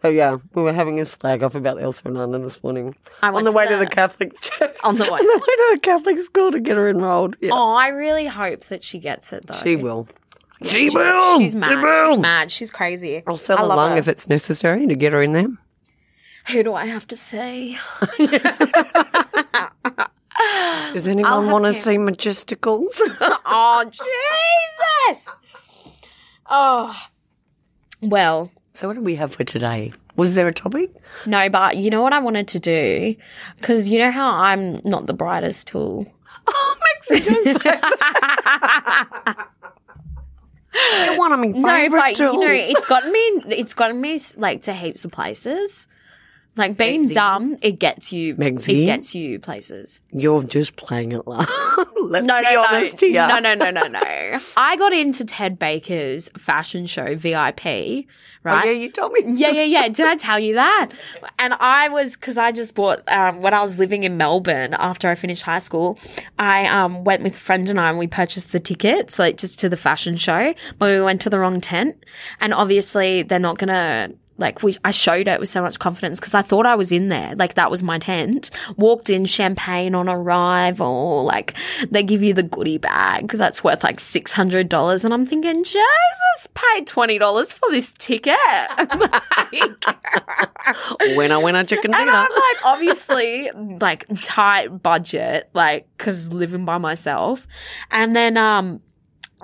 So 0.00 0.08
yeah, 0.08 0.38
we 0.54 0.62
were 0.62 0.72
having 0.72 0.98
a 1.00 1.04
slag 1.04 1.42
off 1.42 1.54
about 1.54 1.80
Elsa 1.80 2.08
and 2.08 2.16
Anna 2.18 2.38
this 2.40 2.60
morning. 2.64 2.96
On 3.22 3.44
the 3.44 3.52
way 3.52 3.68
to 3.68 3.76
the- 3.76 3.86
Catholic 3.86 4.32
church. 4.40 4.74
On 4.82 4.96
the 4.96 5.04
way. 5.04 5.10
On 5.10 5.18
the 5.18 5.38
way 5.38 5.56
to 5.56 5.70
the 5.74 5.80
Catholic 5.80 6.18
school 6.18 6.50
to 6.50 6.58
get 6.60 6.76
her 6.76 6.88
enrolled. 6.88 7.36
Yeah. 7.40 7.50
Oh, 7.52 7.74
I 7.74 7.88
really 7.88 8.26
hope 8.26 8.60
that 8.64 8.82
she 8.82 8.98
gets 8.98 9.32
it 9.32 9.46
though. 9.46 9.54
She 9.62 9.76
will. 9.76 10.08
She 10.64 10.90
will. 10.90 11.38
She's 11.40 11.54
mad. 11.54 11.68
She 11.68 11.74
will. 11.76 12.14
She's 12.14 12.22
mad. 12.22 12.50
She's 12.50 12.70
crazy. 12.70 13.22
I'll 13.26 13.36
sell 13.36 13.58
I 13.58 13.62
a 13.62 13.66
lung 13.66 13.92
her. 13.92 13.98
if 13.98 14.08
it's 14.08 14.28
necessary 14.28 14.86
to 14.86 14.94
get 14.94 15.12
her 15.12 15.22
in 15.22 15.32
there. 15.34 15.48
Who 16.50 16.62
do 16.64 16.74
I 16.74 16.86
have 16.86 17.06
to 17.08 17.16
say? 17.16 17.78
Does 20.92 21.06
anyone 21.06 21.50
want 21.50 21.64
to 21.64 21.72
see 21.72 21.96
majesticals? 21.96 23.00
oh, 23.44 23.90
Jesus! 25.08 25.36
Oh. 26.48 26.94
Well, 28.00 28.50
so 28.74 28.88
what 28.88 28.98
do 28.98 29.04
we 29.04 29.14
have 29.16 29.34
for 29.34 29.44
today? 29.44 29.92
Was 30.16 30.34
there 30.34 30.46
a 30.48 30.52
topic? 30.52 30.90
no, 31.26 31.48
but 31.48 31.76
you 31.76 31.90
know 31.90 32.02
what 32.02 32.12
I 32.12 32.18
wanted 32.18 32.48
to 32.48 32.58
do? 32.58 33.14
Because 33.56 33.88
you 33.88 33.98
know 33.98 34.10
how 34.10 34.30
I'm 34.32 34.80
not 34.84 35.06
the 35.06 35.14
brightest 35.14 35.68
tool. 35.68 36.06
Oh, 36.44 36.76
Mexicans. 37.08 37.58
You're 40.74 41.18
one 41.18 41.32
of 41.32 41.38
my 41.38 41.46
No, 41.46 41.88
but 41.90 42.18
you 42.18 42.32
know, 42.40 42.50
it's 42.50 42.84
gotten 42.84 43.12
me. 43.12 43.20
It's 43.46 43.74
gotten 43.74 44.00
me 44.00 44.18
like 44.36 44.62
to 44.62 44.72
heaps 44.72 45.04
of 45.04 45.12
places. 45.12 45.86
Like 46.54 46.76
being 46.76 47.08
Megsy. 47.08 47.14
dumb, 47.14 47.56
it 47.62 47.78
gets 47.78 48.12
you. 48.12 48.36
Megsy. 48.36 48.82
It 48.82 48.84
gets 48.86 49.14
you 49.14 49.38
places. 49.38 50.00
You're 50.12 50.42
just 50.42 50.76
playing 50.76 51.12
it 51.12 51.26
loud. 51.26 51.46
Let's 52.02 52.26
No, 52.26 52.40
be 52.40 52.42
no, 52.54 52.64
honest 52.68 53.00
no, 53.00 53.08
here. 53.08 53.26
no, 53.26 53.38
no, 53.38 53.54
no, 53.54 53.70
no, 53.70 53.86
no. 53.86 54.38
I 54.56 54.76
got 54.76 54.92
into 54.92 55.24
Ted 55.24 55.58
Baker's 55.58 56.28
fashion 56.36 56.84
show 56.84 57.14
VIP, 57.16 58.06
Oh, 58.44 58.50
right? 58.50 58.64
yeah, 58.66 58.72
you 58.72 58.90
told 58.90 59.12
me. 59.12 59.22
Yeah, 59.34 59.50
yeah, 59.52 59.62
yeah. 59.62 59.88
Did 59.88 60.04
I 60.06 60.16
tell 60.16 60.38
you 60.38 60.54
that? 60.56 60.88
And 61.38 61.54
I 61.54 61.88
was 61.88 62.16
because 62.16 62.36
I 62.36 62.50
just 62.50 62.74
bought 62.74 63.00
um, 63.08 63.40
when 63.40 63.54
I 63.54 63.62
was 63.62 63.78
living 63.78 64.02
in 64.02 64.16
Melbourne 64.16 64.74
after 64.74 65.08
I 65.08 65.14
finished 65.14 65.44
high 65.44 65.60
school. 65.60 65.96
I 66.40 66.66
um, 66.66 67.04
went 67.04 67.22
with 67.22 67.36
a 67.36 67.38
friend 67.38 67.68
and 67.70 67.78
I, 67.78 67.88
and 67.90 67.98
we 68.00 68.08
purchased 68.08 68.50
the 68.50 68.58
tickets 68.58 69.16
like 69.20 69.36
just 69.36 69.60
to 69.60 69.68
the 69.68 69.76
fashion 69.76 70.16
show, 70.16 70.54
but 70.78 70.90
we 70.90 71.00
went 71.00 71.22
to 71.22 71.30
the 71.30 71.38
wrong 71.38 71.60
tent, 71.60 72.04
and 72.40 72.52
obviously 72.52 73.22
they're 73.22 73.38
not 73.38 73.58
gonna. 73.58 74.10
Like 74.42 74.62
we, 74.62 74.76
I 74.84 74.90
showed 74.90 75.28
it 75.28 75.38
with 75.40 75.48
so 75.48 75.62
much 75.62 75.78
confidence 75.78 76.18
because 76.18 76.34
I 76.34 76.42
thought 76.42 76.66
I 76.66 76.74
was 76.74 76.90
in 76.90 77.08
there. 77.08 77.34
Like 77.36 77.54
that 77.54 77.70
was 77.70 77.82
my 77.82 77.98
tent. 77.98 78.50
Walked 78.76 79.08
in, 79.08 79.24
champagne 79.24 79.94
on 79.94 80.08
arrival. 80.08 81.24
Like 81.24 81.54
they 81.90 82.02
give 82.02 82.22
you 82.22 82.34
the 82.34 82.42
goodie 82.42 82.78
bag 82.78 83.28
that's 83.28 83.62
worth 83.62 83.84
like 83.84 84.00
six 84.00 84.32
hundred 84.32 84.68
dollars, 84.68 85.04
and 85.04 85.14
I'm 85.14 85.24
thinking, 85.24 85.62
Jesus, 85.62 86.48
paid 86.54 86.88
twenty 86.88 87.18
dollars 87.18 87.52
for 87.52 87.70
this 87.70 87.94
ticket. 87.94 88.36
Like, 89.52 91.16
When 91.16 91.32
I 91.32 91.38
went 91.38 91.56
on 91.56 91.66
chicken 91.66 91.92
and 91.92 92.00
dinner. 92.00 92.12
I'm 92.12 92.30
like, 92.30 92.64
obviously, 92.64 93.50
like 93.80 94.06
tight 94.22 94.82
budget, 94.82 95.48
like 95.54 95.86
because 95.96 96.32
living 96.32 96.64
by 96.64 96.78
myself, 96.78 97.46
and 97.90 98.14
then 98.14 98.36
um. 98.36 98.80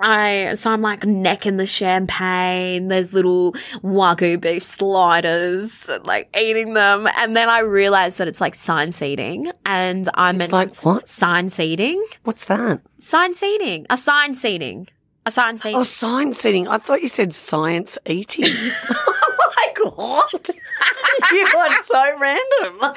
I 0.01 0.53
so 0.55 0.71
I'm 0.71 0.81
like 0.81 1.05
necking 1.05 1.57
the 1.57 1.65
champagne. 1.67 2.87
There's 2.87 3.13
little 3.13 3.53
wagyu 3.83 4.39
beef 4.39 4.63
sliders, 4.63 5.89
like 6.05 6.35
eating 6.39 6.73
them, 6.73 7.07
and 7.17 7.35
then 7.35 7.49
I 7.49 7.59
realized 7.59 8.17
that 8.19 8.27
it's 8.27 8.41
like 8.41 8.55
sign 8.55 8.91
seating, 8.91 9.51
and 9.65 10.07
I 10.13 10.31
meant 10.31 10.43
It's 10.43 10.53
like 10.53 10.73
to, 10.79 10.87
what? 10.87 11.07
sign 11.09 11.49
seating, 11.49 12.03
What's 12.23 12.45
that? 12.45 12.81
sign 12.97 13.33
seating, 13.33 13.85
a 13.89 13.97
sign 13.97 14.33
seating, 14.35 14.87
a 15.25 15.31
sign 15.31 15.57
seating. 15.57 15.77
Oh, 15.77 15.83
science 15.83 16.37
seating. 16.39 16.67
I 16.67 16.77
thought 16.77 17.01
you 17.01 17.07
said 17.09 17.33
science 17.35 17.97
eating. 18.05 18.45
like 18.45 19.95
what? 19.95 20.49
you 21.31 21.45
are 21.57 21.83
so 21.83 22.19
random. 22.19 22.93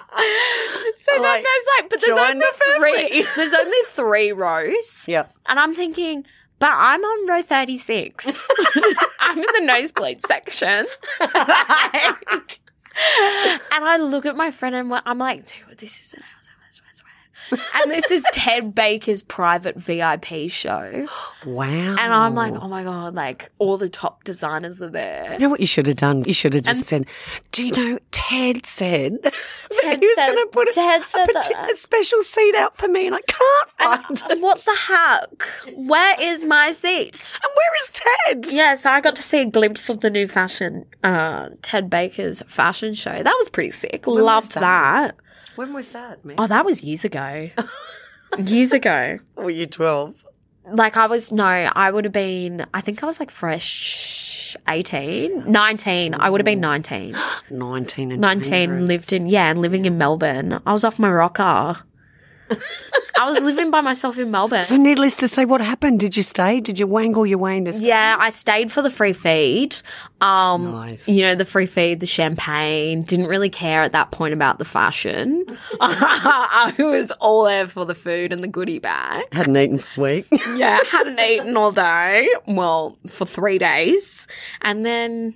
so 0.94 1.12
then 1.12 1.22
like, 1.22 1.44
there's 1.44 1.66
like, 1.78 1.90
but 1.90 2.00
there's 2.00 2.18
only 2.18 2.38
the 2.40 2.76
three. 2.78 3.26
There's 3.36 3.52
only 3.52 3.78
three 3.86 4.32
rows. 4.32 5.04
yeah. 5.08 5.26
And 5.48 5.58
I'm 5.58 5.74
thinking, 5.74 6.24
but 6.58 6.70
I'm 6.72 7.02
on 7.02 7.28
row 7.28 7.42
36. 7.42 8.42
I'm 9.20 9.36
in 9.38 9.44
the 9.44 9.60
nosebleed 9.62 10.20
section. 10.22 10.86
Like- 11.20 12.60
and 13.74 13.84
I 13.84 13.98
look 13.98 14.24
at 14.24 14.36
my 14.36 14.50
friend 14.50 14.74
and 14.74 14.90
I'm 15.04 15.18
like, 15.18 15.44
dude, 15.46 15.76
this 15.76 16.00
is 16.00 16.14
an 16.14 16.22
and 17.50 17.90
this 17.90 18.10
is 18.10 18.24
Ted 18.32 18.74
Baker's 18.74 19.22
private 19.22 19.76
VIP 19.76 20.50
show. 20.50 21.06
Wow. 21.44 21.66
And 21.66 22.00
I'm 22.12 22.34
like, 22.34 22.54
oh 22.54 22.68
my 22.68 22.82
God, 22.82 23.14
like 23.14 23.50
all 23.58 23.76
the 23.76 23.88
top 23.88 24.24
designers 24.24 24.80
are 24.80 24.90
there. 24.90 25.32
You 25.34 25.38
know 25.38 25.48
what 25.50 25.60
you 25.60 25.66
should 25.66 25.86
have 25.86 25.96
done? 25.96 26.24
You 26.24 26.34
should 26.34 26.54
have 26.54 26.64
just 26.64 26.86
said, 26.86 27.06
"Do 27.52 27.64
you 27.66 27.72
know 27.72 27.98
Ted 28.10 28.66
said 28.66 29.22
Ted 29.22 30.00
he 30.00 30.06
was 30.06 30.14
said- 30.16 30.26
going 30.34 30.46
to 30.46 30.50
put 30.52 30.68
a, 30.68 30.72
Ted 30.72 31.04
said 31.04 31.28
a, 31.28 31.72
a 31.72 31.76
special 31.76 32.20
seat 32.22 32.54
out 32.56 32.76
for 32.76 32.88
me, 32.88 33.06
and 33.06 33.14
I 33.14 33.20
can't 33.20 33.70
find 34.18 34.30
it. 34.32 34.42
What 34.42 34.58
the 34.58 34.74
heck? 34.76 35.76
Where 35.76 36.16
is 36.20 36.44
my 36.44 36.72
seat? 36.72 37.36
And 37.42 37.50
where 37.54 37.76
is 37.82 37.90
Ted? 37.92 38.52
Yeah, 38.52 38.74
so 38.74 38.90
I 38.90 39.00
got 39.00 39.16
to 39.16 39.22
see 39.22 39.40
a 39.42 39.46
glimpse 39.46 39.88
of 39.88 40.00
the 40.00 40.10
new 40.10 40.26
fashion, 40.28 40.84
uh, 41.04 41.50
Ted 41.62 41.88
Baker's 41.90 42.42
fashion 42.48 42.94
show. 42.94 43.22
That 43.22 43.34
was 43.38 43.48
pretty 43.48 43.70
sick. 43.70 44.06
Loved 44.06 44.54
that? 44.54 44.60
that. 44.60 45.16
When 45.56 45.72
was 45.72 45.92
that, 45.92 46.24
man? 46.24 46.36
Oh, 46.38 46.46
that 46.46 46.64
was 46.64 46.82
years 46.82 47.04
ago. 47.04 47.50
years 48.38 48.72
ago. 48.72 49.18
Were 49.36 49.50
you 49.50 49.66
twelve? 49.66 50.24
Like 50.68 50.96
I 50.96 51.06
was, 51.06 51.30
no, 51.30 51.44
I 51.44 51.90
would 51.92 52.04
have 52.04 52.12
been, 52.12 52.66
I 52.74 52.80
think 52.80 53.02
I 53.02 53.06
was 53.06 53.20
like 53.20 53.30
fresh 53.30 54.56
18, 54.68 55.44
19. 55.50 56.14
I 56.14 56.28
would 56.28 56.40
have 56.40 56.44
been 56.44 56.60
19. 56.60 57.14
Nineteen 57.50 58.10
and 58.10 58.20
19, 58.20 58.50
dangerous. 58.50 58.88
lived 58.88 59.12
in, 59.12 59.28
yeah, 59.28 59.48
and 59.50 59.60
living 59.60 59.84
in 59.84 59.96
Melbourne. 59.96 60.60
I 60.66 60.72
was 60.72 60.82
off 60.84 60.98
my 60.98 61.10
rocker. 61.10 61.76
I 63.18 63.24
was 63.30 63.42
living 63.44 63.70
by 63.70 63.80
myself 63.80 64.18
in 64.18 64.30
Melbourne. 64.30 64.62
So, 64.62 64.76
needless 64.76 65.16
to 65.16 65.28
say, 65.28 65.46
what 65.46 65.60
happened? 65.62 66.00
Did 66.00 66.16
you 66.16 66.22
stay? 66.22 66.60
Did 66.60 66.78
you 66.78 66.86
wangle 66.86 67.24
your 67.26 67.38
way 67.38 67.56
into? 67.56 67.72
stay? 67.72 67.86
Yeah, 67.86 68.16
I 68.18 68.28
stayed 68.28 68.70
for 68.70 68.82
the 68.82 68.90
free 68.90 69.14
feed. 69.14 69.76
Um, 70.20 70.72
Nice. 70.72 71.08
you 71.08 71.22
know, 71.22 71.34
the 71.34 71.44
free 71.46 71.64
feed, 71.66 72.00
the 72.00 72.06
champagne. 72.06 73.02
Didn't 73.02 73.26
really 73.26 73.48
care 73.50 73.82
at 73.82 73.92
that 73.92 74.10
point 74.10 74.34
about 74.34 74.58
the 74.58 74.64
fashion. 74.66 75.46
I 75.80 76.74
was 76.78 77.10
all 77.12 77.44
there 77.44 77.66
for 77.66 77.86
the 77.86 77.94
food 77.94 78.32
and 78.32 78.42
the 78.42 78.48
goodie 78.48 78.78
bag. 78.80 79.24
Hadn't 79.32 79.56
eaten 79.56 79.78
for 79.78 80.00
a 80.00 80.02
week. 80.16 80.26
Yeah, 80.54 80.78
hadn't 80.90 81.18
eaten 81.18 81.56
all 81.56 81.72
day. 81.72 82.28
Well, 82.46 82.98
for 83.08 83.24
three 83.26 83.58
days, 83.58 84.26
and 84.62 84.84
then 84.84 85.34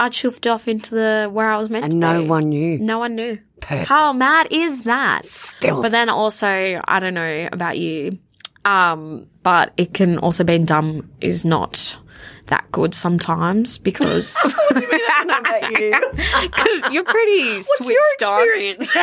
I 0.00 0.08
chuffed 0.08 0.50
off 0.50 0.66
into 0.66 0.94
the 0.94 1.28
where 1.30 1.50
I 1.50 1.58
was 1.58 1.68
meant 1.68 1.84
to 1.84 1.90
and 1.90 2.00
no 2.00 2.22
one 2.24 2.48
knew. 2.48 2.78
no 2.78 2.98
one 2.98 3.14
knew. 3.14 3.38
Perfect. 3.60 3.88
How 3.88 4.12
mad 4.14 4.48
is 4.50 4.84
that? 4.84 5.26
Stealth. 5.26 5.82
But 5.82 5.92
then 5.92 6.08
also, 6.08 6.80
I 6.88 6.98
don't 7.00 7.12
know 7.12 7.48
about 7.52 7.76
you, 7.78 8.18
um, 8.64 9.26
but 9.42 9.72
it 9.76 9.92
can 9.92 10.16
also 10.18 10.42
be 10.42 10.58
dumb 10.58 11.10
is 11.20 11.44
not 11.44 11.98
that 12.46 12.64
good 12.72 12.94
sometimes 12.94 13.76
because 13.78 14.34
I 14.72 15.68
you. 15.78 16.00
because 16.50 16.88
you're 16.92 17.04
pretty 17.04 17.52
What's 17.56 17.76
switched 17.76 17.90
your 18.22 18.30
on. 18.30 18.42
experience? 18.42 18.90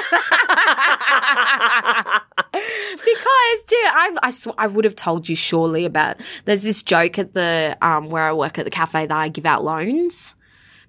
because, 3.06 3.64
dude, 3.68 3.78
I 3.86 4.16
I, 4.24 4.30
sw- 4.32 4.48
I 4.58 4.68
would 4.68 4.86
have 4.86 4.96
told 4.96 5.30
you 5.30 5.36
surely 5.36 5.86
about. 5.86 6.18
There's 6.46 6.64
this 6.64 6.82
joke 6.84 7.20
at 7.20 7.34
the 7.34 7.78
um 7.82 8.10
where 8.10 8.24
I 8.24 8.34
work 8.34 8.58
at 8.60 8.66
the 8.66 8.72
cafe 8.72 9.06
that 9.06 9.18
I 9.18 9.30
give 9.30 9.46
out 9.46 9.64
loans 9.64 10.36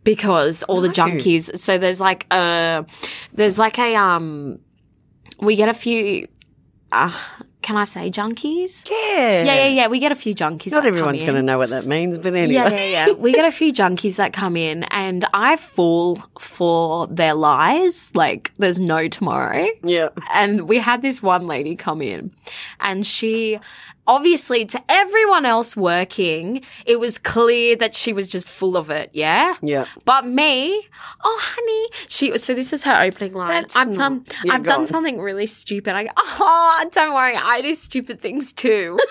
because 0.08 0.62
all 0.64 0.80
the 0.80 0.88
junkies. 0.88 1.58
So 1.58 1.76
there's 1.76 2.00
like 2.00 2.26
a 2.32 2.86
there's 3.34 3.58
like 3.58 3.78
a 3.78 3.94
um 3.94 4.58
we 5.40 5.56
get 5.56 5.68
a 5.68 5.74
few. 5.74 6.26
Uh, 6.90 7.12
can 7.60 7.76
I 7.76 7.84
say 7.84 8.10
junkies? 8.10 8.88
yeah. 8.90 9.42
Yeah, 9.42 9.54
yeah, 9.54 9.66
yeah. 9.66 9.88
We 9.88 9.98
get 9.98 10.10
a 10.10 10.14
few 10.14 10.34
junkies. 10.34 10.72
Not 10.72 10.86
everyone's 10.86 11.22
going 11.22 11.34
to 11.34 11.42
know 11.42 11.58
what 11.58 11.68
that 11.68 11.84
means, 11.84 12.16
but 12.16 12.34
anyway. 12.34 12.54
Yeah, 12.54 12.68
yeah, 12.70 13.06
yeah. 13.06 13.12
We 13.12 13.32
get 13.32 13.44
a 13.44 13.52
few 13.52 13.72
junkies 13.74 14.16
that 14.16 14.32
come 14.32 14.56
in, 14.56 14.84
and 14.84 15.26
I 15.34 15.56
fall 15.56 16.16
for 16.38 17.06
their 17.08 17.34
lies. 17.34 18.10
Like 18.14 18.52
there's 18.56 18.80
no 18.80 19.08
tomorrow. 19.08 19.66
Yeah. 19.82 20.08
And 20.32 20.62
we 20.62 20.78
had 20.78 21.02
this 21.02 21.22
one 21.22 21.46
lady 21.46 21.76
come 21.76 22.00
in 22.00 22.32
and 22.80 23.06
she 23.06 23.58
obviously 24.08 24.64
to 24.64 24.82
everyone 24.88 25.44
else 25.46 25.76
working, 25.76 26.62
it 26.86 26.98
was 26.98 27.18
clear 27.18 27.76
that 27.76 27.94
she 27.94 28.12
was 28.12 28.26
just 28.26 28.50
full 28.50 28.76
of 28.76 28.90
it. 28.90 29.10
Yeah. 29.12 29.54
Yeah. 29.62 29.84
But 30.04 30.26
me, 30.26 30.82
oh 31.22 31.40
honey, 31.40 32.06
she. 32.08 32.36
So 32.38 32.54
this 32.54 32.72
is 32.72 32.82
her 32.84 33.00
opening 33.00 33.34
line. 33.34 33.50
That's 33.50 33.76
I've 33.76 33.88
not- 33.88 33.96
done. 33.96 34.24
Yeah, 34.44 34.54
I've 34.54 34.64
done 34.66 34.80
on. 34.80 34.86
something 34.86 35.20
really 35.20 35.46
stupid. 35.46 35.94
I 35.94 36.04
go, 36.04 36.10
oh, 36.16 36.84
don't 36.90 37.14
worry, 37.14 37.36
I 37.36 37.60
do 37.60 37.74
stupid 37.74 38.20
things 38.20 38.52
too. 38.52 38.98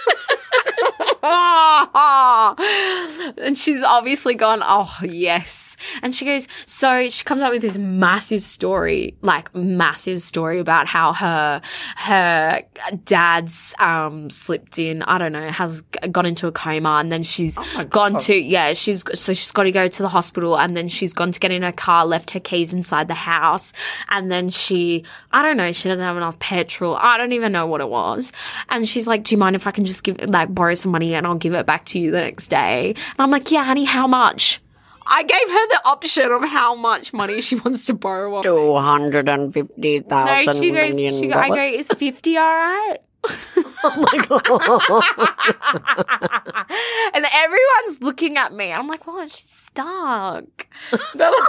and 3.38 3.58
she's 3.58 3.84
obviously 3.84 4.36
gone, 4.36 4.62
oh, 4.64 4.96
yes. 5.04 5.78
And 6.02 6.14
she 6.14 6.26
goes, 6.26 6.48
so 6.66 7.10
she 7.10 7.24
comes 7.24 7.42
up 7.42 7.52
with 7.52 7.62
this 7.62 7.78
massive 7.78 8.44
story, 8.44 9.16
like 9.22 9.54
massive 9.56 10.22
story 10.22 10.60
about 10.60 10.88
how 10.88 11.14
her, 11.14 11.62
her 11.98 12.64
dad's, 13.04 13.76
um, 13.80 14.30
slipped 14.30 14.80
in, 14.80 15.04
I 15.04 15.18
don't 15.18 15.32
know, 15.32 15.50
has 15.50 15.82
g- 15.82 16.08
gone 16.10 16.26
into 16.26 16.48
a 16.48 16.52
coma 16.52 16.98
and 17.00 17.12
then 17.12 17.24
she's 17.24 17.58
gone 17.90 18.20
to, 18.20 18.36
yeah, 18.36 18.74
she's, 18.74 19.04
so 19.20 19.34
she's 19.34 19.52
got 19.52 19.64
to 19.64 19.72
go 19.72 19.88
to 19.88 20.02
the 20.02 20.10
hospital 20.10 20.58
and 20.58 20.78
then 20.78 20.88
she's 20.88 21.14
gone 21.14 21.32
to 21.32 21.40
get 21.40 21.52
in 21.52 21.64
her 21.64 21.72
car, 21.72 22.06
left 22.06 22.32
her 22.32 22.40
keys 22.40 22.74
inside 22.74 23.08
the 23.08 23.14
house. 23.14 23.74
And 24.10 24.32
then 24.32 24.50
she, 24.50 25.04
I 25.32 25.42
don't 25.42 25.58
know, 25.58 25.72
she 25.72 25.90
doesn't 25.90 26.04
have 26.04 26.18
enough 26.18 26.40
petrol. 26.40 26.96
I 26.96 27.18
don't 27.18 27.34
even 27.34 27.52
know 27.52 27.68
what 27.68 27.82
it 27.82 27.90
was. 27.90 28.32
And 28.70 28.88
she's 28.88 29.08
like, 29.08 29.24
do 29.24 29.36
you 29.36 29.40
mind 29.40 29.56
if 29.56 29.68
I 29.68 29.72
can 29.72 29.86
just 29.86 30.04
give, 30.04 30.20
like, 30.22 30.54
borrow 30.54 30.67
some 30.76 30.92
money 30.92 31.16
and 31.16 31.26
I'll 31.26 31.36
give 31.36 31.54
it 31.54 31.66
back 31.66 31.86
to 31.86 32.00
you 32.00 32.12
the 32.12 32.22
next 32.22 32.48
day? 32.48 32.90
And 32.90 33.20
I'm 33.20 33.32
like, 33.32 33.52
yeah, 33.52 33.64
honey, 33.64 33.86
how 33.86 34.08
much? 34.08 34.62
I 35.10 35.24
gave 35.24 35.50
her 35.50 35.68
the 35.68 35.82
option 35.86 36.32
of 36.32 36.44
how 36.44 36.76
much 36.76 37.14
money 37.14 37.42
she 37.42 37.56
wants 37.66 37.86
to 37.86 37.94
borrow. 37.94 38.36
Off. 38.36 38.44
Two 38.44 38.76
hundred 38.76 39.30
and 39.30 39.54
fifty 39.54 40.00
No, 40.00 40.42
she 40.54 40.72
goes, 40.72 41.20
she 41.20 41.28
go, 41.28 41.40
I 41.40 41.50
go, 41.50 41.62
is 41.62 41.88
50 41.88 42.38
all 42.38 42.44
right? 42.44 42.98
Oh 43.84 43.96
my 44.12 44.18
god! 44.26 44.42
and 47.14 47.26
everyone's 47.32 48.02
looking 48.02 48.38
at 48.38 48.52
me. 48.54 48.74
I'm 48.74 48.88
like, 48.88 49.06
what? 49.06 49.30
She's 49.30 49.50
stuck. 49.50 50.68
They're 51.14 51.32
like- 51.32 51.48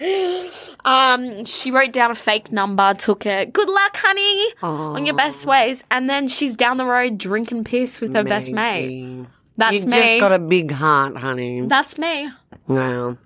um, 0.84 1.44
she 1.44 1.70
wrote 1.70 1.92
down 1.92 2.10
a 2.10 2.14
fake 2.14 2.52
number, 2.52 2.94
took 2.94 3.26
it. 3.26 3.52
Good 3.52 3.68
luck, 3.68 3.96
honey, 3.96 4.54
on 4.62 5.06
your 5.06 5.16
best 5.16 5.44
ways. 5.46 5.82
And 5.90 6.08
then 6.08 6.28
she's 6.28 6.54
down 6.56 6.76
the 6.76 6.86
road 6.86 7.18
drinking 7.18 7.64
piss 7.64 8.00
with 8.00 8.14
her 8.14 8.24
best 8.24 8.52
mate. 8.52 9.26
That's 9.56 9.84
you 9.84 9.90
me. 9.90 9.96
just 9.96 10.20
got 10.20 10.30
a 10.32 10.38
big 10.38 10.70
heart, 10.70 11.16
honey. 11.16 11.62
That's 11.62 11.98
me. 11.98 12.30
wow. 12.68 13.18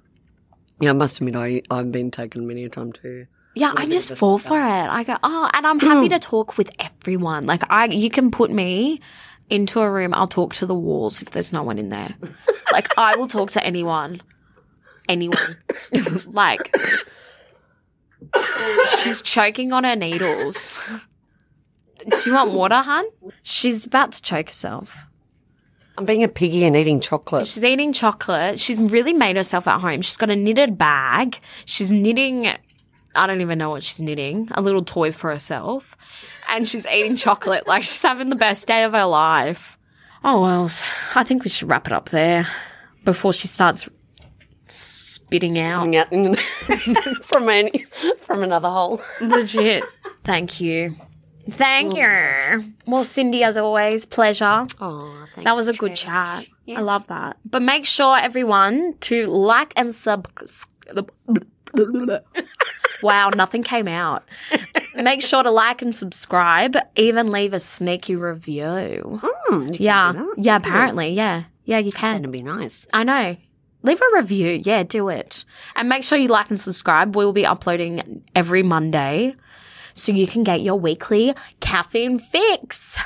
Yeah, 0.80 0.90
I 0.90 0.94
must 0.94 1.18
admit, 1.20 1.36
I, 1.36 1.60
I've 1.70 1.92
been 1.92 2.10
taken 2.10 2.46
many 2.46 2.64
a 2.64 2.68
time 2.68 2.92
too. 2.92 3.26
Yeah, 3.54 3.72
I'm 3.76 3.90
just 3.90 4.16
fall 4.16 4.38
for 4.38 4.58
it. 4.58 4.62
I 4.62 5.04
go, 5.04 5.16
oh, 5.22 5.50
and 5.52 5.66
I'm 5.66 5.78
happy 5.78 6.08
to 6.08 6.18
talk 6.18 6.56
with 6.56 6.70
everyone. 6.78 7.44
Like 7.46 7.62
I, 7.70 7.86
you 7.86 8.08
can 8.08 8.30
put 8.30 8.50
me 8.50 9.00
into 9.50 9.80
a 9.80 9.90
room. 9.90 10.14
I'll 10.14 10.26
talk 10.28 10.54
to 10.54 10.66
the 10.66 10.74
walls 10.74 11.20
if 11.20 11.30
there's 11.30 11.52
no 11.52 11.62
one 11.62 11.78
in 11.78 11.90
there. 11.90 12.14
like 12.72 12.96
I 12.98 13.16
will 13.16 13.28
talk 13.28 13.50
to 13.52 13.64
anyone, 13.64 14.22
anyone. 15.08 15.38
like 16.26 16.74
she's 19.02 19.20
choking 19.20 19.72
on 19.72 19.84
her 19.84 19.96
needles. 19.96 20.80
Do 22.08 22.30
you 22.30 22.34
want 22.34 22.52
water, 22.52 22.76
hun? 22.76 23.06
She's 23.42 23.84
about 23.84 24.12
to 24.12 24.22
choke 24.22 24.48
herself. 24.48 25.06
I'm 25.98 26.06
being 26.06 26.24
a 26.24 26.28
piggy 26.28 26.64
and 26.64 26.74
eating 26.74 27.00
chocolate. 27.00 27.46
She's 27.46 27.64
eating 27.64 27.92
chocolate. 27.92 28.58
She's 28.58 28.80
really 28.80 29.12
made 29.12 29.36
herself 29.36 29.68
at 29.68 29.80
home. 29.80 30.00
She's 30.00 30.16
got 30.16 30.30
a 30.30 30.36
knitted 30.36 30.78
bag. 30.78 31.38
She's 31.66 31.92
knitting, 31.92 32.48
I 33.14 33.26
don't 33.26 33.40
even 33.40 33.58
know 33.58 33.70
what 33.70 33.82
she's 33.82 34.00
knitting, 34.00 34.48
a 34.52 34.62
little 34.62 34.84
toy 34.84 35.12
for 35.12 35.30
herself. 35.30 35.96
And 36.50 36.66
she's 36.68 36.86
eating 36.86 37.16
chocolate 37.16 37.66
like 37.66 37.82
she's 37.82 38.02
having 38.02 38.28
the 38.28 38.36
best 38.36 38.66
day 38.66 38.84
of 38.84 38.92
her 38.92 39.04
life. 39.04 39.78
Oh, 40.24 40.40
well, 40.40 40.70
I 41.14 41.24
think 41.24 41.44
we 41.44 41.50
should 41.50 41.68
wrap 41.68 41.86
it 41.86 41.92
up 41.92 42.10
there 42.10 42.46
before 43.04 43.32
she 43.32 43.48
starts 43.48 43.88
spitting 44.66 45.58
out. 45.58 45.92
Yeah, 45.92 46.04
from 47.22 47.48
any, 47.48 47.84
from 48.20 48.42
another 48.42 48.68
hole. 48.68 49.00
Legit. 49.20 49.84
Thank 50.24 50.60
you. 50.60 50.96
Thank 51.50 51.96
you. 51.96 52.72
Well, 52.86 53.02
Cindy, 53.04 53.42
as 53.42 53.56
always, 53.56 54.06
pleasure. 54.06 54.66
Oh, 54.80 55.26
thank 55.34 55.44
That 55.44 55.56
was 55.56 55.66
a 55.68 55.72
good 55.72 55.96
chat. 55.96 56.46
I 56.68 56.80
love 56.80 57.08
that. 57.08 57.36
But 57.44 57.62
make 57.62 57.84
sure 57.84 58.16
everyone 58.16 58.94
to 59.02 59.26
like 59.26 59.72
and 59.76 59.92
sub. 59.94 60.28
wow, 63.02 63.30
nothing 63.34 63.62
came 63.62 63.88
out. 63.88 64.24
Make 64.94 65.22
sure 65.22 65.42
to 65.42 65.50
like 65.50 65.82
and 65.82 65.94
subscribe. 65.94 66.76
Even 66.96 67.30
leave 67.30 67.52
a 67.52 67.60
sneaky 67.60 68.16
review. 68.16 69.20
yeah, 69.72 70.26
yeah. 70.36 70.56
Apparently, 70.56 71.10
yeah, 71.10 71.44
yeah. 71.64 71.78
You 71.78 71.92
can. 71.92 72.16
That'd 72.16 72.30
be 72.30 72.42
nice. 72.42 72.86
I 72.92 73.04
know. 73.04 73.36
Leave 73.82 74.00
a 74.00 74.16
review. 74.16 74.60
Yeah, 74.62 74.84
do 74.84 75.08
it. 75.08 75.44
And 75.74 75.88
make 75.88 76.04
sure 76.04 76.16
you 76.16 76.28
like 76.28 76.50
and 76.50 76.60
subscribe. 76.60 77.16
We 77.16 77.24
will 77.24 77.32
be 77.32 77.46
uploading 77.46 78.22
every 78.34 78.62
Monday 78.62 79.34
so 79.94 80.12
you 80.12 80.26
can 80.26 80.44
get 80.44 80.60
your 80.60 80.78
weekly 80.78 81.34
caffeine 81.60 82.18
fix. 82.18 82.98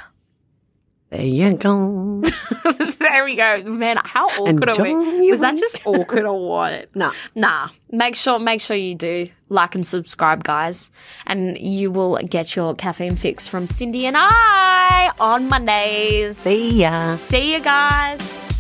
There 1.11 1.23
you 1.23 1.53
go. 1.55 2.21
there 2.99 3.25
we 3.25 3.37
go. 3.37 3.63
Man, 3.65 3.97
how 4.03 4.27
awkward 4.29 4.69
are 4.77 4.83
we? 4.83 5.31
Was 5.31 5.41
that 5.41 5.57
just 5.57 5.87
awkward 5.87 6.25
or 6.25 6.49
what? 6.49 6.89
No. 6.97 7.13
Nah. 7.35 7.69
Make 7.93 8.17
sure 8.17 8.39
make 8.41 8.61
sure 8.61 8.77
you 8.77 8.95
do 8.97 9.29
like 9.49 9.75
and 9.77 9.87
subscribe, 9.87 10.43
guys. 10.43 10.91
And 11.27 11.57
you 11.59 11.93
will 11.93 12.19
get 12.19 12.57
your 12.57 12.75
caffeine 12.75 13.17
fix 13.17 13.47
from 13.47 13.67
Cindy 13.67 14.07
and 14.07 14.17
I 14.19 15.13
on 15.21 15.49
Mondays. 15.49 16.39
See 16.39 16.81
ya. 16.81 17.15
See 17.15 17.55
you 17.55 17.61
guys. 17.61 18.56